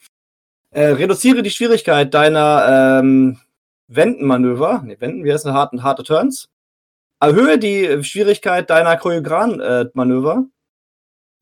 [0.70, 3.40] Äh, reduziere die Schwierigkeit deiner ähm,
[3.88, 6.48] Wendenmanöver, ne, Wenden, wie heißt das, harte, Turns.
[7.20, 10.44] Erhöhe die Schwierigkeit deiner Choreogran-Manöver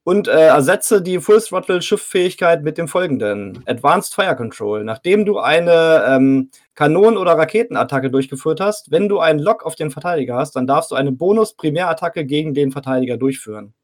[0.04, 4.82] Und äh, ersetze die Full Throttle Schifffähigkeit mit dem folgenden: Advanced Fire Control.
[4.84, 9.90] Nachdem du eine ähm, Kanonen- oder Raketenattacke durchgeführt hast, wenn du einen Lock auf den
[9.92, 13.74] Verteidiger hast, dann darfst du eine Bonus-Primärattacke gegen den Verteidiger durchführen.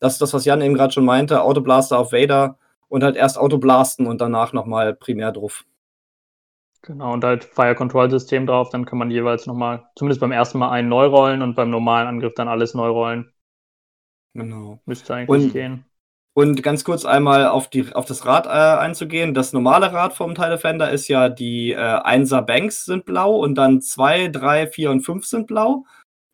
[0.00, 2.58] Das ist das, was Jan eben gerade schon meinte: Autoblaster auf Vader
[2.88, 5.64] und halt erst Autoblasten und danach nochmal primär drauf.
[6.86, 10.58] Genau, und halt Fire Control System drauf, dann kann man jeweils nochmal, zumindest beim ersten
[10.58, 13.32] Mal einen neu rollen und beim normalen Angriff dann alles neu rollen.
[14.34, 14.80] Genau.
[14.84, 15.84] Müsste eigentlich Und- gehen.
[16.36, 19.34] Und ganz kurz einmal auf, die, auf das Rad äh, einzugehen.
[19.34, 23.54] Das normale Rad vom Tile Defender ist ja, die äh, 1er Banks sind blau und
[23.54, 25.84] dann 2, 3, 4 und 5 sind blau.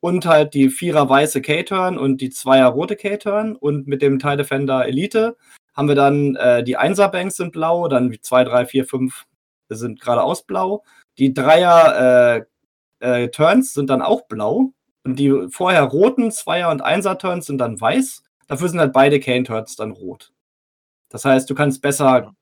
[0.00, 3.54] Und halt die 4er weiße K-Turn und die 2er rote K-Turn.
[3.54, 5.36] Und mit dem Tile Defender Elite
[5.76, 9.26] haben wir dann äh, die 1er Banks sind blau, dann 2, 3, 4, 5
[9.76, 10.82] sind geradeaus blau.
[11.18, 12.44] Die 3er äh,
[13.00, 14.72] äh, Turns sind dann auch blau.
[15.04, 18.22] Und die vorher roten 2er und 1er Turns sind dann weiß.
[18.46, 20.32] Dafür sind halt beide Cane-Turns dann rot.
[21.08, 22.34] Das heißt, du kannst besser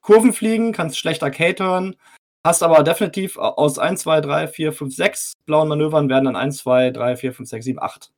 [0.00, 1.96] Kurven fliegen, kannst schlechter K-Turn,
[2.44, 6.58] hast aber definitiv aus 1, 2, 3, 4, 5, 6 blauen Manövern werden dann 1,
[6.58, 8.12] 2, 3, 4, 5, 6, 7, 8.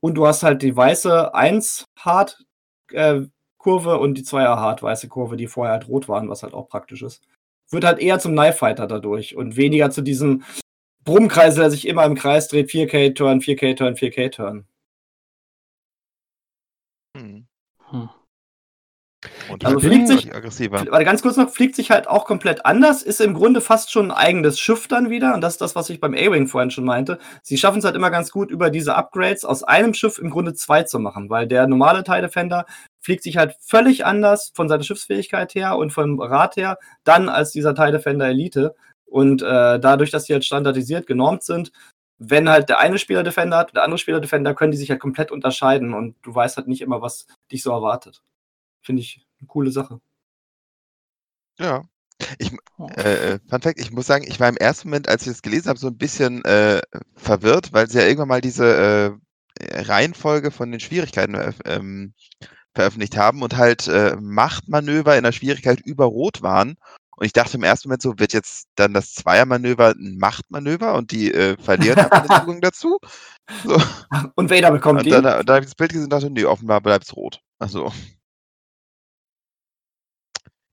[0.00, 2.44] Und du hast halt die weiße 1 Hard
[2.92, 3.22] äh,
[3.58, 6.68] Kurve und die 2er Hard weiße Kurve, die vorher halt rot waren, was halt auch
[6.68, 7.26] praktisch ist.
[7.70, 10.44] Wird halt eher zum Knife Fighter dadurch und weniger zu diesem
[11.04, 14.66] Brummkreisel, der sich immer im Kreis dreht, 4K-Turn, 4K-Turn, 4K-Turn.
[17.16, 17.46] Hm.
[17.90, 18.08] Hm.
[19.50, 20.84] Und Also fliegt sich- aggressiver.
[20.90, 24.10] Warte, ganz kurz noch, fliegt sich halt auch komplett anders, ist im Grunde fast schon
[24.10, 25.34] ein eigenes Schiff dann wieder.
[25.34, 27.18] Und das ist das, was ich beim A-Wing vorhin schon meinte.
[27.42, 30.54] Sie schaffen es halt immer ganz gut, über diese Upgrades aus einem Schiff im Grunde
[30.54, 32.66] zwei zu machen, weil der normale TIE Defender
[33.00, 37.52] fliegt sich halt völlig anders von seiner Schiffsfähigkeit her und vom Rad her, dann als
[37.52, 38.74] dieser TIE Defender Elite.
[39.06, 41.72] Und äh, dadurch, dass sie halt standardisiert genormt sind,
[42.18, 44.90] wenn halt der eine Spieler Defender hat und der andere Spieler Defender, können die sich
[44.90, 48.22] halt komplett unterscheiden und du weißt halt nicht immer, was dich so erwartet.
[48.82, 50.00] Finde ich eine coole Sache.
[51.58, 51.82] Ja.
[52.38, 52.52] Ich,
[52.96, 55.42] äh, äh, Fun Fact, ich muss sagen, ich war im ersten Moment, als ich das
[55.42, 56.80] gelesen habe, so ein bisschen äh,
[57.14, 59.20] verwirrt, weil sie ja irgendwann mal diese
[59.60, 62.14] äh, Reihenfolge von den Schwierigkeiten äh, ähm,
[62.74, 66.76] veröffentlicht haben und halt äh, Machtmanöver in der Schwierigkeit über Rot waren.
[67.16, 71.10] Und ich dachte im ersten Moment so, wird jetzt dann das Zweiermanöver ein Machtmanöver und
[71.10, 72.98] die äh, verlieren einfach den Zugang dazu?
[73.64, 73.76] So.
[74.36, 75.22] Und Vader bekommt Und den.
[75.22, 77.40] dann, da habe ich das Bild gesehen und dachte, nee, offenbar bleibt es rot.
[77.58, 77.92] Also.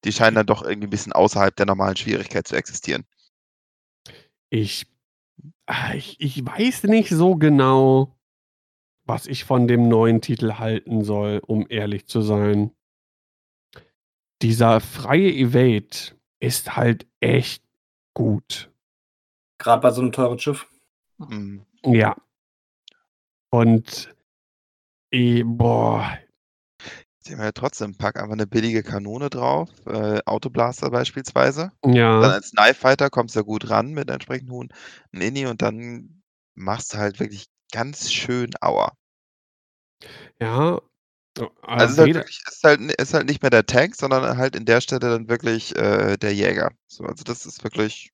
[0.05, 3.05] Die scheinen dann doch irgendwie ein bisschen außerhalb der normalen Schwierigkeit zu existieren.
[4.49, 4.87] Ich,
[5.65, 8.15] ah, ich, ich weiß nicht so genau,
[9.03, 12.71] was ich von dem neuen Titel halten soll, um ehrlich zu sein.
[14.41, 17.63] Dieser freie Evade ist halt echt
[18.13, 18.71] gut.
[19.57, 20.67] Gerade bei so einem teuren Schiff.
[21.17, 21.65] Hm.
[21.83, 22.15] Ja.
[23.49, 24.13] Und
[25.45, 26.17] boah,
[27.25, 31.71] Sie haben ja trotzdem, pack einfach eine billige Kanone drauf, äh, Autoblaster beispielsweise.
[31.83, 32.21] ja.
[32.21, 34.69] Dann als Knife Fighter kommst du ja gut ran mit entsprechend hohen
[35.11, 36.21] Inni und dann
[36.53, 38.95] machst du halt wirklich ganz schön Aua.
[40.39, 40.79] Ja.
[41.39, 44.37] äh, Also es ist halt, wirklich, ist, halt, ist halt nicht mehr der Tank, sondern
[44.37, 46.71] halt in der Stelle dann wirklich äh, der Jäger.
[46.87, 48.11] So, also das ist wirklich.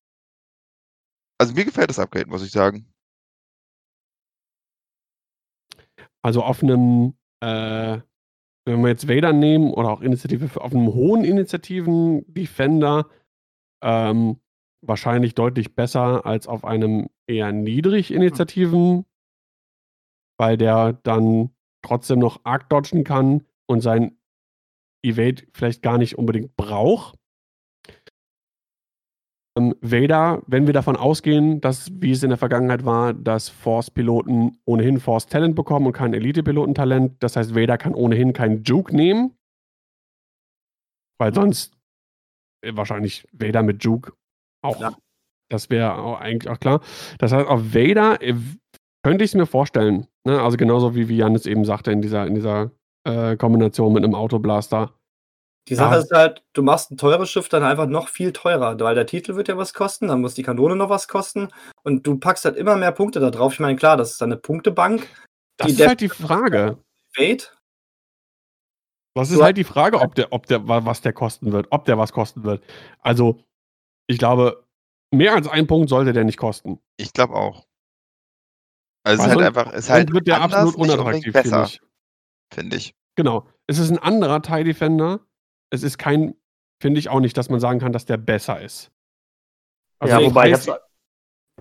[1.38, 2.88] Also mir gefällt das Upgrade, muss ich sagen.
[6.24, 8.00] Also auf einem, äh,
[8.72, 13.08] wenn wir jetzt Vader nehmen oder auch Initiative auf einem hohen Initiativen Defender,
[13.84, 14.40] ähm,
[14.82, 19.06] wahrscheinlich deutlich besser als auf einem eher niedrig Initiativen,
[20.38, 21.52] weil der dann
[21.84, 24.18] trotzdem noch arc dodgen kann und sein
[25.04, 27.18] Evade vielleicht gar nicht unbedingt braucht.
[29.58, 34.58] Ähm, Vader, wenn wir davon ausgehen, dass, wie es in der Vergangenheit war, dass Force-Piloten
[34.66, 39.36] ohnehin Force-Talent bekommen und kein Elite-Pilotentalent, das heißt, Vader kann ohnehin keinen Juke nehmen,
[41.20, 41.74] weil sonst
[42.64, 44.14] äh, wahrscheinlich Vader mit Juke
[44.64, 44.94] auch, Ja.
[45.50, 46.82] das wäre auch eigentlich auch klar.
[47.20, 48.36] Das heißt, auf Vader äh,
[49.04, 50.42] könnte ich es mir vorstellen, ne?
[50.42, 52.72] also genauso wie, wie Janis eben sagte in dieser, in dieser
[53.06, 54.94] äh, Kombination mit einem Autoblaster.
[55.68, 56.00] Die Sache Ja.
[56.02, 59.36] ist halt, du machst ein teures Schiff dann einfach noch viel teurer, weil der Titel
[59.36, 61.50] wird ja was kosten, dann muss die Kanone noch was kosten
[61.84, 63.54] und du packst halt immer mehr Punkte da drauf.
[63.54, 65.08] Ich meine, klar, das ist dann eine Punktebank.
[65.58, 66.78] Das Die ist halt die Frage.
[67.16, 67.44] Fade.
[69.16, 71.68] Das ist Du- halt die Frage, ob der, ob der, wa- was der kosten wird,
[71.70, 72.64] ob der was kosten wird.
[73.00, 73.44] Also,
[74.08, 74.66] ich glaube,
[75.14, 76.80] mehr als ein Punkt sollte der nicht kosten.
[76.98, 77.68] Ich glaube auch.
[79.04, 81.82] Also es ist halt einfach, es halt wird der anders, absolut unattraktiv, finde besser, ich.
[82.54, 82.96] finde ich.
[83.16, 83.48] Genau.
[83.68, 85.20] Es ist ein anderer TIE Defender.
[85.72, 86.36] Es ist kein,
[86.82, 88.92] finde ich auch nicht, dass man sagen kann, dass der besser ist.
[90.00, 90.82] Also ja, ich wobei ich weiß- hab's,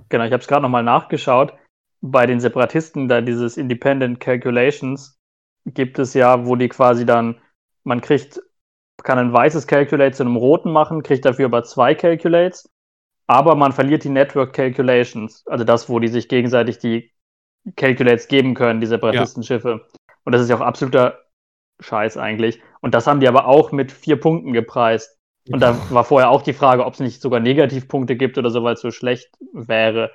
[0.08, 1.54] genau, ich habe es gerade nochmal nachgeschaut.
[2.02, 5.18] Bei den Separatisten, da dieses Independent Calculations,
[5.66, 7.40] gibt es ja, wo die quasi dann,
[7.84, 8.40] man kriegt,
[9.02, 12.68] kann ein weißes Calculate zu einem roten machen, kriegt dafür aber zwei Calculates,
[13.26, 17.12] aber man verliert die Network Calculations, also das, wo die sich gegenseitig die
[17.76, 19.86] Calculates geben können, die Separatistenschiffe.
[20.24, 21.18] Und das ist ja auch absoluter
[21.80, 22.60] Scheiß eigentlich.
[22.80, 25.18] Und das haben die aber auch mit vier Punkten gepreist.
[25.50, 28.62] Und da war vorher auch die Frage, ob es nicht sogar Negativpunkte gibt oder so,
[28.62, 30.10] weil es so schlecht wäre.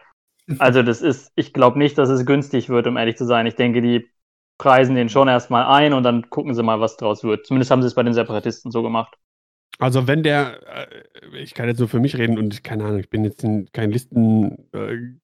[0.59, 3.47] Also das ist, ich glaube nicht, dass es günstig wird, um ehrlich zu sein.
[3.47, 4.07] Ich denke, die
[4.57, 7.45] preisen den schon erstmal ein und dann gucken sie mal, was draus wird.
[7.45, 9.17] Zumindest haben sie es bei den Separatisten so gemacht.
[9.79, 10.87] Also wenn der, äh,
[11.37, 15.19] ich kann jetzt nur für mich reden und keine Ahnung, ich bin jetzt kein Listenbauer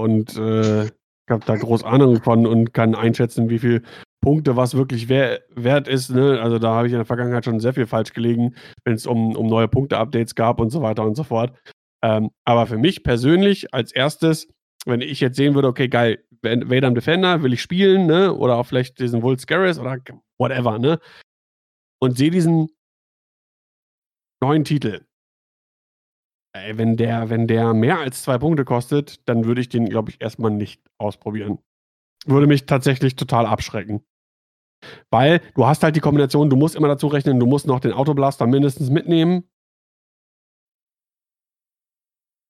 [0.00, 0.90] und äh,
[1.30, 3.82] habe da groß Ahnung von und kann einschätzen, wie viel
[4.26, 6.10] Punkte, was wirklich wer wert ist.
[6.10, 6.40] Ne?
[6.42, 9.36] Also da habe ich in der Vergangenheit schon sehr viel falsch gelegen, wenn es um,
[9.36, 11.56] um neue Punkte-Updates gab und so weiter und so fort.
[12.02, 14.48] Ähm, aber für mich persönlich als erstes,
[14.84, 18.34] wenn ich jetzt sehen würde, okay, geil, Vader Defender will ich spielen, ne?
[18.34, 19.98] Oder auch vielleicht diesen Volt Scaris oder
[20.38, 20.98] whatever, ne?
[22.00, 22.66] Und sehe diesen
[24.42, 25.06] neuen Titel.
[26.52, 30.10] Ey, wenn der, wenn der mehr als zwei Punkte kostet, dann würde ich den, glaube
[30.10, 31.60] ich, erstmal nicht ausprobieren.
[32.26, 34.02] Würde mich tatsächlich total abschrecken.
[35.10, 37.92] Weil du hast halt die Kombination, du musst immer dazu rechnen, du musst noch den
[37.92, 39.44] Autoblaster mindestens mitnehmen.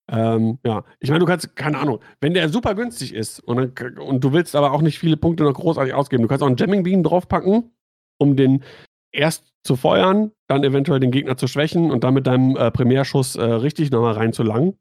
[0.09, 3.99] Ähm, ja, ich meine, du kannst, keine Ahnung, wenn der super günstig ist und, dann,
[3.99, 6.57] und du willst aber auch nicht viele Punkte noch großartig ausgeben, du kannst auch einen
[6.57, 7.73] Jamming Beam draufpacken,
[8.19, 8.63] um den
[9.11, 13.35] erst zu feuern, dann eventuell den Gegner zu schwächen und dann mit deinem äh, Primärschuss
[13.35, 14.79] äh, richtig nochmal reinzulangen.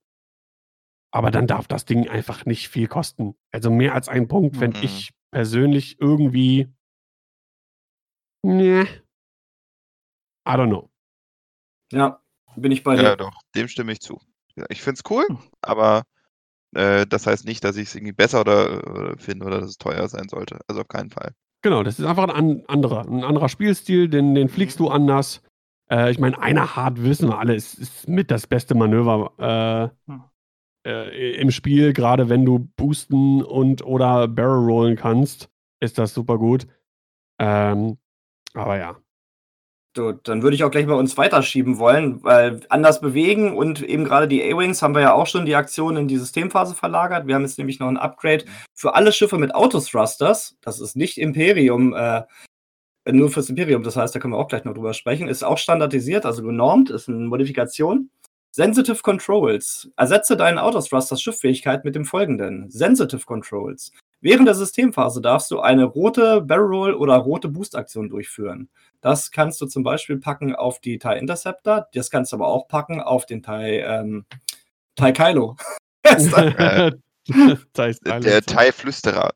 [1.11, 3.35] Aber dann darf das Ding einfach nicht viel kosten.
[3.51, 4.83] Also mehr als ein Punkt fände mhm.
[4.83, 6.67] ich persönlich irgendwie
[8.45, 8.83] Nee.
[10.47, 10.91] I don't know.
[11.91, 12.19] Ja,
[12.55, 13.01] bin ich bei dir.
[13.01, 14.21] Ja, doch, dem stimme ich zu.
[14.69, 15.25] Ich finde es cool,
[15.61, 16.03] aber
[16.75, 19.77] äh, das heißt nicht, dass ich es irgendwie besser oder, oder finde oder dass es
[19.79, 20.59] teuer sein sollte.
[20.67, 21.33] Also auf keinen Fall.
[21.63, 25.41] Genau, das ist einfach ein anderer, ein anderer Spielstil, den, den fliegst du anders.
[25.89, 30.11] Äh, ich meine, einer hart wissen wir alle, ist, ist mit das beste Manöver äh,
[30.11, 30.23] hm.
[30.85, 35.49] äh, im Spiel, gerade wenn du boosten und oder Barrel rollen kannst,
[35.79, 36.67] ist das super gut.
[37.39, 37.97] Ähm,
[38.55, 38.95] aber ja.
[39.95, 44.03] So, dann würde ich auch gleich mal uns weiterschieben wollen, weil anders bewegen und eben
[44.03, 47.27] gerade die A-Wings haben wir ja auch schon die Aktion in die Systemphase verlagert.
[47.27, 50.57] Wir haben jetzt nämlich noch ein Upgrade für alle Schiffe mit Autothrusters.
[50.59, 52.23] Das ist nicht Imperium, äh,
[53.09, 53.83] nur fürs Imperium.
[53.83, 55.29] Das heißt, da können wir auch gleich noch drüber sprechen.
[55.29, 58.09] Ist auch standardisiert, also genormt, ist eine Modifikation.
[58.51, 59.89] Sensitive Controls.
[59.95, 62.69] Ersetze deinen Autothrusters Schifffähigkeit mit dem folgenden.
[62.69, 63.91] Sensitive Controls.
[64.21, 68.69] Während der Systemphase darfst du eine rote Barrel Roll oder rote Boost-Aktion durchführen.
[69.01, 71.87] Das kannst du zum Beispiel packen auf die TIE Interceptor.
[71.93, 74.25] Das kannst du aber auch packen auf den TIE, ähm,
[74.95, 75.55] TIE Kylo.
[76.03, 76.95] der
[78.41, 79.31] TIE Flüsterer.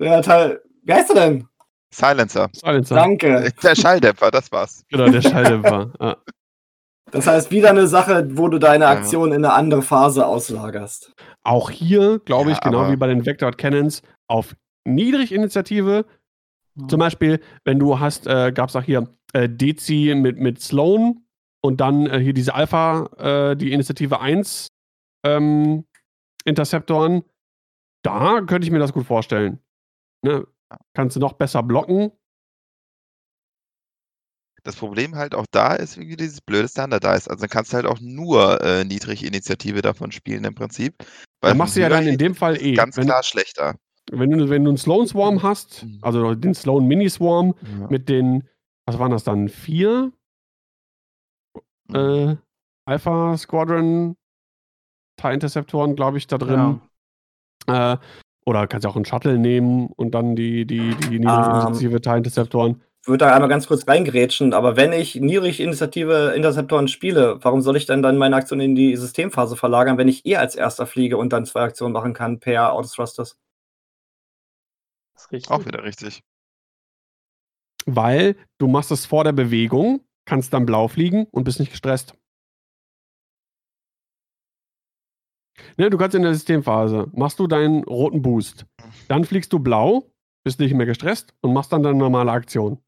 [0.00, 1.48] Der TIE, wie heißt er denn?
[1.90, 2.48] Silencer.
[2.52, 2.94] Silencer.
[2.94, 3.52] Danke.
[3.62, 4.84] Der Schalldämpfer, das war's.
[4.88, 5.92] Genau, der Schalldämpfer.
[5.98, 6.16] ah.
[7.10, 9.36] Das heißt, wieder eine Sache, wo du deine Aktion ja.
[9.36, 11.12] in eine andere Phase auslagerst.
[11.42, 14.54] Auch hier, glaube ich, ja, genau wie bei den Vector Cannons, auf
[14.84, 16.04] Niedriginitiative.
[16.74, 16.88] Mhm.
[16.88, 21.24] Zum Beispiel, wenn du hast, äh, gab es auch hier äh, Dezi mit, mit Sloan
[21.62, 24.68] und dann äh, hier diese Alpha, äh, die Initiative 1
[25.24, 25.84] ähm,
[26.44, 27.22] Interceptoren.
[28.04, 29.58] Da könnte ich mir das gut vorstellen.
[30.24, 30.46] Ne?
[30.94, 32.12] Kannst du noch besser blocken
[34.64, 37.28] das Problem halt auch da ist, wie dieses blöde Standard da ist.
[37.28, 40.94] Also dann kannst du halt auch nur äh, Niedriginitiative davon spielen im Prinzip.
[41.40, 42.74] Weil dann machst du ja dann in dem Fall eh.
[42.74, 43.76] Ganz wenn, klar schlechter.
[44.10, 45.98] Wenn du, wenn du einen Sloan Swarm hast, mhm.
[46.02, 47.86] also den Sloan Mini Swarm ja.
[47.88, 48.48] mit den,
[48.86, 49.48] was waren das dann?
[49.48, 50.12] Vier
[51.88, 51.94] mhm.
[51.94, 52.36] äh,
[52.86, 54.16] Alpha Squadron
[55.20, 56.80] TIE Interceptoren, glaube ich, da drin.
[57.68, 57.94] Ja.
[57.94, 57.98] Äh,
[58.46, 61.96] oder kannst du auch einen Shuttle nehmen und dann die, die, die niedriginitiative um.
[61.96, 62.02] Ähm.
[62.02, 67.60] TIE Interceptoren würde da einmal ganz kurz reingrätschen, aber wenn ich Niedrig-Initiative Interceptoren spiele, warum
[67.62, 70.86] soll ich denn dann meine Aktion in die Systemphase verlagern, wenn ich eh als erster
[70.86, 73.38] fliege und dann zwei Aktionen machen kann per Autothrusters?
[75.48, 76.22] Auch wieder richtig.
[77.86, 82.14] Weil du machst es vor der Bewegung, kannst dann blau fliegen und bist nicht gestresst.
[85.76, 88.66] Ne, du kannst in der Systemphase, machst du deinen roten Boost.
[89.08, 90.10] Dann fliegst du blau,
[90.44, 92.80] bist nicht mehr gestresst und machst dann deine normale Aktion.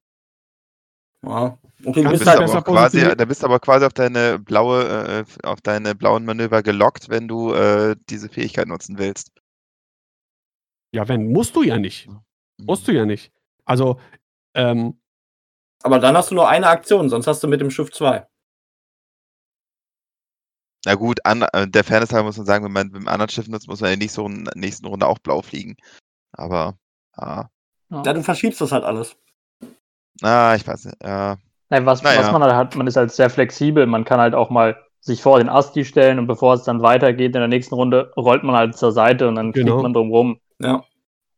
[1.22, 1.58] Ja.
[1.84, 5.46] Okay, du bist halt besser quasi, da bist du aber quasi auf deine blaue, äh,
[5.46, 9.32] auf deine blauen Manöver gelockt, wenn du äh, diese Fähigkeit nutzen willst.
[10.92, 12.08] Ja, wenn, musst du ja nicht.
[12.58, 13.32] Musst du ja nicht.
[13.64, 13.98] Also,
[14.54, 15.00] ähm,
[15.82, 18.26] Aber dann hast du nur eine Aktion, sonst hast du mit dem Schiff zwei.
[20.84, 23.48] Na gut, an, äh, der Fairness muss man sagen, wenn man mit einem anderen Schiff
[23.48, 25.76] nutzt, muss man in der nächsten Runde, nächsten Runde auch blau fliegen.
[26.32, 26.78] Aber,
[27.12, 27.48] ah.
[27.90, 29.16] Ja, du verschiebst das halt alles.
[30.22, 30.96] Ah, ich weiß nicht.
[31.02, 31.36] Ja.
[31.70, 32.20] Nein, was, Naja.
[32.20, 33.86] was man halt hat, man ist halt sehr flexibel.
[33.86, 37.34] Man kann halt auch mal sich vor den Asti stellen und bevor es dann weitergeht
[37.34, 39.80] in der nächsten Runde, rollt man halt zur Seite und dann Genau.
[39.82, 40.40] man drum rum.
[40.60, 40.84] Ja.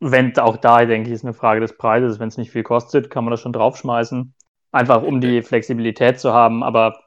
[0.00, 2.18] Wenn auch da, denke ich, ist eine Frage des Preises.
[2.18, 4.34] Wenn es nicht viel kostet, kann man das schon draufschmeißen.
[4.72, 6.98] Einfach um die Flexibilität zu haben, aber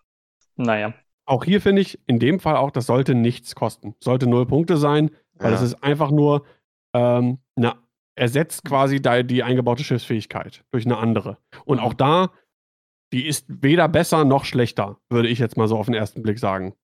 [0.55, 0.93] naja.
[1.25, 3.95] Auch hier finde ich, in dem Fall auch, das sollte nichts kosten.
[3.99, 5.55] Sollte null Punkte sein, weil Ja.
[5.55, 6.43] es ist einfach nur,
[6.93, 7.73] ähm, eine,
[8.15, 11.37] ersetzt quasi die, eingebaute Schiffsfähigkeit durch eine andere.
[11.65, 12.31] Und auch da,
[13.13, 16.39] die ist weder besser noch schlechter, würde ich jetzt mal so auf den ersten Blick
[16.39, 16.75] sagen.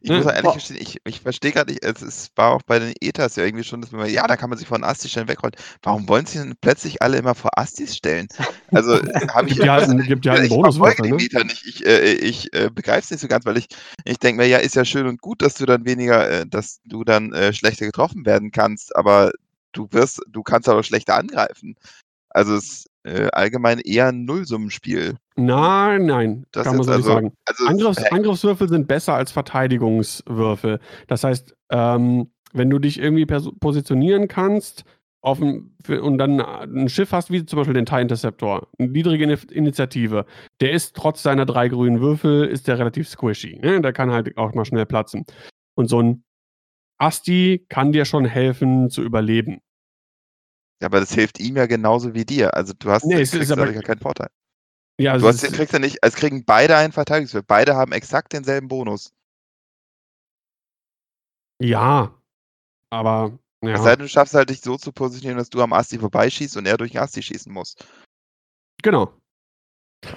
[0.00, 0.30] Ich muss Hm.
[0.30, 3.36] auch ehrlich gestehen, ich, ich verstehe gerade nicht, es, es war auch bei den Ethas
[3.36, 5.54] ja irgendwie schon, dass man, ja, da kann man sich von Asti stellen wegrollen.
[5.82, 8.28] Warum wollen sie denn plötzlich alle immer vor Astis stellen?
[8.72, 8.94] Also
[9.34, 11.16] habe ich Gibt ja einen- gibt ja einen Bonuswürfel, den ne?
[11.16, 11.66] Mieter nicht.
[11.66, 13.66] Ich, äh, ich äh, begreife es nicht so ganz, weil ich,
[14.04, 16.80] ich denke mir, ja, ist ja schön und gut, dass du dann weniger, äh, dass
[16.84, 19.32] du dann äh, schlechter getroffen werden kannst, aber
[19.72, 21.76] du wirst, du kannst aber schlechter angreifen.
[22.30, 25.16] Also es äh, allgemein eher ein Nullsummenspiel.
[25.36, 27.32] Nein, nein, Das kann man so nicht also- sagen.
[27.46, 28.08] Also Angriffs, hä?
[28.14, 30.80] Angriffswürfel sind besser als Verteidigungswürfel.
[31.06, 34.84] Das heißt, ähm, wenn du dich irgendwie positionieren kannst
[35.22, 39.50] ein, und dann ein Schiff hast, wie zum Beispiel den TIE Interceptor, eine niedrige Ini-
[39.52, 40.24] Initiative,
[40.60, 43.58] der ist trotz seiner drei grünen Würfel, ist der relativ squishy.
[43.60, 43.80] Ne?
[43.82, 45.24] Der kann halt auch mal schnell platzen.
[45.74, 46.24] Und so ein
[46.98, 49.60] Asti kann dir schon helfen zu überleben.
[50.80, 52.54] Ja, aber das hilft ihm ja genauso wie dir.
[52.54, 54.28] Also du hast Nee, du es dadurch ja keinen Vorteil.
[55.00, 57.46] Ja, Du also hast, es ist- kriegst ja nicht, es kriegen beide einen Verteidigungswürfel.
[57.46, 59.12] Beide haben exakt denselben Bonus.
[61.60, 62.14] ja,
[62.90, 65.72] aber Es ja, sei denn, du schaffst halt dich so zu positionieren, dass du am
[65.72, 67.74] Asti vorbeischießt und er durch den Asti schießen muss.
[68.82, 69.12] genau.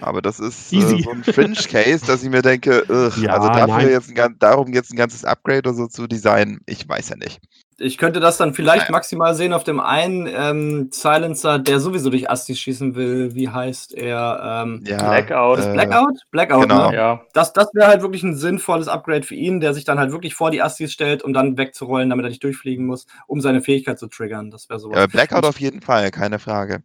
[0.01, 3.67] Aber das ist äh, so ein Fringe-Case, dass ich mir denke, ugh, Ja, also dafür
[3.67, 3.89] nein.
[3.89, 7.41] jetzt ein, darum jetzt ein ganzes Upgrade oder so zu designen, ich weiß ja nicht.
[7.81, 8.91] Ich könnte das dann vielleicht Naja.
[8.91, 13.33] maximal sehen auf dem einen ähm, Silencer, der sowieso durch Asti schießen will.
[13.35, 14.63] Wie heißt er?
[14.63, 15.59] Ähm, Ja, Blackout.
[15.59, 16.19] äh, Blackout?
[16.31, 16.91] Blackout, genau.
[16.91, 16.95] ne?
[16.95, 20.11] Ja, Das, das wäre halt wirklich ein sinnvolles Upgrade für ihn, der sich dann halt
[20.11, 23.61] wirklich vor die Astis stellt, um dann wegzurollen, damit er nicht durchfliegen muss, um seine
[23.61, 24.51] Fähigkeit zu triggern.
[24.51, 24.97] Das wäre sowas.
[24.99, 26.83] Ja, Blackout auf jeden Fall, keine Frage.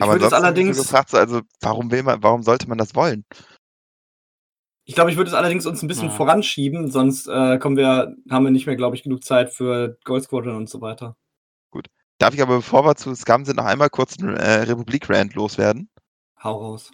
[0.00, 2.22] Ich Aber würde es ansonsten hab ich allerdings- so gefragt, so, also warum will man,
[2.22, 3.24] warum sollte man das wollen?
[4.88, 6.14] Ich glaube, ich würde es allerdings uns ein bisschen Ja.
[6.14, 10.24] voranschieben, sonst äh, kommen wir, haben wir nicht mehr, glaube ich, genug Zeit für Gold
[10.24, 11.14] Squadron und so weiter.
[12.16, 15.90] Darf ich aber, bevor wir zu Scum sind, noch einmal kurz einen äh, Republik-Rand loswerden?
[16.42, 16.90] Hau raus.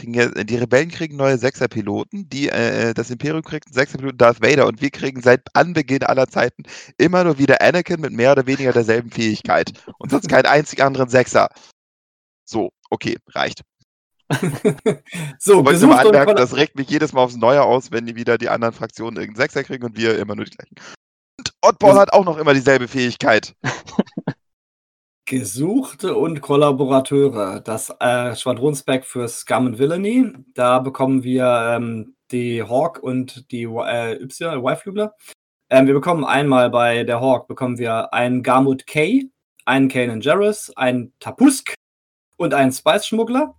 [0.00, 4.66] Ja, die Rebellen kriegen neue Sechser-Piloten, die, äh, das Imperium kriegt einen Sechser-Piloten Darth Vader
[4.68, 6.62] und wir kriegen seit Anbeginn aller Zeiten
[6.98, 11.08] immer nur wieder Anakin mit mehr oder weniger derselben Fähigkeit und sonst keinen einzigen anderen
[11.08, 11.48] Sechser.
[12.44, 13.62] So, okay, reicht.
[15.38, 18.38] so, Ich mal anmerken, das regt mich jedes Mal aufs Neue aus, wenn die wieder
[18.38, 20.76] die anderen Fraktionen irgendeinen Sechser kriegen und wir immer nur die gleichen.
[21.38, 23.54] Und Oddball hat auch noch immer dieselbe Fähigkeit.
[25.24, 27.60] Gesuchte und Kollaborateure.
[27.60, 30.32] Das äh, Schwadronsback für Scum and Villainy.
[30.54, 35.14] Da bekommen wir ähm, die Hawk und die äh, Y, Y-Flügler.
[35.70, 39.22] Ähm, wir bekommen einmal bei der Hawk bekommen wir einen Garmut K,
[39.64, 41.74] einen Kanan Jarrus, einen Tapusk
[42.36, 43.54] und einen Spice-Schmuggler.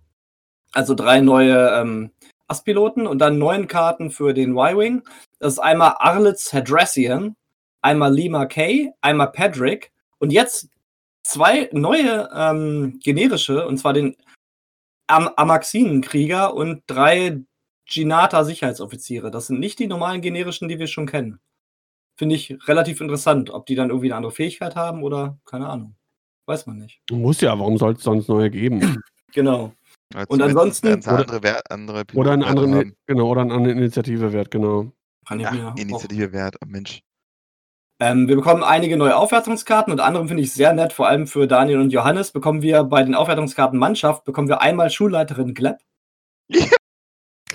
[0.74, 2.10] Also drei neue ähm,
[2.48, 5.02] Astpiloten und dann neun Karten für den Y-Wing.
[5.38, 7.36] Das ist einmal Arlitz Hadrassian,
[7.80, 10.68] einmal Lima K, einmal Pedrick und jetzt
[11.22, 14.16] zwei neue ähm, generische, und zwar den
[15.06, 17.42] Am Amaxinenkrieger und drei
[17.86, 19.30] Ginata-Sicherheitsoffiziere.
[19.30, 21.40] Das sind nicht die normalen generischen, die wir schon kennen.
[22.16, 25.96] Finde ich relativ interessant, ob die dann irgendwie eine andere Fähigkeit haben oder keine Ahnung.
[26.46, 27.00] Weiß man nicht.
[27.10, 29.02] Muss ja, warum soll es sonst neue geben?
[29.32, 29.72] Genau.
[30.14, 32.96] Ja, Und ansonsten- sie Oder- andere, andere Oder anderen, haben.
[33.06, 34.92] genau, oder einen anderen Initiative-Wert, genau.
[35.26, 37.00] Kann ich mir Ja, auch- Initiative wert, oh Mensch.
[38.00, 41.46] Ähm, wir bekommen einige neue Aufwertungskarten und anderem finde ich sehr nett, vor allem für
[41.46, 45.78] Daniel und Johannes, bekommen wir bei den Aufwertungskarten Mannschaft, bekommen wir einmal Schulleiterin Glepp.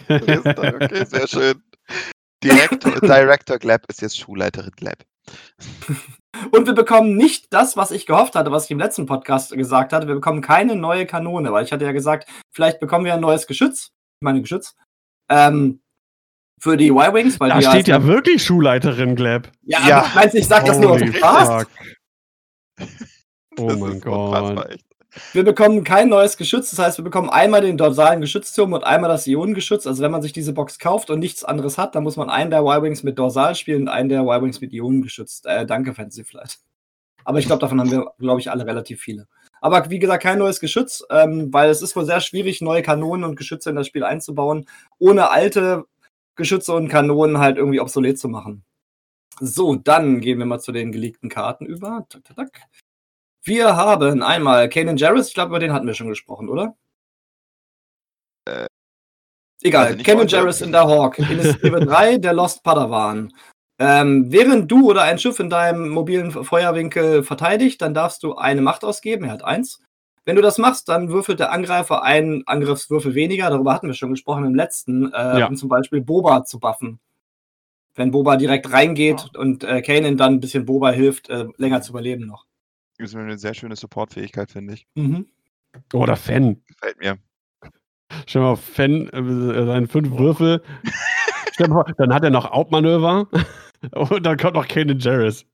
[0.10, 1.62] Okay, sehr schön.
[2.44, 5.04] Director, Director Glab ist jetzt Schulleiterin Glab.
[6.52, 9.94] Und wir bekommen nicht das, was ich gehofft hatte, was ich im letzten Podcast gesagt
[9.94, 10.08] hatte.
[10.08, 13.48] Wir bekommen keine neue Kanone, weil ich hatte ja gesagt, vielleicht bekommen wir ein neues
[13.48, 13.88] Geschütz.
[14.22, 14.76] Ich meine Geschütz.
[15.30, 15.82] Ähm,
[16.62, 19.50] für die Y-Wings, Da die steht ja als- wirklich Schulleiterin, Gleb.
[19.64, 19.98] Ja, Ja.
[20.00, 21.66] aber meinst du, ich sag das nur aus Spaß?
[23.58, 24.80] Oh Das mein Gott.
[25.34, 29.10] Wir bekommen kein neues Geschütz, das heißt, wir bekommen einmal den dorsalen Geschützturm und einmal
[29.10, 29.88] das Ionengeschütz.
[29.88, 32.52] Also wenn man sich diese Box kauft und nichts anderes hat, dann muss man einen
[32.52, 35.42] der Y-Wings mit Dorsal spielen und einen der Y-Wings mit Ionengeschütz.
[35.46, 36.60] Äh, danke, Fantasy Flight.
[37.26, 39.28] Aber ich glaube, davon haben wir, glaube ich, alle relativ viele.
[39.62, 43.26] Aber wie gesagt, kein neues Geschütz, ähm, weil es ist wohl sehr schwierig, neue Kanonen
[43.26, 44.68] und Geschütze in das Spiel einzubauen,
[45.00, 45.86] ohne alte
[46.36, 48.64] Geschütze und Kanonen halt irgendwie obsolet zu machen.
[49.42, 52.06] So, dann gehen wir mal zu den geleakten Karten über.
[52.10, 52.62] Tak, tak, tak.
[53.44, 56.76] Wir haben einmal Kanan Jarrus, ich glaube, über den hatten wir schon gesprochen, oder?
[58.46, 58.68] Äh,
[59.62, 60.28] Egal, also Kanan.
[60.28, 63.34] Jarrus in der Hawk, Initiative 3, der Lost Padawan.
[63.82, 68.62] Ähm, während du oder ein Schiff in deinem mobilen Feuerwinkel verteidigt, dann darfst du eine
[68.62, 69.82] Macht ausgeben, er hat eins.
[70.26, 74.12] Wenn du das machst, dann würfelt der Angreifer einen Angriffswürfel weniger, darüber hatten wir schon
[74.12, 75.48] gesprochen im letzten, äh, Ja.
[75.48, 77.00] um zum Beispiel Boba zu buffen.
[77.96, 81.92] Wenn Boba direkt reingeht und äh, Kanan dann ein bisschen Boba hilft, äh, länger zu
[81.94, 82.46] überleben noch.
[83.00, 84.86] Ist mir eine sehr schöne Supportfähigkeit, finde ich.
[84.96, 85.26] Mhm.
[85.94, 86.62] Oder Fan.
[86.68, 87.18] Gefällt mir.
[88.28, 90.62] Stell mal, Fan, äh, seine fünf Würfel.
[91.68, 93.28] Mal, dann hat er noch Outmanöver.
[93.94, 95.46] Und dann kommt noch Kanan Jarrus.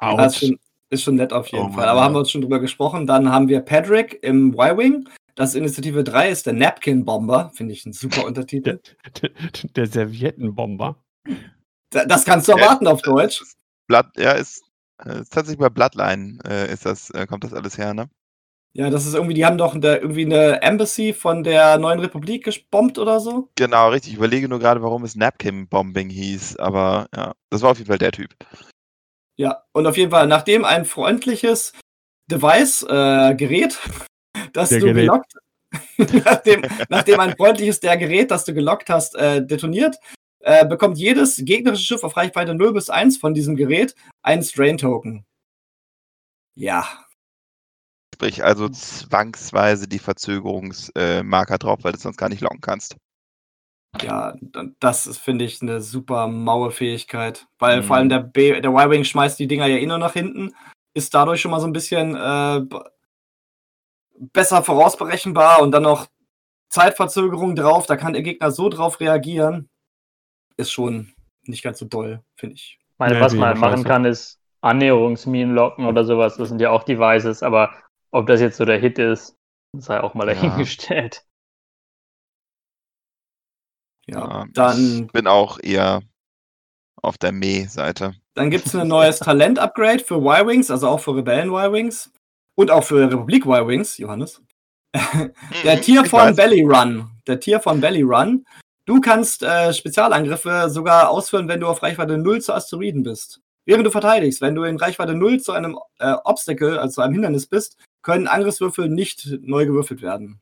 [0.00, 0.58] Das ist schon,
[0.90, 1.88] ist schon nett auf jeden Oh Fall.
[1.88, 2.04] Aber ja.
[2.04, 3.06] haben wir uns schon drüber gesprochen.
[3.06, 5.08] Dann haben wir Patrick im Y-Wing.
[5.34, 7.50] Das Initiative 3 ist der Napkin Bomber.
[7.54, 8.80] Finde ich ein super Untertitel.
[9.22, 9.30] Der,
[9.74, 10.96] der Serviettenbomber.
[11.90, 13.42] Da- Das kannst du Ja, erwarten auf Deutsch.
[13.88, 14.64] Blood, ja, ist,
[15.04, 18.08] äh, ist tatsächlich bei Bloodline äh, ist das, äh, kommt das alles her, ne?
[18.72, 22.44] Ja, das ist irgendwie, die haben doch eine, irgendwie eine Embassy von der Neuen Republik
[22.44, 23.48] gebombt oder so.
[23.56, 24.12] Genau, richtig.
[24.12, 27.88] Ich überlege nur gerade, warum es Napkin Bombing hieß, aber ja, das war auf jeden
[27.88, 28.34] Fall der Typ.
[29.38, 31.72] Ja, und auf jeden Fall, nachdem ein freundliches
[32.30, 33.78] Device, äh, Gerät,
[34.52, 35.02] das Der du Gerät.
[35.02, 35.32] gelockt,
[36.24, 39.96] nachdem, nachdem ein freundliches der Gerät, das du gelockt hast, äh, detoniert,
[40.46, 45.26] äh, bekommt jedes gegnerische Schiff auf Reichweite 0 bis 1 von diesem Gerät einen Strain-Token.
[46.54, 46.86] Ja,
[48.14, 52.96] Sprich also zwangsweise die Verzögerungsmarker äh, drauf, weil du sonst gar nicht locken kannst.
[54.00, 54.34] ja,
[54.78, 57.46] das ist, finde ich, eine super maue Fähigkeit.
[57.58, 58.00] Weil vor Mhm.
[58.00, 60.54] allem der, B der Y-Wing schmeißt die Dinger ja eh nur nach hinten,
[60.94, 62.60] ist dadurch schon mal so ein bisschen äh,
[64.32, 66.06] besser vorausberechenbar und dann noch
[66.70, 69.68] Zeitverzögerung drauf, da kann der Gegner so drauf reagieren.
[70.56, 71.12] Ist schon
[71.44, 72.78] nicht ganz so doll, finde ich.
[72.80, 76.36] Ich meine, Nee, was man halt machen kann, ist Annäherungsminen locken oder sowas.
[76.36, 77.74] Das sind ja auch Devices, aber
[78.10, 79.36] ob das jetzt so der Hit ist,
[79.76, 80.34] sei auch mal Ja.
[80.34, 81.24] dahingestellt.
[84.08, 86.02] Ja, ich dann, bin auch eher
[87.02, 88.14] auf der Meh-Seite.
[88.34, 92.12] dann gibt es ein neues Talent-Upgrade für Y-Wings, also auch für Rebellen-Y-Wings
[92.56, 94.42] und auch für Republik-Y-Wings, Johannes.
[95.64, 96.34] Der Tier Ich von.
[96.34, 97.10] Belly Run.
[97.26, 98.46] Der Tier von Belly Run.
[98.86, 103.40] Du kannst äh, Spezialangriffe sogar ausführen, wenn du auf Reichweite 0 zu Asteroiden bist.
[103.66, 107.14] Während du verteidigst, wenn du in Reichweite 0 zu einem äh, Obstacle, also zu einem
[107.14, 110.40] Hindernis bist, können Angriffswürfel nicht neu gewürfelt werden.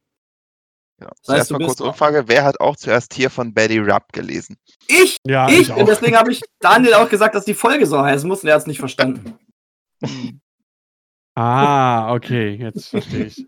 [1.00, 1.10] Ja.
[1.24, 4.58] Das heißt, mal kurz Umfrage, wer hat auch zuerst Tier von Betty Rupp gelesen?
[4.86, 5.16] Ich!
[5.26, 5.62] Ja, ich!
[5.62, 5.86] ich Und auch.
[5.86, 8.62] deswegen habe ich Daniel auch gesagt, dass die Folge so heißen muss und er hat
[8.62, 9.38] es nicht verstanden.
[11.36, 13.44] Ah, okay, jetzt verstehe ich.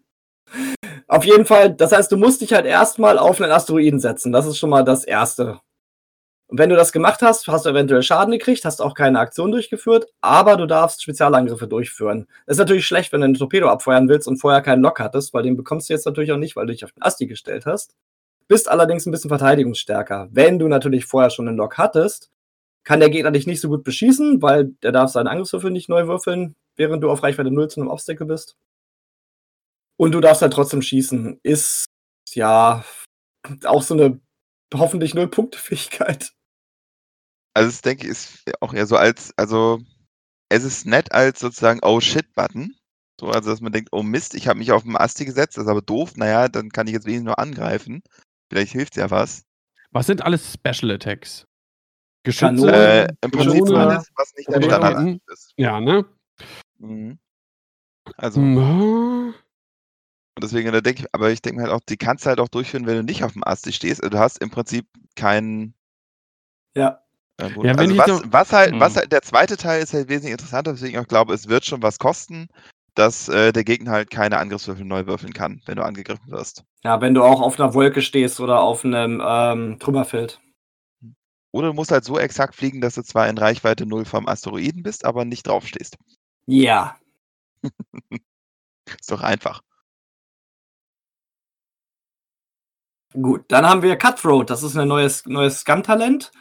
[1.09, 4.32] Auf jeden Fall, das heißt, du musst dich halt erstmal auf einen Asteroiden setzen.
[4.32, 5.60] Das ist schon mal das Erste.
[6.48, 9.51] Und wenn du das gemacht hast, hast du eventuell Schaden gekriegt, hast auch keine Aktion
[9.51, 12.27] durchgeführt, aber du darfst Spezialangriffe durchführen.
[12.47, 15.35] Das ist natürlich schlecht, wenn du einen Torpedo abfeuern willst und vorher keinen Lock hattest,
[15.35, 17.66] weil den bekommst du jetzt natürlich auch nicht, weil du dich auf den Asti gestellt
[17.66, 17.97] hast.
[18.47, 20.28] Bist allerdings ein bisschen verteidigungsstärker.
[20.31, 22.31] Wenn du natürlich vorher schon einen Lock hattest,
[22.85, 26.06] kann der Gegner dich nicht so gut beschießen, weil der darf seinen Angriffswürfel nicht neu
[26.06, 28.56] würfeln, während du auf Reichweite 0 zu einem Obstacle bist.
[29.98, 31.40] Und du darfst halt trotzdem schießen.
[31.43, 31.86] Ist
[32.35, 32.85] ja
[33.64, 34.20] auch so eine
[34.74, 36.32] hoffentlich Null-Punkte-Fähigkeit.
[37.55, 39.81] Also das denke ich ist auch eher so als, also
[40.51, 42.77] es ist nett als sozusagen Oh shit-Button.
[43.18, 45.64] So, also dass man denkt, oh Mist, ich habe mich auf den Asti gesetzt, das
[45.64, 48.02] ist aber doof, naja, dann kann ich jetzt wenigstens nur angreifen.
[48.51, 49.44] Vielleicht hilft ja was.
[49.90, 51.47] Was sind alles Special Attacks?
[52.24, 52.73] Kanone, Geschütze?
[52.73, 54.66] Äh, Im Prinzip Kanone, alles, was nicht Torpedo.
[54.66, 55.52] Standard ist.
[55.56, 56.05] Ja, ne?
[56.78, 57.18] Mhm.
[58.16, 59.35] Also, Mhm.
[60.36, 62.40] Und deswegen, da denke ich, aber ich denke mir halt auch, die kannst du halt
[62.40, 64.02] auch durchführen, wenn du nicht auf dem Asti stehst.
[64.02, 65.74] Also du hast im Prinzip keinen
[66.76, 67.00] Ja.
[67.38, 68.96] Ja, also was, so- was halt, was Hm.
[68.96, 71.82] halt, der zweite Teil ist halt wesentlich interessanter, deswegen ich auch glaube, es wird schon
[71.82, 72.48] was kosten,
[72.94, 76.64] dass äh, der Gegner halt keine Angriffswürfel neu würfeln kann, wenn du angegriffen wirst.
[76.82, 80.40] Ja, wenn du auch auf einer Wolke stehst oder auf einem ähm, Trümmerfeld.
[81.52, 84.82] Oder du musst halt so exakt fliegen, dass du zwar in Reichweite 0 vom Asteroiden
[84.82, 85.96] bist, aber nicht drauf stehst.
[86.46, 86.96] Ja.
[89.00, 89.62] Ist doch einfach.
[93.12, 94.50] Gut, dann haben wir Cutthroat.
[94.50, 96.32] Das ist ein neues, neues Scam-Talent.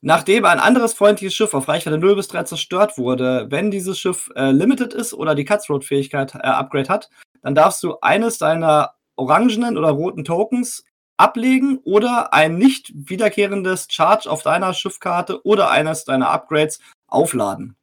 [0.00, 4.30] Nachdem ein anderes freundliches Schiff auf Reichweite 0 bis 3 zerstört wurde, wenn dieses Schiff
[4.36, 7.10] äh, limited ist oder die Cutthroat-Fähigkeit äh, Upgrade hat,
[7.42, 10.84] dann darfst du eines deiner orangenen oder roten Tokens
[11.16, 16.78] ablegen oder ein nicht wiederkehrendes Charge auf deiner Schiffkarte oder eines deiner Upgrades
[17.08, 17.76] aufladen.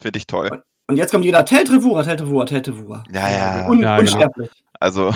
[0.00, 0.62] Finde ich toll.
[0.86, 3.04] Und jetzt kommt jeder Teltrevura, Teltrevura, Teltrevura.
[3.10, 3.68] Ja, ja.
[3.68, 4.00] Un Ja, genau.
[4.00, 4.50] unsterblich.
[4.80, 5.14] Also,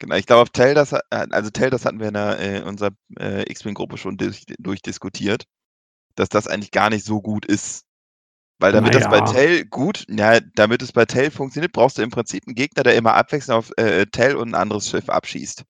[0.00, 2.62] genau, ich glaube, auf Tell, das, hat- also Tell, das hatten wir in, der, äh,
[2.62, 2.90] unserer
[3.20, 5.46] äh, X-Wing-Gruppe schon durch, durchdiskutiert,
[6.16, 7.84] dass das eigentlich gar nicht so gut ist.
[8.60, 9.32] Weil damit das bei Naja.
[9.32, 12.96] Tell gut, ja, damit es bei Tell funktioniert, brauchst du im Prinzip einen Gegner, der
[12.96, 15.64] immer abwechselnd auf äh, Tell und ein anderes Schiff abschießt.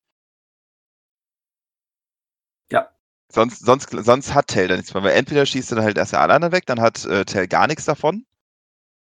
[2.70, 2.90] Ja.
[3.32, 5.02] Sonst, sonst, sonst hat Tell da nichts mehr.
[5.02, 7.66] Weil entweder schießt er dann halt erst alle anderen weg, dann hat äh, Tell gar
[7.66, 8.24] nichts davon.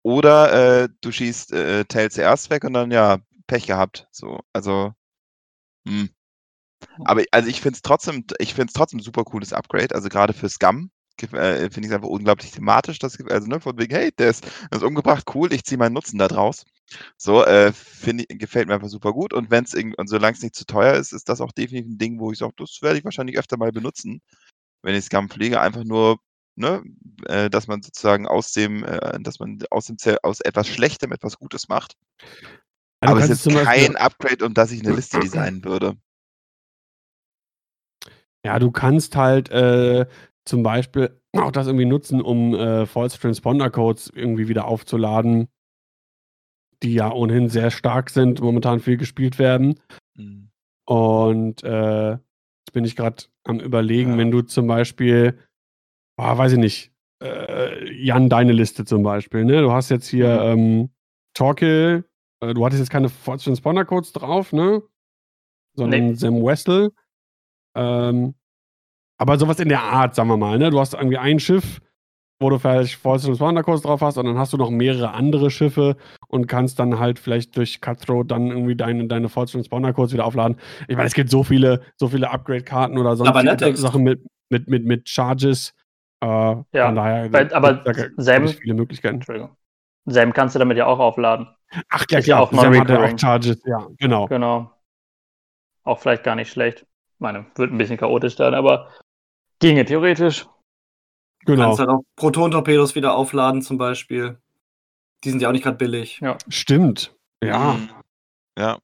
[0.03, 4.07] Oder äh, du schießt äh, Tell zuerst weg und dann ja, Pech gehabt.
[4.11, 4.93] So, also.
[5.87, 6.09] Hm.
[7.05, 9.95] Aber also ich finde es trotzdem, ich finde es trotzdem ein super cooles Upgrade.
[9.95, 10.91] Also gerade für Scum
[11.21, 12.99] äh, finde ich es einfach unglaublich thematisch.
[12.99, 15.93] Das, also ne, von wegen, hey, der ist, der ist umgebracht, cool, ich ziehe meinen
[15.93, 16.65] Nutzen da draus.
[17.17, 19.33] So, äh, finde ich, gefällt mir einfach super gut.
[19.33, 21.97] Und wenn es und solange es nicht zu teuer ist, ist das auch definitiv ein
[21.97, 24.21] Ding, wo ich sage, das werde ich wahrscheinlich öfter mal benutzen,
[24.83, 25.61] wenn ich Scum pflege.
[25.61, 26.19] Einfach nur,
[26.55, 26.83] ne,
[27.27, 31.11] äh, dass man sozusagen aus dem, äh, dass man aus dem Zer- aus etwas Schlechtem
[31.13, 31.95] etwas Gutes macht.
[33.07, 35.95] Ja, Aber es ist kein Upgrade, um das ich eine Liste designen würde.
[38.45, 40.05] Ja, du kannst halt äh,
[40.45, 45.47] zum Beispiel auch das irgendwie nutzen, um äh, False Transponder Codes irgendwie wieder aufzuladen,
[46.83, 49.79] die ja ohnehin sehr stark sind, momentan viel gespielt werden.
[50.15, 50.49] Mhm.
[50.85, 54.17] Und äh, jetzt bin ich gerade am Überlegen, Ja.
[54.17, 55.37] wenn du zum Beispiel,
[56.17, 56.91] ah, weiß ich nicht,
[57.23, 59.61] äh, Jan, deine Liste zum Beispiel, ne?
[59.61, 60.89] Du hast jetzt hier ähm,
[61.33, 62.05] Torkel,
[62.41, 64.81] du hattest jetzt keine False Transponder Codes drauf, ne?
[65.75, 66.13] Sondern Nee.
[66.15, 66.91] Sam Wessel.
[67.75, 68.35] Ähm,
[69.19, 70.69] aber sowas in der Art, sagen wir mal, ne?
[70.69, 71.79] Du hast irgendwie ein Schiff,
[72.39, 75.49] wo du vielleicht False Transponder Codes drauf hast, und dann hast du noch mehrere andere
[75.49, 75.97] Schiffe
[76.27, 80.25] und kannst dann halt vielleicht durch Cutthroat dann irgendwie deine, deine False Transponder Codes wieder
[80.25, 80.57] aufladen.
[80.87, 83.81] Ich meine, es gibt so viele, so viele Upgrade-Karten oder sonst Cybernetics.
[83.81, 85.73] Sachen mit, mit, mit, mit Charges.
[86.23, 89.21] Äh, Ja, von daher aber da g- Sam- viele Möglichkeiten.
[90.05, 91.47] Sam kannst du damit ja auch aufladen.
[91.89, 93.15] Ach ja, Ist ja auch non-recurring.
[93.15, 94.27] auch Charges, ja, genau.
[94.27, 94.71] Genau.
[95.83, 96.81] Auch vielleicht gar nicht schlecht.
[96.81, 98.89] Ich meine, wird ein bisschen chaotisch dann, aber
[99.59, 100.45] ginge theoretisch.
[101.45, 101.65] Du Genau.
[101.65, 104.37] kannst halt auch Proton-Torpedos wieder aufladen zum Beispiel.
[105.23, 106.19] Die sind ja auch nicht gerade billig.
[106.21, 106.37] Ja.
[106.47, 107.15] Stimmt.
[107.43, 107.73] Ja.
[107.73, 107.89] Mhm.
[108.57, 108.79] Ja.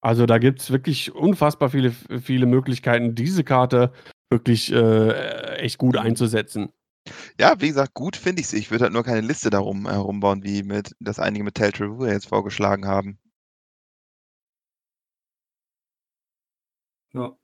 [0.00, 3.92] Also da gibt es wirklich unfassbar viele, viele Möglichkeiten, diese Karte
[4.30, 6.72] wirklich äh, echt gut einzusetzen.
[7.38, 8.58] Ja, wie gesagt, gut finde ich sie.
[8.58, 12.08] Ich würde halt nur keine Liste darum herumbauen, wie mit das einige mit Tell Trevor
[12.08, 13.18] jetzt vorgeschlagen haben.
[17.14, 17.36] Ja.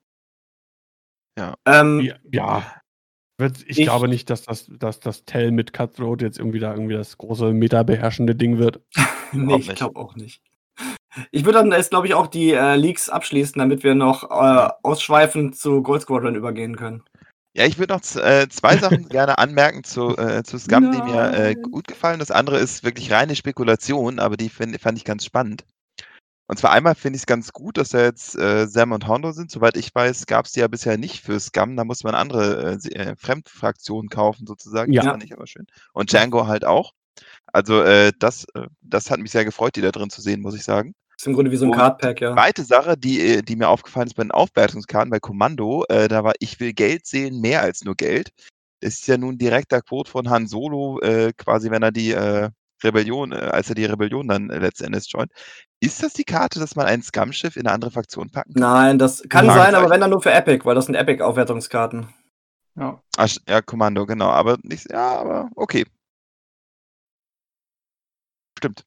[1.39, 1.55] Ja.
[1.66, 2.72] Ähm, Ja, ja.
[3.39, 6.72] Wird- Ich, Ich- glaube nicht, dass das, dass das Tell mit Cutthroat jetzt irgendwie da
[6.72, 8.82] irgendwie das große meta-beherrschende Ding wird.
[9.32, 9.78] nee, überhaupt ich nicht.
[9.78, 10.43] glaube auch nicht.
[11.32, 14.70] Ich würde dann jetzt, glaube ich, auch die äh, Leaks abschließen, damit wir noch äh,
[14.82, 17.05] ausschweifend zu Gold Squadron übergehen können.
[17.55, 21.33] Ja, ich würde noch äh, zwei Sachen gerne anmerken zu, äh, zu Scum, die mir
[21.33, 22.19] äh, gut gefallen.
[22.19, 25.65] Das andere ist wirklich reine Spekulation, aber die find, fand ich ganz spannend.
[26.47, 29.33] Und zwar einmal finde ich es ganz gut, dass da jetzt äh, Sam und Hondo
[29.33, 29.51] sind.
[29.51, 31.77] Soweit ich weiß, gab es die ja bisher nicht für Scum.
[31.77, 34.93] Da muss man andere äh, Fremdfraktionen kaufen, sozusagen.
[34.93, 35.03] Ja.
[35.03, 35.66] Das fand ich aber schön.
[35.93, 36.93] Und Django halt auch.
[37.53, 37.83] Also
[38.19, 38.47] das,
[38.83, 40.95] das hat mich sehr gefreut, die da drin zu sehen, muss ich sagen.
[41.19, 42.32] Ist im Grunde wie so ein Cardpack, ja.
[42.35, 46.23] Zweite Sache, die, äh, die mir aufgefallen ist bei den Aufwertungskarten bei Kommando, äh, da
[46.23, 48.31] war ich will Geld sehen, mehr als nur Geld.
[48.81, 52.51] Das ist ja nun direkter Quote von Han Solo, äh, quasi wenn er die äh,
[52.85, 55.32] Rebellion, äh, als er die Rebellion dann äh, letztendlich joint.
[55.81, 58.62] Ist das die Karte, dass man ein Scum-Schiff in eine andere Fraktion packen kann?
[58.62, 59.73] Nein, das kann Fragezeichen.
[59.73, 62.09] sein, aber wenn dann nur für Epic, weil das sind Epic-Aufwertungskarten.
[62.77, 63.03] Ja.
[63.16, 65.85] Sch- ja, Kommando, genau, aber nicht, ja, aber okay.
[68.57, 68.85] Stimmt.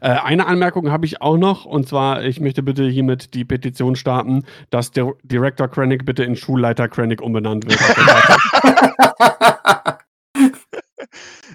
[0.00, 3.96] Äh, eine Anmerkung habe ich auch noch, und zwar, ich möchte bitte hiermit die Petition
[3.96, 7.80] starten, dass der Director Krennic bitte in Schulleiter Krennic umbenannt wird.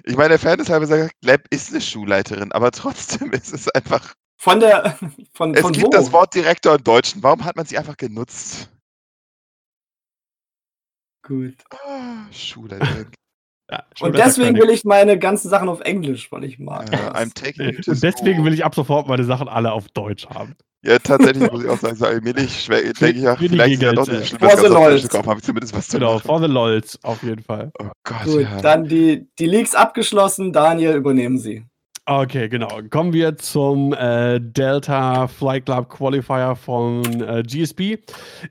[0.06, 4.12] Ich meine, der Fairness halber sagt, Gleb ist eine Schulleiterin, aber trotzdem ist es einfach.
[4.36, 4.98] von der.
[5.32, 5.90] Von, Es von gibt wo?
[5.90, 7.22] das Wort Direktor im Deutschen.
[7.22, 8.70] Warum hat man sie einfach genutzt?
[11.22, 11.54] Gut.
[11.70, 13.10] Ah, Schulleiterin.
[13.70, 16.92] Ja, Und deswegen will ich meine ganzen Sachen auf Englisch, weil ich mag.
[16.92, 20.54] Äh, you to Und deswegen will ich ab sofort meine Sachen alle auf Deutsch haben.
[20.84, 24.06] Ja, tatsächlich muss ich auch sagen, so allmählich denke ich, die vielleicht ist ja doch
[24.06, 26.26] nicht schlimm, For das the Ganze auf habe ich zumindest was zu Genau, machen.
[26.26, 27.72] for the LOLs, auf jeden Fall.
[27.80, 28.60] Oh Gott, Gut, ja.
[28.60, 30.52] dann die, die Leaks abgeschlossen.
[30.52, 31.64] Daniel, übernehmen Sie.
[32.04, 32.68] Okay, genau.
[32.90, 38.00] Kommen wir zum äh, Delta Flight Club Qualifier von äh, GSP.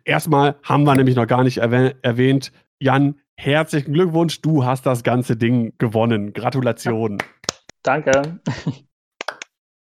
[0.03, 5.03] Erstmal haben wir nämlich noch gar nicht erwäh erwähnt, Jan, herzlichen Glückwunsch, du hast das
[5.03, 6.33] ganze Ding gewonnen.
[6.33, 7.17] Gratulation.
[7.83, 8.39] Danke.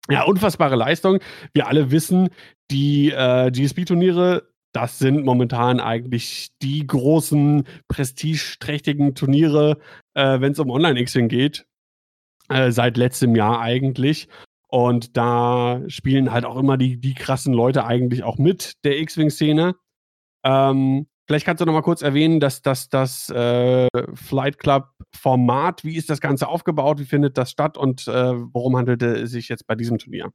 [0.10, 1.20] Ja, unfassbare Leistung.
[1.53, 2.30] Wir alle wissen,
[2.72, 9.78] die äh, GSP-Turniere, das sind momentan eigentlich die großen, prestigeträchtigen Turniere,
[10.15, 11.65] äh, wenn es um Online-Xing geht.
[12.49, 14.28] Äh, seit letztem Jahr eigentlich.
[14.68, 19.76] Und da spielen halt auch immer die, die krassen Leute eigentlich auch mit der X-Wing-Szene.
[20.44, 25.84] Ähm, vielleicht kannst du noch mal kurz erwähnen, dass, dass das äh, Flight Club Format,
[25.84, 29.50] wie ist das Ganze aufgebaut, wie findet das statt und äh, worum handelt es sich
[29.50, 30.32] jetzt bei diesem Turnier?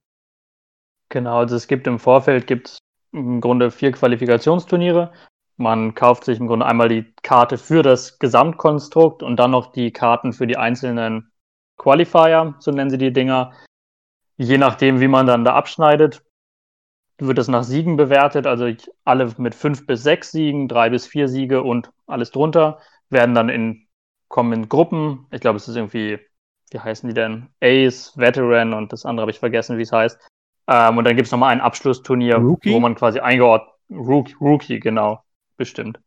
[1.09, 2.79] Genau, also es gibt im Vorfeld gibt's
[3.13, 5.13] im Grunde vier Qualifikationsturniere.
[5.57, 9.91] Man kauft sich im Grunde einmal die Karte für das Gesamtkonstrukt und dann noch die
[9.91, 11.33] Karten für die einzelnen
[11.77, 13.53] Qualifier, so nennen sie die Dinger.
[14.37, 16.23] Je nachdem, wie man dann da abschneidet,
[17.19, 18.47] wird es nach Siegen bewertet.
[18.47, 18.71] Also
[19.05, 22.81] alle mit fünf bis sechs Siegen, drei bis vier Siege und alles drunter
[23.11, 23.87] werden dann in,
[24.29, 25.27] kommen in Gruppen.
[25.31, 26.19] Ich glaube, es ist irgendwie,
[26.71, 27.49] wie heißen die denn?
[27.61, 30.19] Ace, Veteran und das andere habe ich vergessen, wie es heißt.
[30.69, 32.73] Ähm, und dann gibt es nochmal ein Abschlussturnier, Rookie?
[32.73, 35.23] wo man quasi eingeordnet, Rookie, Rookie, genau,
[35.57, 35.99] bestimmt.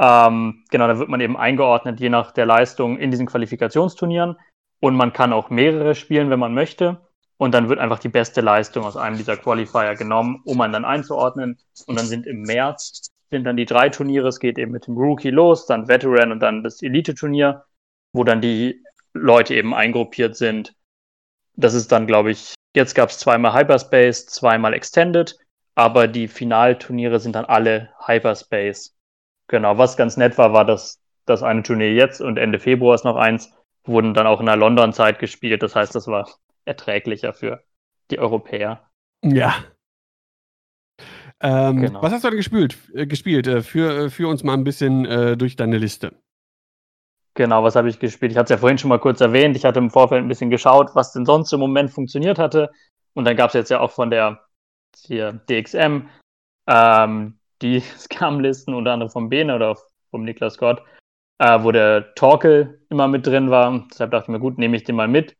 [0.00, 4.36] Ähm, genau, da wird man eben eingeordnet, je nach der Leistung in diesen Qualifikationsturnieren.
[4.80, 7.00] Und man kann auch mehrere spielen, wenn man möchte.
[7.40, 10.84] Und dann wird einfach die beste Leistung aus einem dieser Qualifier genommen, um man dann
[10.84, 11.58] einzuordnen.
[11.86, 14.28] Und dann sind im März sind dann die drei Turniere.
[14.28, 17.64] Es geht eben mit dem Rookie los, dann Veteran und dann das Elite-Turnier,
[18.12, 18.84] wo dann die
[19.14, 20.74] Leute eben eingruppiert sind.
[21.54, 25.38] Das ist dann, glaube ich, jetzt gab es zweimal Hyperspace, zweimal Extended,
[25.74, 28.94] aber die Finalturniere sind dann alle Hyperspace.
[29.48, 33.06] Genau, was ganz nett war, war, dass das eine Turnier jetzt und Ende Februar ist
[33.06, 33.50] noch eins,
[33.84, 35.62] wurden dann auch in der London-Zeit gespielt.
[35.62, 36.28] Das heißt, das war
[36.70, 37.62] erträglicher für
[38.10, 38.88] die Europäer.
[39.24, 39.54] Ja.
[41.40, 42.02] Ähm, Genau.
[42.02, 42.78] Was hast du denn gespielt?
[42.94, 43.46] Äh, gespielt?
[43.46, 46.14] Äh, für, äh, für uns mal ein bisschen äh, durch deine Liste.
[47.34, 48.32] Genau, was habe ich gespielt?
[48.32, 49.56] Ich hatte es ja vorhin schon mal kurz erwähnt.
[49.56, 52.70] Ich hatte im Vorfeld ein bisschen geschaut, was denn sonst im Moment funktioniert hatte.
[53.14, 54.40] Und dann gab es jetzt ja auch von der
[55.04, 56.08] hier, DXM
[56.66, 59.76] ähm, die Scam-Listen, unter anderem vom Bene oder
[60.10, 60.82] vom Niklas Gott,
[61.38, 63.86] äh, wo der Torkel immer mit drin war.
[63.90, 65.36] Deshalb dachte ich mir, gut, nehme ich den mal mit.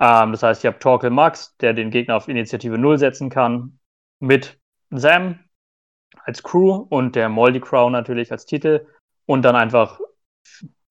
[0.00, 3.78] Ähm, das heißt, ich habe Torkel Max, der den Gegner auf Initiative 0 setzen kann,
[4.20, 4.58] mit
[4.90, 5.40] Sam
[6.24, 8.86] als Crew und der Moldy Crow natürlich als Titel.
[9.26, 10.00] Und dann einfach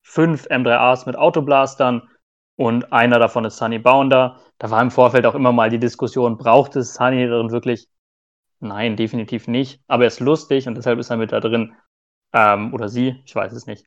[0.01, 2.09] fünf M3As mit Autoblastern
[2.55, 4.39] und einer davon ist Sunny Bounder.
[4.57, 7.87] Da war im Vorfeld auch immer mal die Diskussion, braucht es Sunny darin wirklich?
[8.59, 9.81] Nein, definitiv nicht.
[9.87, 11.75] Aber er ist lustig und deshalb ist er mit da drin.
[12.33, 13.85] Ähm, oder sie, ich weiß es nicht.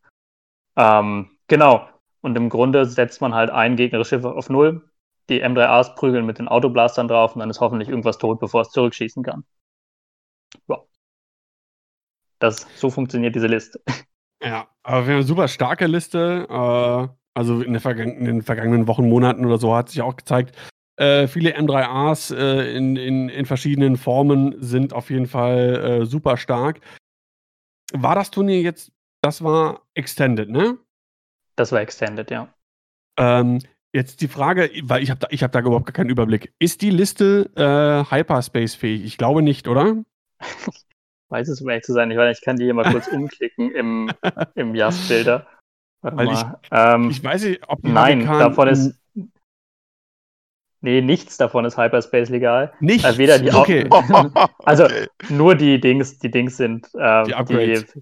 [0.76, 1.88] Ähm, genau.
[2.20, 4.88] Und im Grunde setzt man halt ein gegnerisches Schiff auf Null.
[5.28, 8.70] Die M3As prügeln mit den Autoblastern drauf und dann ist hoffentlich irgendwas tot, bevor es
[8.70, 9.44] zurückschießen kann.
[10.68, 10.82] Ja.
[12.38, 13.80] Das, so funktioniert diese Liste.
[14.42, 16.46] Ja, aber wir haben eine super starke Liste.
[16.48, 20.54] Äh, also in, in den vergangenen Wochen, Monaten oder so hat sich auch gezeigt,
[20.98, 26.80] äh, viele M3As äh, in, in, in verschiedenen Formen sind auf jeden Fall super stark.
[27.94, 28.92] War das Turnier jetzt,
[29.22, 30.78] das war Extended, ne?
[31.56, 32.54] Das war Extended, ja.
[33.18, 33.60] Ähm,
[33.96, 36.52] jetzt die Frage, weil ich habe da, ich hab da überhaupt gar keinen Überblick.
[36.58, 39.04] Ist die Liste äh, Hyperspace-fähig?
[39.04, 39.96] Ich glaube nicht, oder?
[41.28, 42.10] Weiß es, um ehrlich zu sein.
[42.12, 44.10] Ich, weiß, ich kann die hier mal kurz umklicken im,
[44.54, 45.46] im Jast-Bilder.
[46.02, 48.94] Warte Weil ich- ähm, Ich weiß nicht, ob die nein, Hurrikan- davon ist.
[50.82, 52.72] Nee, nichts davon ist Hyperspace legal.
[52.80, 53.04] nicht.
[53.04, 53.88] Äh, weder die okay.
[54.64, 54.86] Also
[55.30, 56.86] nur die Dings, die Dings sind.
[56.94, 57.98] Äh, Die Upgrades.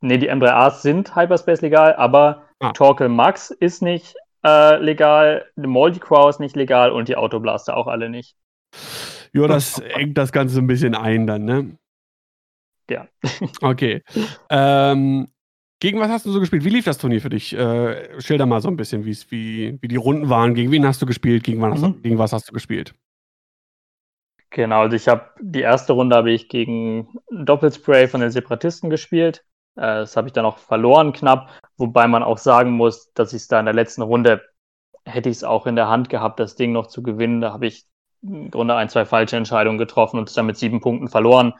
[0.00, 2.72] nee, die M3As sind Hyperspace legal, aber Ah.
[2.72, 4.14] Torkel Max ist nicht
[4.44, 8.36] äh, legal, die Moldy Crow ist nicht legal und die Autoblaster auch alle nicht.
[9.32, 11.76] Ja, das engt das Ganze ein bisschen ein dann, ne?
[12.88, 13.08] Ja.
[13.62, 14.02] Okay.
[14.50, 15.28] ähm,
[15.80, 16.64] gegen was hast du so gespielt?
[16.64, 17.52] Wie lief das Turnier für dich?
[17.54, 20.54] Äh, schilder mal so ein bisschen, wie, wie die Runden waren.
[20.54, 21.44] Gegen wen hast du gespielt?
[21.44, 22.02] Gegen, wann hast, Mhm.
[22.02, 22.94] gegen was hast du gespielt?
[24.50, 29.44] Genau, also ich habe die erste Runde habe ich gegen Doppelspray von den Separatisten gespielt.
[29.76, 33.42] Äh, das habe ich dann auch verloren knapp, wobei man auch sagen muss, dass ich
[33.42, 34.42] es da in der letzten Runde
[35.06, 37.40] hätte ich es auch in der Hand gehabt, das Ding noch zu gewinnen.
[37.40, 37.84] Da habe ich
[38.22, 41.52] im Grunde ein, zwei falsche Entscheidungen getroffen und es dann mit sieben Punkten verloren.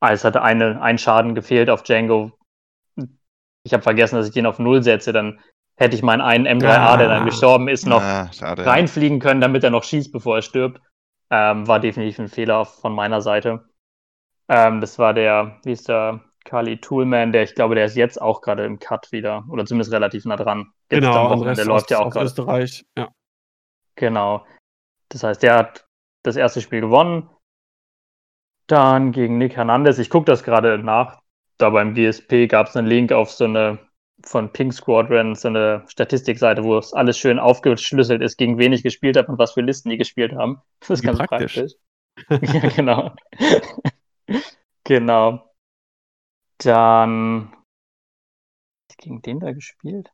[0.00, 2.32] Es hatte eine, ein Schaden gefehlt auf Django.
[3.62, 5.12] Ich habe vergessen, dass ich den auf Null setze.
[5.12, 5.38] Dann
[5.76, 7.26] hätte ich meinen einen M3A, der dann Ah.
[7.26, 8.28] gestorben ist, noch Ah,
[8.64, 10.80] reinfliegen können, damit er noch schießt, bevor er stirbt.
[11.30, 13.68] Ähm, war definitiv ein Fehler von meiner Seite.
[14.48, 16.20] Ähm, das war der, wie ist der,
[16.50, 19.44] Kali Toolman, der, ich glaube, der ist jetzt auch gerade im Cut wieder.
[19.48, 20.72] Oder zumindest relativ nah dran.
[20.90, 22.26] Jetzt genau, am Wochenende Rest läuft ja auch aus gerade.
[22.26, 22.84] Österreich.
[22.98, 23.08] Ja.
[23.94, 24.44] Genau.
[25.10, 25.86] Das heißt, der hat
[26.24, 27.30] das erste Spiel gewonnen.
[28.66, 29.98] Dann gegen Nick Hernandez.
[29.98, 31.20] Ich gucke das gerade nach.
[31.56, 33.78] Da beim GSP gab es einen Link auf so eine
[34.24, 38.82] von Pink Squadron, so eine Statistikseite, wo es alles schön aufgeschlüsselt ist, gegen wen ich
[38.82, 40.60] gespielt habe und was für Listen die gespielt haben.
[40.80, 41.76] Das ist Wie ganz praktisch.
[42.26, 42.54] praktisch.
[42.54, 43.12] ja, genau.
[44.84, 45.49] genau.
[46.62, 47.52] Dann
[48.98, 50.12] gegen den da gespielt?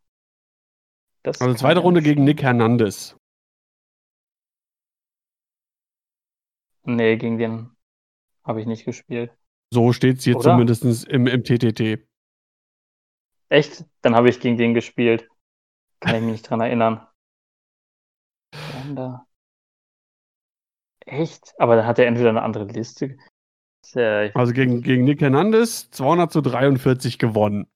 [1.22, 2.24] Das Also zweite Runde gegen.
[2.24, 3.16] Nick Hernandez.
[6.84, 7.70] Nee, gegen den
[8.44, 9.32] habe ich nicht gespielt.
[9.72, 10.52] So steht es hier Oder?
[10.52, 12.06] zumindest im, im TTT.
[13.48, 13.84] Echt?
[14.02, 15.28] Dann habe ich gegen den gespielt.
[16.00, 17.06] Kann ich mich nicht dran erinnern.
[21.04, 21.54] Echt?
[21.58, 23.16] Aber dann hat er entweder eine andere Liste.
[23.94, 27.66] Ja, also gegen, gegen Nick Hernandez 200 zu 43 gewonnen.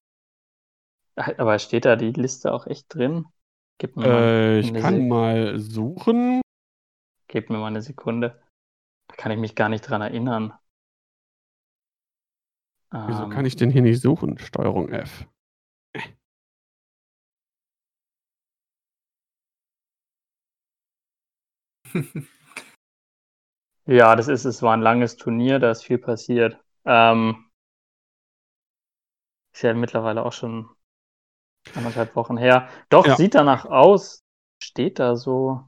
[1.16, 3.26] Aber steht da die Liste auch echt drin?
[3.78, 6.40] Gib mir mal äh, ich kann Sek mal suchen.
[7.28, 8.40] Gib mir mal eine Sekunde.
[9.08, 10.52] Da kann ich mich gar nicht dran erinnern.
[12.92, 14.38] Wieso ähm, kann ich denn hier nicht suchen?
[14.38, 15.26] Steuerung F.
[23.90, 26.56] ja, das ist, es war ein langes Turnier, da ist viel passiert.
[26.84, 27.50] Ähm,
[29.52, 30.68] ist ja mittlerweile auch schon
[31.74, 32.68] anderthalb Wochen her.
[32.88, 33.16] Doch, ja.
[33.16, 34.22] sieht danach aus.
[34.62, 35.64] Steht da so.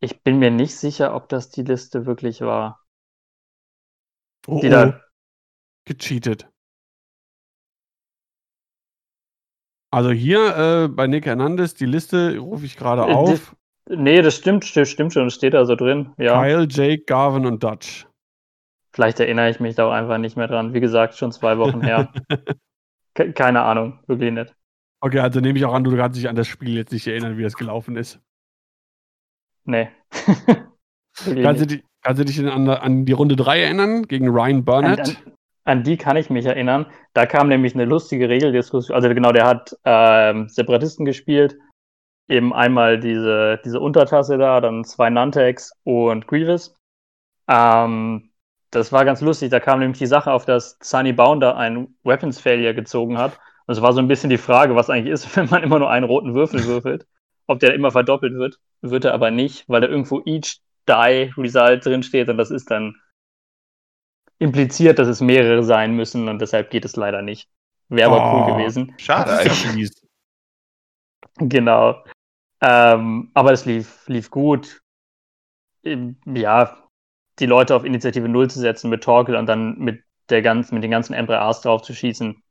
[0.00, 2.82] Ich bin mir nicht sicher, ob das die Liste wirklich war.
[4.46, 4.70] Oh, die oh.
[4.70, 5.00] da
[5.84, 6.48] gecheatet.
[9.90, 13.54] Also hier äh, bei Nick Hernandez, die Liste rufe ich gerade äh, auf.
[13.88, 16.12] Nee, das stimmt, stimmt schon, steht da so drin.
[16.16, 16.40] Ja.
[16.40, 18.06] Kyle, Jake, Garvin und Dutch.
[18.92, 20.74] Vielleicht erinnere ich mich da auch einfach nicht mehr dran.
[20.74, 22.12] Wie gesagt, schon zwei Wochen her.
[23.34, 24.54] Keine Ahnung, wirklich nicht.
[25.00, 27.36] Okay, also nehme ich auch an, du kannst dich an das Spiel jetzt nicht erinnern,
[27.36, 28.20] wie das gelaufen ist.
[29.64, 29.88] Nee.
[31.24, 35.00] kannst, du dich, kannst, du dich, an, an, die Runde 3 erinnern gegen Ryan Burnett?
[35.00, 35.32] An, an,
[35.64, 36.86] an, die kann ich mich erinnern.
[37.14, 38.94] Da kam nämlich eine lustige Regeldiskussion.
[38.94, 41.56] Also genau, der hat ähm, Separatisten gespielt.
[42.28, 46.74] Eben einmal diese, diese Untertasse da, dann zwei Nantex und Grievous.
[47.48, 48.30] Ähm,
[48.70, 49.50] das war ganz lustig.
[49.50, 53.38] Da kam nämlich die Sache auf, dass Sunny Bounder einen Weapons Failure gezogen hat.
[53.66, 55.90] Und es war so ein bisschen die Frage, was eigentlich ist, wenn man immer nur
[55.90, 57.06] einen roten Würfel würfelt.
[57.46, 58.58] Ob der immer verdoppelt wird.
[58.80, 62.70] Wird er aber nicht, weil da irgendwo each die Result drin steht und das ist
[62.70, 62.96] dann
[64.38, 67.48] impliziert, dass es mehrere sein müssen und deshalb geht es leider nicht.
[67.88, 68.94] Wäre aber oh, cool gewesen.
[68.98, 69.92] Schade eigentlich.
[71.48, 72.04] Genau.
[72.60, 74.82] Ähm, aber es lief, lief gut.
[75.84, 76.88] Ja,
[77.38, 80.84] die Leute auf Initiative 0 zu setzen mit Torkel und dann mit, der ganzen, mit
[80.84, 82.42] den ganzen M3As drauf zu schießen,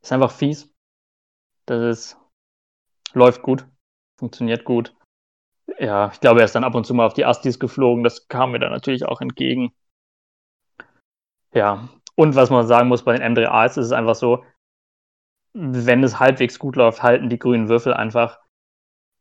[0.00, 0.72] ist einfach fies.
[1.66, 2.16] Das ist,
[3.14, 3.66] läuft gut,
[4.18, 4.94] funktioniert gut.
[5.78, 8.04] Ja, ich glaube, er ist dann ab und zu mal auf die Astis geflogen.
[8.04, 9.72] Das kam mir dann natürlich auch entgegen.
[11.54, 14.44] Ja, und was man sagen muss bei den M3As ist es einfach so,
[15.54, 18.40] wenn es halbwegs gut läuft, halten die grünen Würfel einfach.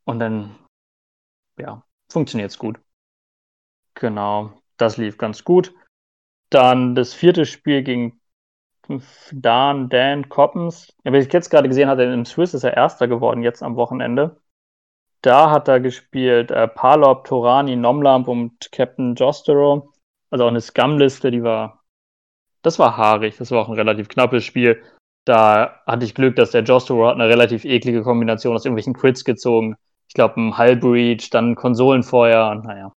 [0.05, 0.55] Und dann,
[1.57, 2.79] ja, funktioniert es gut.
[3.95, 4.53] Genau.
[4.77, 5.73] Das lief ganz gut.
[6.49, 8.19] Dann das vierte Spiel gegen
[9.31, 10.93] Dan, Dan Coppens.
[11.03, 13.75] Ja, wie ich jetzt gerade gesehen hatte, im Swiss ist er Erster geworden, jetzt am
[13.75, 14.41] Wochenende.
[15.21, 19.93] Da hat er gespielt äh, Palop, Torani, Nomlamp und Captain Jostero.
[20.31, 21.83] Also auch eine Scum-Liste, die war.
[22.63, 24.81] Das war haarig, das war auch ein relativ knappes Spiel.
[25.25, 29.23] Da hatte ich Glück, dass der Jostero hat eine relativ eklige Kombination aus irgendwelchen Crits
[29.23, 29.75] gezogen.
[30.07, 32.91] Ich glaube, ein Hull Breach, dann Konsolenfeuer, naja.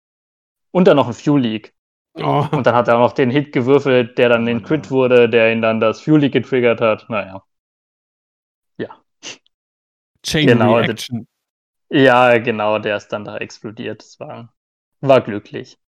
[0.71, 1.75] Und dann noch ein Fuel Leak.
[2.15, 2.47] Oh.
[2.53, 5.53] Und dann hat er auch noch den Hit gewürfelt, der dann den Crit wurde, der
[5.53, 7.07] ihn dann das Fuel Leak getriggert hat.
[7.09, 7.43] Naja.
[8.77, 9.03] Ja.
[10.23, 11.27] Chain genau, Reaction.
[11.91, 14.03] Ja, genau, der ist dann da explodiert.
[14.03, 14.55] Das war,
[15.01, 15.79] war glücklich.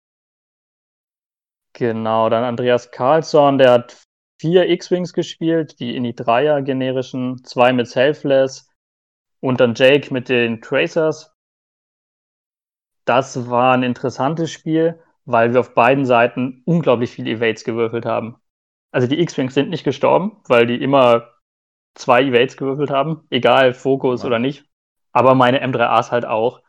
[1.73, 4.05] Genau, dann Andreas Carlsson, der hat
[4.39, 8.69] vier X-Wings gespielt, die in die Dreier generischen, zwei mit Selfless
[9.39, 11.33] und dann Jake mit den Tracers.
[13.05, 18.37] Das war ein interessantes Spiel, weil wir auf beiden Seiten unglaublich viele Evades gewürfelt haben.
[18.91, 21.29] Also die X-Wings sind nicht gestorben, weil die immer
[21.95, 24.27] zwei Evades gewürfelt haben, egal Fokus ja.
[24.27, 24.65] oder nicht.
[25.11, 26.61] Aber meine M3As halt auch.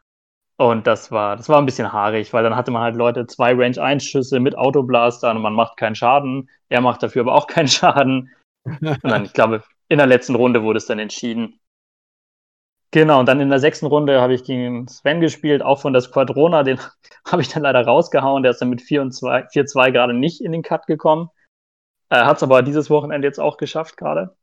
[0.58, 3.52] Und das war, das war ein bisschen haarig, weil dann hatte man halt Leute zwei
[3.52, 6.48] Range-1-Schüsse mit Autoblaster und man macht keinen Schaden.
[6.70, 8.30] Er macht dafür aber auch keinen Schaden.
[8.64, 11.60] und dann, ich glaube, in der letzten Runde wurde es dann entschieden.
[12.90, 16.00] Genau, und dann in der sechsten Runde habe ich gegen Sven gespielt, auch von der
[16.00, 16.62] Squadrona.
[16.62, 16.80] Den
[17.30, 18.42] habe ich dann leider rausgehauen.
[18.42, 21.28] Der ist dann mit 4-2 gerade nicht in den Cut gekommen.
[22.08, 24.34] Er hat es aber dieses Wochenende jetzt auch geschafft gerade.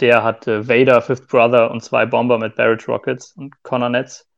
[0.00, 4.28] Der hatte Vader, Fifth Brother und zwei Bomber mit Barrett Rockets und Connor Nets.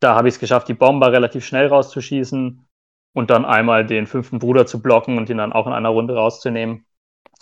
[0.00, 2.66] Da habe ich es geschafft, die Bomber relativ schnell rauszuschießen
[3.14, 6.14] und dann einmal den fünften Bruder zu blocken und ihn dann auch in einer Runde
[6.14, 6.86] rauszunehmen.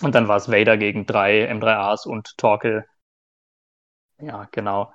[0.01, 2.85] Und dann war es Vader gegen drei M3As und Torkel
[4.23, 4.93] ja, genau.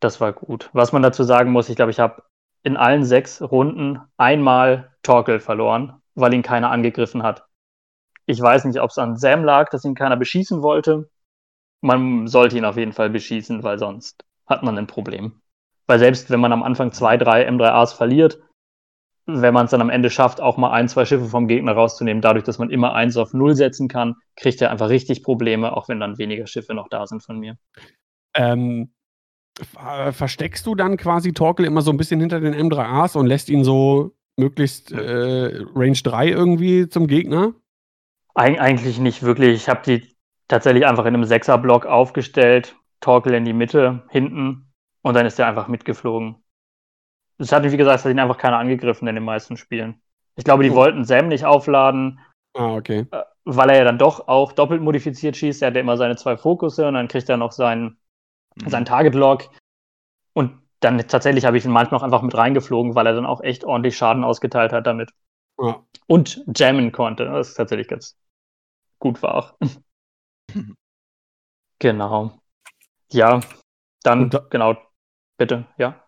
[0.00, 0.70] Das war gut.
[0.72, 2.22] Was man dazu sagen muss, ich glaube, ich habe
[2.62, 7.46] in allen sechs Runden einmal Torkel verloren, weil ihn keiner angegriffen hat.
[8.26, 11.10] Ich weiß nicht, ob es an Sam lag, dass ihn keiner beschießen wollte.
[11.80, 15.40] Man sollte ihn auf jeden Fall beschießen, weil sonst hat man ein Problem.
[15.88, 18.38] Weil selbst wenn man am Anfang zwei, drei M3As verliert,
[19.26, 22.22] wenn man es dann am Ende schafft, auch mal ein, zwei Schiffe vom Gegner rauszunehmen,
[22.22, 25.88] dadurch, dass man immer eins auf null setzen kann, kriegt er einfach richtig Probleme, auch
[25.88, 27.56] wenn dann weniger Schiffe noch da sind von mir.
[28.34, 28.92] Ähm,
[30.12, 33.64] versteckst du dann quasi Torkel immer so ein bisschen hinter den M3As und lässt ihn
[33.64, 37.54] so möglichst äh, Range 3 irgendwie zum Gegner?
[38.34, 39.54] Eig eigentlich nicht wirklich.
[39.54, 40.16] Ich habe die
[40.46, 44.67] tatsächlich einfach in einem Sechser-Block aufgestellt, Torkel in die Mitte, hinten
[45.02, 46.36] und dann ist er einfach mitgeflogen.
[47.38, 50.02] Es hat, wie gesagt, es hat ihn einfach keiner angegriffen in den meisten Spielen.
[50.36, 50.74] Ich glaube, die oh.
[50.74, 52.20] wollten Sam nicht aufladen.
[52.54, 53.06] Ah, okay.
[53.10, 55.62] Äh, weil er ja dann doch auch doppelt modifiziert schießt.
[55.62, 57.98] Er hat ja immer seine zwei Fokusse und dann kriegt er noch seinen,
[58.56, 58.68] mhm.
[58.68, 59.50] seinen Target-Lock.
[60.32, 63.40] Und dann tatsächlich habe ich ihn manchmal auch einfach mit reingeflogen, weil er dann auch
[63.40, 65.12] echt ordentlich Schaden ausgeteilt hat damit.
[65.60, 65.84] Ja.
[66.06, 68.16] Und jammen konnte, was tatsächlich ganz
[68.98, 69.54] gut war auch.
[71.78, 72.40] genau.
[73.10, 73.40] Ja,
[74.02, 74.76] dann, da, genau,
[75.38, 76.04] bitte, ja.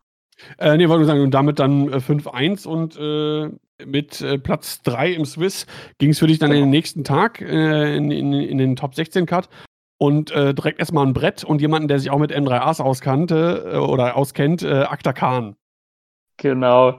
[0.59, 3.51] Äh, nee, wollte nur sagen, und damit dann äh, 5-1 und äh,
[3.85, 5.66] mit äh, Platz 3 im Swiss
[5.98, 6.61] ging es für dich dann genau.
[6.62, 9.48] in den nächsten Tag äh, in, in, in, den Top 16 Cut
[9.98, 13.77] und äh, direkt erstmal ein Brett und jemanden, der sich auch mit M3As auskannte äh,
[13.77, 15.57] oder auskennt, äh, Akta Khan.
[16.36, 16.98] Genau.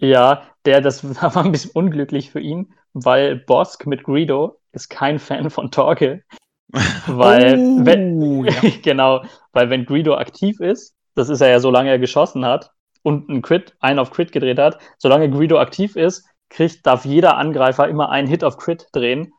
[0.00, 5.18] Ja, der, das war ein bisschen unglücklich für ihn, weil Bosk mit Greedo ist kein
[5.18, 6.22] Fan von Torque.
[7.06, 8.52] weil, oh, wenn, ja.
[8.82, 9.22] genau,
[9.52, 12.72] weil wenn Greedo aktiv ist, das ist er ja, solange er geschossen hat,
[13.02, 17.36] und einen Crit, einen auf Crit gedreht hat, solange Greedo aktiv ist, kriegt, darf jeder
[17.36, 19.32] Angreifer immer einen Hit auf Crit drehen.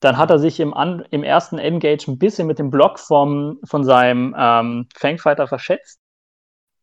[0.00, 3.58] Dann hat er sich im, An im ersten Engage ein bisschen mit dem Block vom,
[3.64, 6.00] von seinem ähm, Fangfighter verschätzt.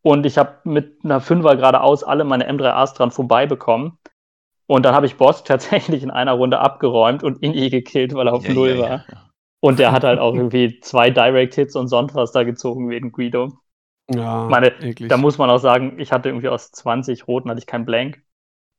[0.02, 3.98] Und ich habe mit einer Fünfer geradeaus alle meine M3As dran vorbei bekommen.
[4.66, 8.34] Und dann habe ich Boss tatsächlich in einer Runde abgeräumt und ihn gekillt, weil er
[8.34, 8.90] auf ja, Null ja, war.
[8.90, 9.04] Ja.
[9.60, 13.12] Und der hat halt auch irgendwie zwei Direct Hits und sonst was da gezogen wegen
[13.12, 13.52] Guido.
[14.14, 15.08] Ja, meine, eklig.
[15.08, 18.22] da muss man auch sagen, ich hatte irgendwie aus 20 Roten hatte ich kein Blank.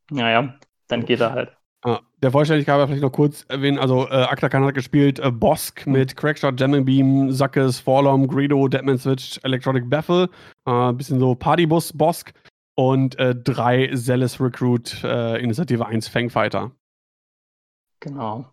[0.09, 0.55] Naja,
[0.87, 1.55] dann geht er halt.
[1.85, 6.15] Ah, der Vollständigkeit vielleicht noch kurz erwähnen, also äh, Aktakan hat gespielt äh, Bosk mit
[6.15, 10.29] Crackshot, Jamming Beam, Sackes, Forlom, Greedo, Deadman Switch, Electronic Baffle,
[10.65, 12.31] äh, bisschen so Partybus Bosk
[12.75, 16.71] und äh, drei Zealous Recruit äh, Initiative 1 Fangfighter.
[17.99, 18.45] Genau.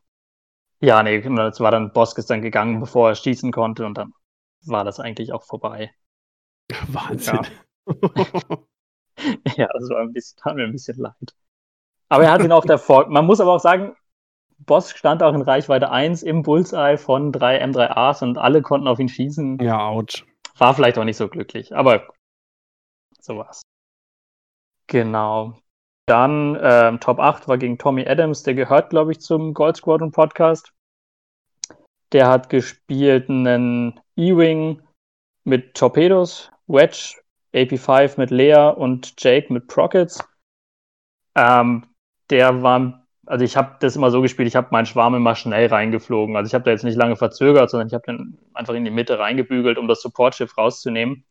[0.80, 4.12] Ja, nee, das war dann, Bosk ist dann gegangen, bevor er schießen konnte und dann
[4.64, 5.92] war das eigentlich auch vorbei.
[6.88, 7.40] Wahnsinn.
[7.86, 7.94] Ja,
[9.56, 11.34] ja das war ein bisschen, tat mir ein bisschen leid.
[12.08, 13.94] Aber er hat ihn auf der Vor Man muss aber auch sagen,
[14.58, 18.98] Boss stand auch in Reichweite 1 im Bullseye von drei M3As und alle konnten auf
[18.98, 19.58] ihn schießen.
[19.60, 20.24] Ja, ouch.
[20.58, 22.08] War vielleicht auch nicht so glücklich, aber
[23.20, 23.62] so war's.
[24.86, 25.54] Genau.
[26.06, 30.10] Dann ähm, Top 8 war gegen Tommy Adams, der gehört, glaube ich, zum Gold Squadron
[30.10, 30.72] Podcast.
[32.12, 34.82] Der hat gespielt einen E-Wing
[35.44, 37.20] mit Torpedos, Wedge,
[37.54, 40.20] AP5 mit Lea und Jake mit Prockets.
[41.34, 41.86] Ähm,
[42.30, 45.66] der war, also ich habe das immer so gespielt, ich habe meinen Schwarm immer schnell
[45.66, 46.36] reingeflogen.
[46.36, 48.90] Also ich habe da jetzt nicht lange verzögert, sondern ich habe den einfach in die
[48.90, 51.24] Mitte reingebügelt, um das Supportschiff rauszunehmen.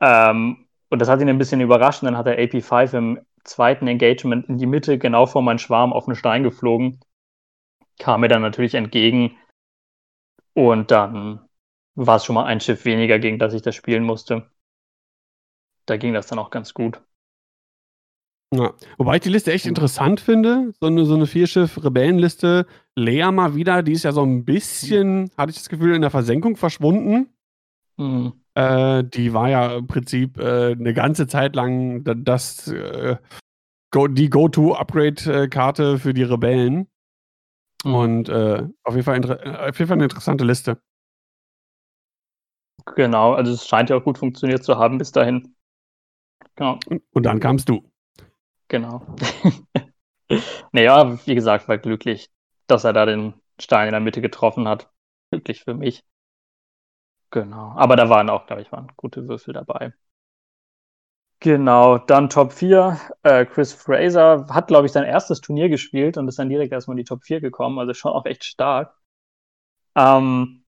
[0.00, 2.02] Ähm, und das hat ihn ein bisschen überrascht.
[2.02, 5.92] Und dann hat er AP5 im zweiten Engagement in die Mitte genau vor meinen Schwarm
[5.92, 7.00] auf den Stein geflogen.
[7.98, 9.36] Kam mir dann natürlich entgegen.
[10.54, 11.48] Und dann
[11.94, 14.50] war es schon mal ein Schiff weniger, gegen das ich das spielen musste.
[15.86, 17.02] Da ging das dann auch ganz gut.
[18.54, 18.74] Ja.
[18.98, 20.74] Wobei ich die Liste echt interessant finde.
[20.78, 22.66] So eine, so eine Vierschiff-Rebellenliste.
[22.94, 26.10] Lea mal wieder, die ist ja so ein bisschen, hatte ich das Gefühl, in der
[26.10, 27.30] Versenkung verschwunden.
[27.96, 28.34] Mhm.
[28.54, 33.16] Äh, die war ja im Prinzip äh, eine ganze Zeit lang das, äh,
[33.90, 36.88] go, die Go-To-Upgrade-Karte für die Rebellen.
[37.84, 37.94] Mhm.
[37.94, 40.78] Und äh, auf, jeden Fall äh, auf jeden Fall eine interessante Liste.
[42.96, 45.54] Genau, also es scheint ja auch gut funktioniert zu haben bis dahin.
[46.56, 46.78] Genau.
[47.12, 47.90] Und dann kamst du.
[48.68, 49.06] Genau.
[50.72, 52.30] naja, wie gesagt, war glücklich,
[52.66, 54.90] dass er da den Stein in der Mitte getroffen hat.
[55.30, 56.04] Glücklich für mich.
[57.30, 57.72] Genau.
[57.76, 59.92] Aber da waren auch, glaube ich, waren gute Würfel dabei.
[61.40, 63.00] Genau, dann Top 4.
[63.24, 66.94] Äh, Chris Fraser hat, glaube ich, sein erstes Turnier gespielt und ist dann direkt erstmal
[66.94, 67.78] in die Top 4 gekommen.
[67.80, 68.94] Also schon auch echt stark.
[69.96, 70.61] Ähm,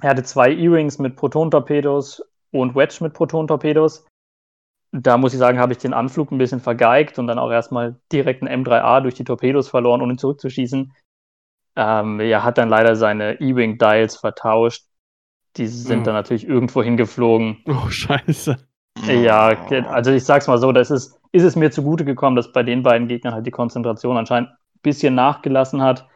[0.00, 4.06] er hatte zwei E-Rings mit Proton-Torpedos und Wedge mit Proton-Torpedos.
[4.92, 7.96] Da muss ich sagen, habe ich den Anflug ein bisschen vergeigt und dann auch erstmal
[8.10, 10.92] direkt ein M3A durch die Torpedos verloren, ohne ihn zurückzuschießen.
[11.76, 14.84] Ähm, er hat dann leider seine E-Wing-Dials vertauscht.
[15.56, 16.04] Die sind oh.
[16.04, 17.58] dann natürlich irgendwo hingeflogen.
[17.66, 18.58] Oh, scheiße.
[19.06, 19.48] Ja,
[19.88, 22.82] also ich sag's mal so, das ist, ist es mir zugute gekommen, dass bei den
[22.82, 26.08] beiden Gegnern halt die Konzentration anscheinend ein bisschen nachgelassen hat.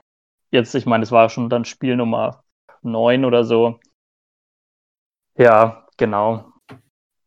[0.50, 2.44] Jetzt, ich meine, es war schon dann Spiel Nummer
[2.86, 3.78] neun oder so.
[5.38, 6.52] Ja, genau.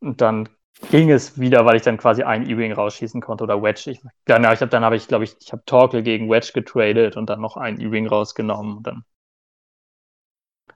[0.01, 0.49] Und dann
[0.91, 3.91] ging es wieder, weil ich dann quasi einen E-Wing rausschießen konnte oder Wedge.
[3.91, 7.17] Ich, dann, ich hab, dann habe ich, glaube ich, ich habe Torkel gegen Wedge getradet
[7.17, 8.77] und dann noch einen E-Wing rausgenommen.
[8.77, 9.05] Und dann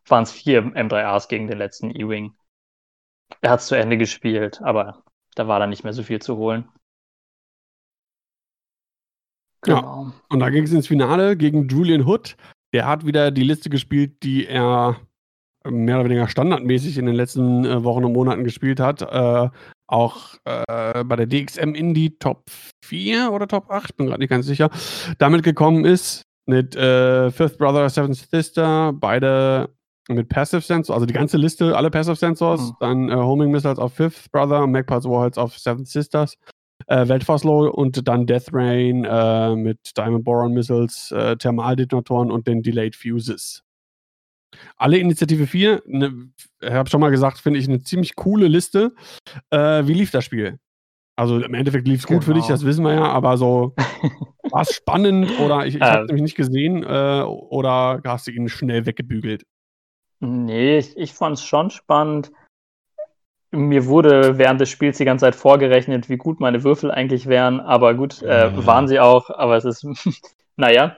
[0.08, 2.38] waren es vier M3As gegen den letzten E-Wing.
[3.42, 5.04] Er hat es zu Ende gespielt, aber
[5.36, 6.68] da war dann nicht mehr so viel zu holen.
[9.62, 10.06] Genau.
[10.06, 12.36] Ja, und da ging es ins Finale gegen Julian Hood.
[12.74, 14.98] Der hat wieder die Liste gespielt, die er
[15.66, 19.02] mehr oder weniger standardmäßig in den letzten äh, Wochen und Monaten gespielt hat.
[19.02, 19.50] Äh,
[19.88, 22.44] auch äh, bei der DXM Indie Top
[22.84, 24.70] 4 oder Top 8, bin gerade nicht ganz sicher,
[25.20, 26.24] damit gekommen ist.
[26.46, 29.70] Mit äh, Fifth Brother, Seventh Sister, beide
[30.10, 32.76] mit Passive Sensors, also die ganze Liste, alle Passive Sensors, mhm.
[32.82, 36.36] dann äh, Homing Missiles auf Fifth Brother, Magpies Warheads auf Seventh Sisters,
[36.88, 42.62] äh, Weltfoslow und dann Death Rain äh, mit Diamond Boron Missiles, äh, Thermaldetonatoren und den
[42.62, 43.64] Delayed Fuses.
[44.78, 46.30] Alle Initiative 4, ne,
[46.62, 48.94] ich habe schon mal gesagt, finde ich eine ziemlich coole Liste.
[49.50, 50.60] Äh, wie lief das Spiel?
[51.16, 52.26] Also im Endeffekt lief es gut genau.
[52.26, 52.54] für dich, genau.
[52.54, 53.76] das wissen wir ja, aber so
[54.50, 56.06] war es spannend oder ich, ich habe es ähm.
[56.08, 59.44] nämlich nicht gesehen äh, oder hast du ihn schnell weggebügelt?
[60.20, 62.32] Nee, ich, ich fand es schon spannend.
[63.54, 67.60] Mir wurde während des Spiels die ganze Zeit vorgerechnet, wie gut meine Würfel eigentlich wären,
[67.60, 68.66] aber gut, äh, mhm.
[68.66, 69.86] waren sie auch, aber es ist,
[70.56, 70.98] naja.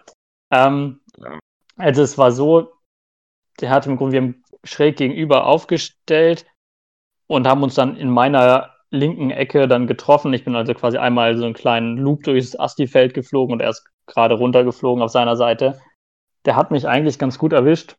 [0.51, 1.01] Ähm,
[1.75, 2.71] also es war so,
[3.59, 6.45] der hat im Grunde, wir haben schräg gegenüber aufgestellt
[7.27, 10.33] und haben uns dann in meiner linken Ecke dann getroffen.
[10.33, 13.85] Ich bin also quasi einmal so einen kleinen Loop durchs Asti-Feld geflogen und er ist
[14.07, 15.79] gerade runtergeflogen auf seiner Seite.
[16.45, 17.95] Der hat mich eigentlich ganz gut erwischt.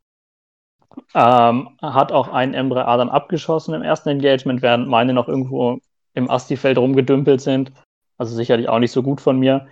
[1.13, 5.79] Ähm, hat auch einen M3A dann abgeschossen im ersten Engagement, während meine noch irgendwo
[6.13, 7.71] im Asti-Feld rumgedümpelt sind.
[8.17, 9.67] Also sicherlich auch nicht so gut von mir.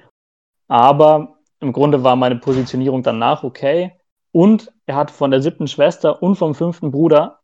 [0.68, 3.94] Aber im Grunde war meine Positionierung danach okay.
[4.32, 7.40] Und er hat von der siebten Schwester und vom fünften Bruder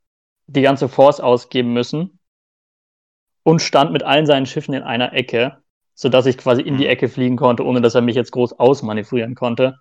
[0.48, 2.20] die ganze Force ausgeben müssen
[3.44, 5.58] und stand mit allen seinen Schiffen in einer Ecke,
[5.96, 6.90] sodass ich quasi in die mhm.
[6.90, 9.80] Ecke fliegen konnte, ohne dass er mich jetzt groß ausmanövrieren konnte.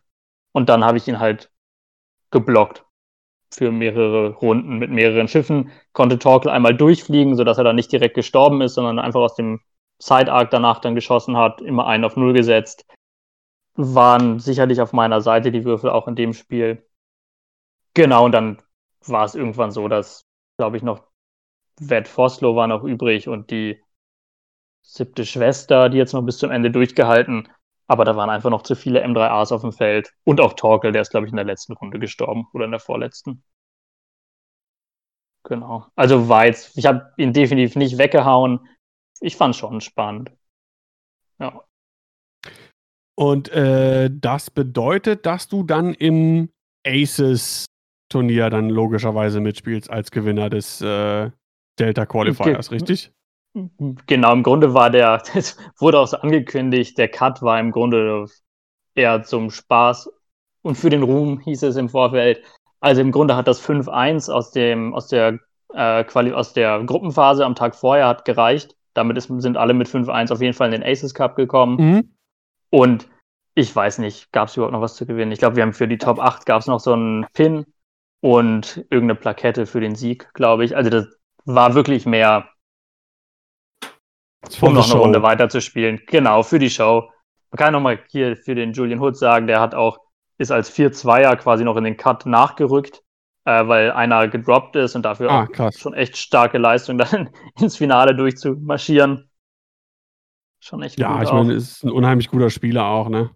[0.52, 1.50] Und dann habe ich ihn halt
[2.30, 2.84] geblockt
[3.52, 5.70] für mehrere Runden mit mehreren Schiffen.
[5.92, 9.60] Konnte Torkel einmal durchfliegen, sodass er dann nicht direkt gestorben ist, sondern einfach aus dem
[9.98, 12.86] Side-Arc danach dann geschossen hat, immer einen auf Null gesetzt.
[13.74, 16.86] Waren sicherlich auf meiner Seite die Würfel auch in dem Spiel.
[17.94, 18.62] Genau, und dann
[19.06, 20.24] war es irgendwann so, dass,
[20.58, 21.02] glaube ich, noch
[21.80, 23.82] Wet Foslo war noch übrig und die
[24.82, 27.48] siebte Schwester, die jetzt noch bis zum Ende durchgehalten.
[27.90, 30.12] Aber da waren einfach noch zu viele M3As auf dem Feld.
[30.22, 32.78] Und auch Torkel, der ist, glaube ich, in der letzten Runde gestorben oder in der
[32.78, 33.42] vorletzten.
[35.42, 35.86] Genau.
[35.96, 38.60] Also war jetzt, ich habe ihn definitiv nicht weggehauen.
[39.18, 40.30] Ich fand es schon spannend.
[41.40, 41.64] Ja.
[43.16, 46.52] Und äh, das bedeutet, dass du dann im
[46.86, 47.66] Aces
[48.08, 51.32] Turnier dann logischerweise mitspielst als Gewinner des äh,
[51.80, 53.12] Delta Qualifiers, Ge richtig?
[54.06, 58.26] Genau, im Grunde war der, das wurde auch so angekündigt, der Cut war im Grunde
[58.94, 60.10] eher zum Spaß
[60.62, 62.42] und für den Ruhm, hieß es im Vorfeld.
[62.80, 64.56] Also im Grunde hat das 5-1 aus,
[64.94, 65.38] aus, der,
[65.74, 68.76] äh, aus der Gruppenphase am Tag vorher hat gereicht.
[68.94, 71.76] Damit ist, sind alle mit 5-1 auf jeden Fall in den Aces Cup gekommen.
[71.76, 72.14] Mhm.
[72.70, 73.08] Und
[73.54, 75.32] ich weiß nicht, gab es überhaupt noch was zu gewinnen?
[75.32, 77.66] Ich glaube, wir haben für die Top 8 gab es noch so einen Pin
[78.20, 80.76] und irgendeine Plakette für den Sieg, glaube ich.
[80.76, 81.06] Also das
[81.44, 82.48] war wirklich mehr,
[84.60, 84.98] um noch eine Show.
[84.98, 86.00] Runde weiterzuspielen.
[86.06, 87.10] Genau, für die Show.
[87.50, 89.98] Man kann nochmal hier für den Julian Hood sagen, der hat auch,
[90.38, 93.02] ist als 4-2er quasi noch in den Cut nachgerückt,
[93.44, 97.76] äh, weil einer gedroppt ist und dafür ah, auch schon echt starke Leistung, dann ins
[97.76, 99.28] Finale durchzumarschieren.
[100.60, 103.30] Schon echt Ja, ich meine, ist ein unheimlich guter Spieler auch, ne?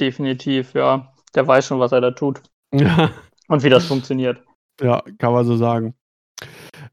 [0.00, 1.12] Definitiv, ja.
[1.34, 2.42] Der weiß schon, was er da tut.
[2.72, 3.10] Ja.
[3.46, 4.42] Und wie das funktioniert.
[4.80, 5.94] Ja, kann man so sagen.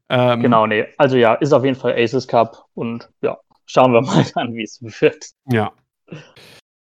[0.08, 0.86] Ähm, genau, nee.
[0.96, 4.62] Also ja, ist auf jeden Fall Aces Cup und ja, schauen wir mal an, wie
[4.62, 5.30] es wird.
[5.50, 5.72] Ja.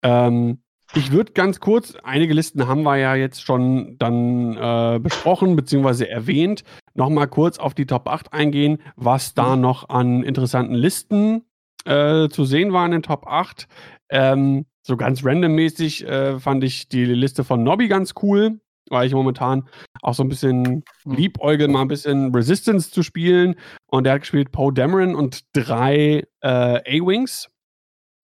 [0.02, 0.62] Ähm,
[0.94, 6.05] ich würde ganz kurz, einige Listen haben wir ja jetzt schon dann äh, besprochen bzw.
[6.05, 6.64] erwähnt,
[6.94, 9.62] nochmal kurz auf die Top 8 eingehen, was da mhm.
[9.62, 11.44] noch an interessanten Listen
[11.85, 13.68] äh, zu sehen war in den Top 8.
[14.10, 18.59] Ähm, so ganz randommäßig äh, fand ich die Liste von Nobby ganz cool
[18.90, 19.69] weil ich momentan
[20.02, 21.15] auch so ein bisschen hm.
[21.15, 23.55] liebäugel, mal ein bisschen Resistance zu spielen.
[23.86, 27.48] Und der hat gespielt Poe Dameron und drei äh, A-Wings.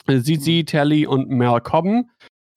[0.07, 0.67] ZZ, hm.
[0.67, 2.11] Tally und Mel Cobben.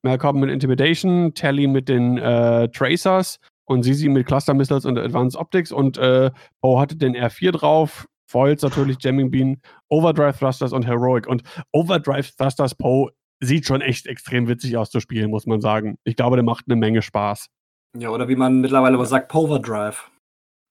[0.03, 4.97] Mel Cobben mit Intimidation, Tally mit den äh, Tracers und Zizi mit Cluster Missiles und
[4.97, 5.71] Advanced Optics.
[5.71, 6.31] Und äh,
[6.61, 8.07] Poe hatte den R4 drauf.
[8.29, 11.27] Foils natürlich, Jamming Bean, Overdrive Thrusters und Heroic.
[11.27, 15.97] Und Overdrive Thrusters Poe sieht schon echt extrem witzig aus zu spielen, muss man sagen.
[16.03, 17.47] Ich glaube, der macht eine Menge Spaß.
[17.95, 20.09] Ja, oder wie man mittlerweile aber sagt, Poverdrive.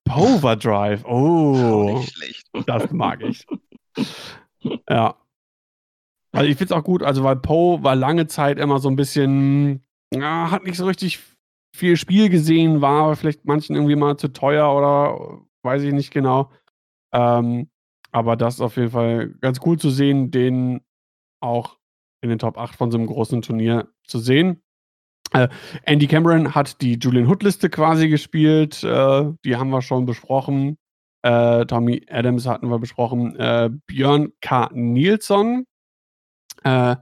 [0.05, 1.99] Poverdrive, oh.
[1.99, 2.49] Nicht schlecht.
[2.65, 3.45] Das mag ich.
[4.89, 5.15] ja.
[6.31, 8.95] Also ich finde es auch gut, also weil Poe war lange Zeit immer so ein
[8.95, 9.83] bisschen,
[10.13, 11.19] ja, hat nicht so richtig
[11.75, 16.51] viel Spiel gesehen, war vielleicht manchen irgendwie mal zu teuer oder weiß ich nicht genau.
[17.13, 17.69] Ähm,
[18.11, 20.81] aber das ist auf jeden Fall ganz cool zu sehen, den
[21.41, 21.77] auch
[22.21, 24.61] in den Top 8 von so einem großen Turnier zu sehen.
[25.33, 25.47] Äh,
[25.83, 28.83] Andy Cameron hat die Julian Hood-Liste quasi gespielt.
[28.83, 30.77] Äh, die haben wir schon besprochen.
[31.23, 33.35] Äh, Tommy Adams hatten wir besprochen.
[33.35, 34.69] Äh, Björn K.
[34.73, 35.65] Nilsson
[36.63, 36.95] äh,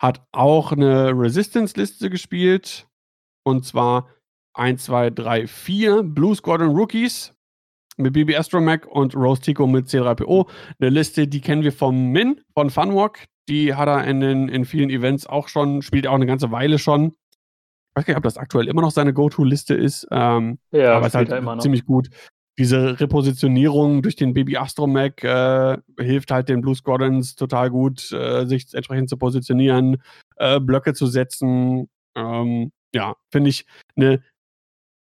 [0.00, 2.86] hat auch eine Resistance-Liste gespielt.
[3.44, 4.08] Und zwar
[4.54, 7.34] 1, 2, 3, 4 Blue Squadron Rookies
[7.96, 10.48] mit BB Astromech und Rose Tico mit C3PO.
[10.80, 13.24] Eine Liste, die kennen wir vom Min, von Funwalk.
[13.48, 16.78] Die hat er in, den, in vielen Events auch schon, spielt auch eine ganze Weile
[16.78, 17.14] schon.
[17.92, 20.06] Ich weiß gar nicht, ob das aktuell immer noch seine Go-To-Liste ist.
[20.10, 21.62] Ähm, Ja, aber es ist halt er immer noch.
[21.62, 22.08] ziemlich gut.
[22.58, 28.46] Diese Repositionierung durch den Baby Astromech äh, hilft halt den Blue Squadrons total gut, äh,
[28.46, 30.02] sich entsprechend zu positionieren,
[30.36, 31.88] äh, Blöcke zu setzen.
[32.14, 33.66] Ähm, ja, finde ich
[33.96, 34.22] eine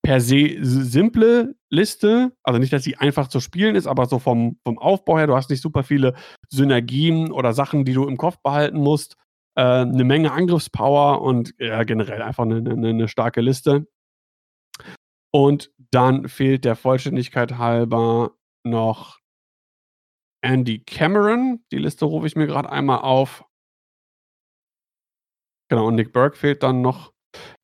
[0.02, 2.32] per se simple Liste.
[2.42, 5.36] Also nicht, dass sie einfach zu spielen ist, aber so vom, vom Aufbau her, du
[5.36, 6.14] hast nicht super viele
[6.48, 9.16] Synergien oder Sachen, die du im Kopf behalten musst.
[9.56, 13.86] Äh, eine Menge Angriffspower und ja, generell einfach eine, eine, eine starke Liste.
[15.32, 18.32] Und dann fehlt der Vollständigkeit halber
[18.64, 19.20] noch
[20.42, 21.64] Andy Cameron.
[21.72, 23.44] Die Liste rufe ich mir gerade einmal auf.
[25.68, 27.12] Genau, und Nick Burke fehlt dann noch.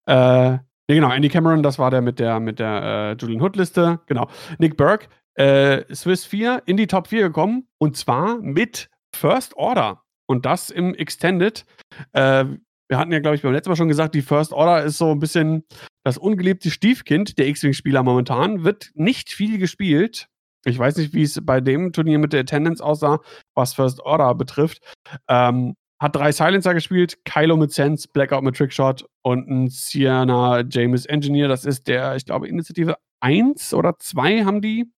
[0.07, 4.01] Äh, nee, genau, Andy Cameron, das war der mit der, mit der äh, Julian Hood-Liste.
[4.07, 4.29] Genau.
[4.59, 10.06] Nick Burke, äh, Swiss 4 in die Top 4 gekommen und zwar mit First Order.
[10.27, 11.65] Und das im Extended.
[12.13, 12.45] Äh,
[12.89, 15.11] wir hatten ja, glaube ich, beim letzten Mal schon gesagt, die First Order ist so
[15.11, 15.65] ein bisschen
[16.05, 18.65] das ungeliebte Stiefkind der X-Wing-Spieler momentan.
[18.65, 20.29] Wird nicht viel gespielt.
[20.65, 23.21] Ich weiß nicht, wie es bei dem Turnier mit der Attendance aussah,
[23.55, 24.83] was First Order betrifft.
[25.29, 31.07] Ähm, hat drei Silencer gespielt, Kylo mit Sense, Blackout mit Trickshot und ein Sienna James
[31.07, 31.49] Engineer.
[31.49, 34.93] Das ist der, ich glaube, Initiative 1 oder 2 haben die.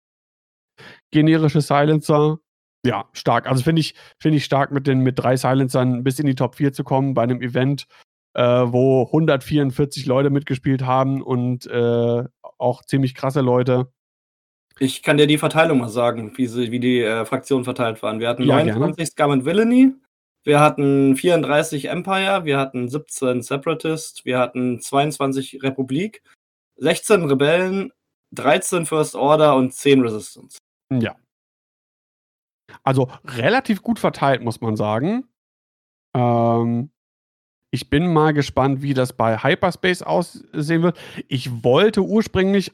[1.11, 2.39] Generische Silencer.
[2.85, 3.47] Ja, stark.
[3.47, 6.55] Also finde ich, finde ich stark, mit den mit drei Silencern bis in die Top
[6.55, 7.87] 4 zu kommen bei einem Event,
[8.33, 12.23] äh, wo 144 Leute mitgespielt haben und äh,
[12.57, 13.91] auch ziemlich krasse Leute.
[14.79, 18.21] Ich kann dir die Verteilung mal sagen, wie, sie, wie die äh, Fraktionen verteilt waren.
[18.21, 19.93] Wir hatten Ja, 29 Scum and Villainy,
[20.45, 26.23] wir hatten 34 Empire, wir hatten 17 Separatist, wir hatten 22 Republik,
[26.77, 27.91] 16 Rebellen,
[28.31, 30.59] 13 First Order und 10 Resistance.
[30.91, 31.15] Ja.
[32.89, 35.25] Also relativ gut verteilt, muss man sagen.
[36.15, 36.89] Ähm,
[37.69, 40.97] ich bin mal gespannt, wie das bei Hyperspace aussehen wird.
[41.27, 42.71] Ich wollte ursprünglich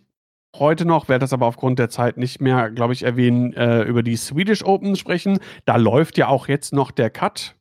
[0.56, 4.04] heute noch, werde das aber aufgrund der Zeit nicht mehr, glaube ich, erwähnen, äh, über
[4.04, 5.40] die Swedish Open sprechen.
[5.66, 7.58] Da läuft ja auch jetzt noch der Cut.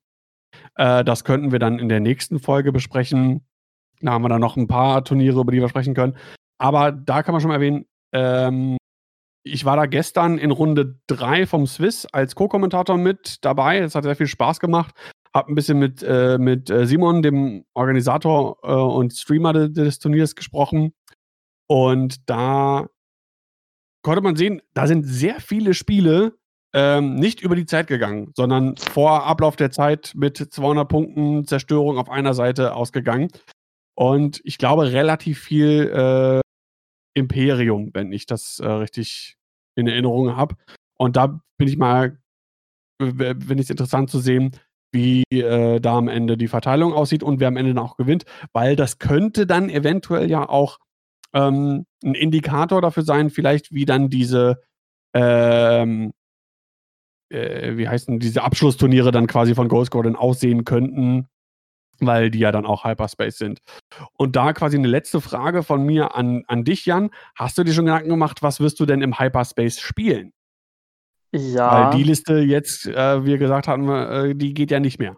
[0.77, 3.45] Äh, das könnten wir dann in der nächsten Folge besprechen.
[4.01, 6.17] Da haben wir dann noch ein paar Turniere, über die wir sprechen können.
[6.59, 8.77] Aber da kann man schon mal erwähnen, ähm,
[9.45, 13.79] ich war da gestern in Runde 3 vom Swiss als Co-Kommentator mit dabei.
[13.79, 14.95] Es hat sehr viel Spaß gemacht.
[15.35, 19.99] Hab ein bisschen mit, äh, mit äh, Simon, dem Organisator äh, und Streamer de des
[19.99, 20.95] Turniers, gesprochen.
[21.69, 22.89] Und da
[24.03, 26.37] konnte man sehen, da sind sehr viele Spiele
[26.75, 31.99] ähm, nicht über die Zeit gegangen, sondern vor Ablauf der Zeit mit 200 Punkten Zerstörung
[31.99, 33.29] auf einer Seite ausgegangen.
[33.95, 36.41] Und ich glaube, relativ viel äh,
[37.15, 39.37] Imperium, wenn ich das äh, richtig
[39.77, 40.57] in Erinnerung habe.
[40.97, 42.19] Und da bin ich mal,
[43.01, 44.53] finde ich es interessant zu sehen,
[44.93, 48.25] wie äh, da am Ende die Verteilung aussieht und wer am Ende dann auch gewinnt,
[48.53, 50.79] weil das könnte dann eventuell ja auch
[51.35, 54.63] ähm, ein Indikator dafür sein, vielleicht wie dann diese,
[55.13, 56.13] ähm,
[57.29, 61.29] äh, wie heißen diese Abschlussturniere dann quasi von Ghost Gordon aussehen könnten,
[62.01, 63.61] weil die ja dann auch Hyperspace sind.
[64.17, 67.11] Und da quasi eine letzte Frage von mir an, an dich, Jan.
[67.35, 70.33] Hast du dir schon Gedanken gemacht, was wirst du denn im Hyperspace spielen?
[71.33, 71.91] Ja.
[71.91, 75.17] Weil die Liste jetzt, äh, wie wir gesagt hatten, äh, die geht ja nicht mehr.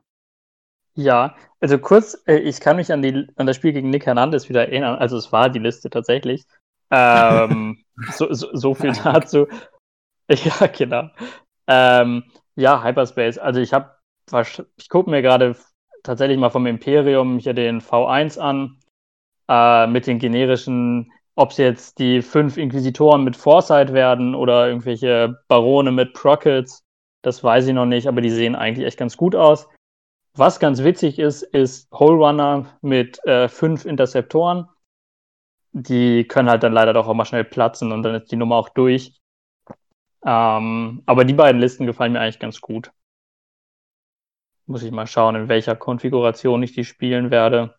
[0.94, 4.48] Ja, also kurz, äh, ich kann mich an, die, an das Spiel gegen Nick Hernandez
[4.48, 4.96] wieder erinnern.
[4.96, 6.46] Also es war die Liste tatsächlich.
[6.90, 9.46] Ähm, so, so, so viel dazu.
[10.28, 11.08] Ja, genau.
[11.68, 12.24] Ähm,
[12.56, 13.38] ja, Hyperspace.
[13.38, 13.92] Also ich habe,
[14.76, 15.54] ich gucke mir gerade
[16.06, 18.78] tatsächlich mal vom Imperium hier den V1 an,
[19.48, 25.38] äh, mit den generischen, ob es jetzt die fünf Inquisitoren mit Foresight werden oder irgendwelche
[25.48, 26.84] Barone mit Prockets,
[27.22, 29.68] das weiß ich noch nicht, aber die sehen eigentlich echt ganz gut aus.
[30.34, 34.68] Was ganz witzig ist, ist Hole Runner mit äh, fünf Interceptoren.
[35.72, 38.56] Die können halt dann leider doch auch mal schnell platzen und dann ist die Nummer
[38.56, 39.18] auch durch.
[40.24, 42.92] Ähm, aber die beiden Listen gefallen mir eigentlich ganz gut.
[44.66, 47.74] Muss ich mal schauen, in welcher Konfiguration ich die spielen werde.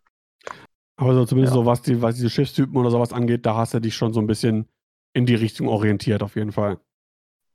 [0.96, 1.60] Aber so zumindest Ja.
[1.60, 4.20] so, was, die, was diese Schiffstypen oder sowas angeht, da hast du dich schon so
[4.20, 4.68] ein bisschen
[5.12, 6.78] in die Richtung orientiert, auf jeden Fall.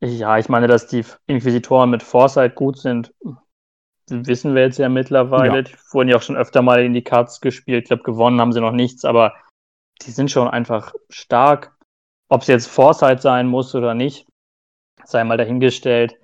[0.01, 3.13] Ja, ich meine, dass die Inquisitoren mit Foresight gut sind,
[4.07, 5.55] wissen wir jetzt ja mittlerweile.
[5.55, 5.61] Ja.
[5.61, 7.83] Die wurden ja auch schon öfter mal in die Cards gespielt.
[7.83, 9.33] Ich glaube, gewonnen haben sie noch nichts, aber
[10.01, 11.75] die sind schon einfach stark.
[12.29, 14.27] Ob es jetzt Foresight sein muss oder nicht,
[15.05, 16.15] sei mal dahingestellt.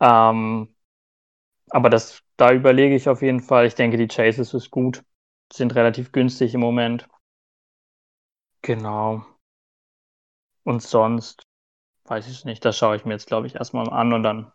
[0.00, 0.74] Ähm,
[1.70, 3.66] aber das, da überlege ich auf jeden Fall.
[3.66, 5.02] Ich denke, die Chases ist gut.
[5.52, 7.08] Sind relativ günstig im Moment.
[8.62, 9.26] Genau.
[10.64, 11.42] Und sonst
[12.06, 12.64] weiß ich es nicht.
[12.64, 14.52] Das schaue ich mir jetzt, glaube ich, erstmal an und dann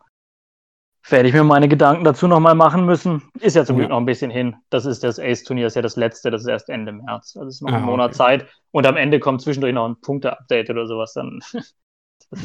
[1.10, 3.22] werde ich mir meine Gedanken dazu nochmal machen müssen.
[3.40, 3.94] Ist ja zum Glück Ja.
[3.94, 4.56] noch ein bisschen hin.
[4.70, 7.36] Das ist das Ace-Turnier, ist ja das letzte, das ist erst Ende März.
[7.36, 8.16] Also ist noch Ah, ein Monat okay.
[8.16, 8.46] Zeit.
[8.70, 11.76] Und am Ende kommt zwischendurch noch ein Punkte-Update oder sowas, dann ist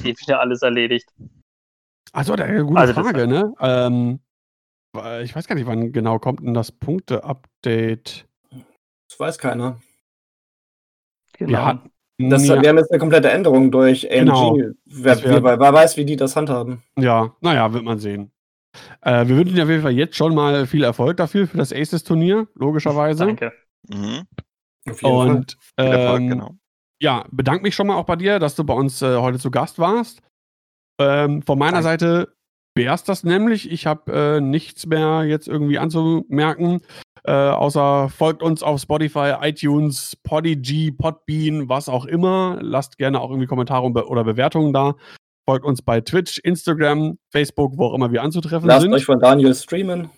[0.05, 1.09] eh wieder alles erledigt.
[2.11, 3.53] Achso, da eine gute Also Frage, ne?
[3.59, 4.19] Ähm,
[5.21, 8.27] ich weiß gar nicht, wann genau kommt denn das Punkte-Update?
[9.09, 9.79] Das weiß keiner.
[11.37, 11.49] Genau.
[11.51, 11.91] Wir hatten.
[12.21, 14.19] Das, ja, Wir haben jetzt eine komplette Änderung durch AMG.
[14.19, 14.57] Genau.
[14.85, 16.83] Wer, wer, wer weiß, wie die das handhaben.
[16.97, 18.31] ja, naja, wird man sehen.
[19.01, 21.71] Äh, wir wünschen dir auf jeden Fall jetzt schon mal viel Erfolg dafür, für das
[21.71, 23.25] Aces-Turnier, logischerweise.
[23.25, 23.53] Danke.
[23.87, 24.27] Mhm.
[24.89, 25.29] Auf jeden Fall.
[25.29, 26.55] Und Viel Erfolg, ähm, genau.
[27.01, 29.49] ja, bedanke mich schon mal auch bei dir, dass du bei uns äh, heute zu
[29.49, 30.21] Gast warst.
[30.99, 31.83] Ähm, von meiner Danke.
[31.83, 32.35] Seite
[32.79, 33.69] wäre es das nämlich.
[33.69, 36.79] Ich habe äh, nichts mehr jetzt irgendwie anzumerken.
[37.25, 42.57] Äh, außer folgt uns auf Spotify, iTunes, Podigy, Podbean, was auch immer.
[42.61, 44.95] Lasst gerne auch irgendwie Kommentare oder Bewertungen da.
[45.45, 48.93] Folgt uns bei Twitch, Instagram, Facebook, wo auch immer wir anzutreffen Lasst sind.
[48.93, 50.09] euch von Daniel streamen.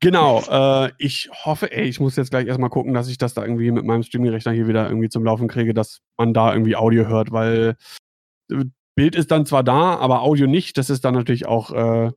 [0.00, 3.42] Genau, äh, ich hoffe, ey, ich muss jetzt gleich erstmal gucken, dass ich das da
[3.42, 7.06] irgendwie mit meinem Streaming-Rechner hier wieder irgendwie zum Laufen kriege, dass man da irgendwie Audio
[7.06, 7.76] hört, weil
[8.52, 8.64] äh,
[8.98, 10.76] Bild ist dann zwar da, aber Audio nicht.
[10.76, 12.10] Das ist dann natürlich auch, äh,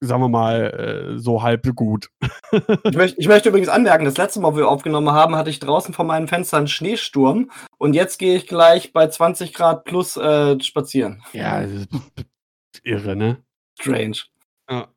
[0.00, 2.08] sagen wir mal, äh, so halb gut.
[2.84, 5.58] Ich, möcht, ich möchte übrigens anmerken, das letzte Mal, wo wir aufgenommen haben, hatte ich
[5.58, 10.16] draußen vor meinem Fenster einen Schneesturm und jetzt gehe ich gleich bei 20 Grad plus
[10.16, 11.22] äh, spazieren.
[11.34, 11.88] Ja, das ist
[12.84, 13.44] irre, ne?
[13.78, 14.18] Strange.
[14.70, 14.88] Ja.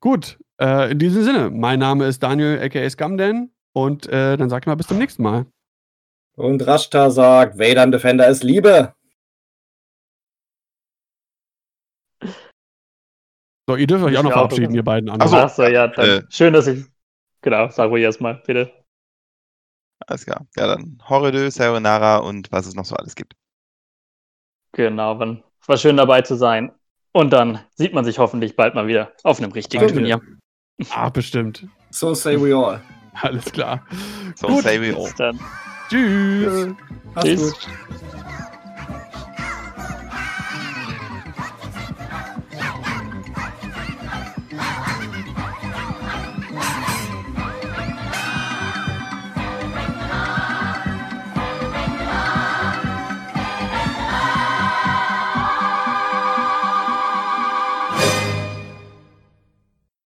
[0.00, 4.62] Gut, äh, in diesem Sinne, mein Name ist Daniel, aka Scumdan, und äh, dann sag
[4.62, 5.46] ich mal bis zum nächsten Mal.
[6.36, 8.94] Und Rashta sagt, Vader Defender ist Liebe.
[13.68, 14.34] So, ihr dürft euch Ich auch noch auch.
[14.34, 15.32] verabschieden, ihr beiden anderen.
[15.32, 15.62] Ach so.
[15.64, 16.22] Ach so, ja, dann Äh.
[16.30, 16.84] schön, dass ich.
[17.42, 18.72] Genau, sag ruhig erstmal, bitte.
[20.06, 20.46] Alles klar.
[20.56, 23.34] Ja, dann Horridö, Sayonara und was es noch so alles gibt.
[24.72, 26.72] Genau, wann, war schön dabei zu sein.
[27.12, 29.94] Und dann sieht man sich hoffentlich bald mal wieder auf einem richtigen Danke.
[29.94, 30.20] Turnier.
[30.90, 31.66] Ah, bestimmt.
[31.90, 32.82] So say we all.
[33.22, 33.86] Alles klar.
[34.34, 34.64] So Gut.
[34.64, 35.04] say we all.
[35.04, 35.38] Bis dann.
[35.88, 36.74] Tschüss.
[37.22, 37.68] Tschüss.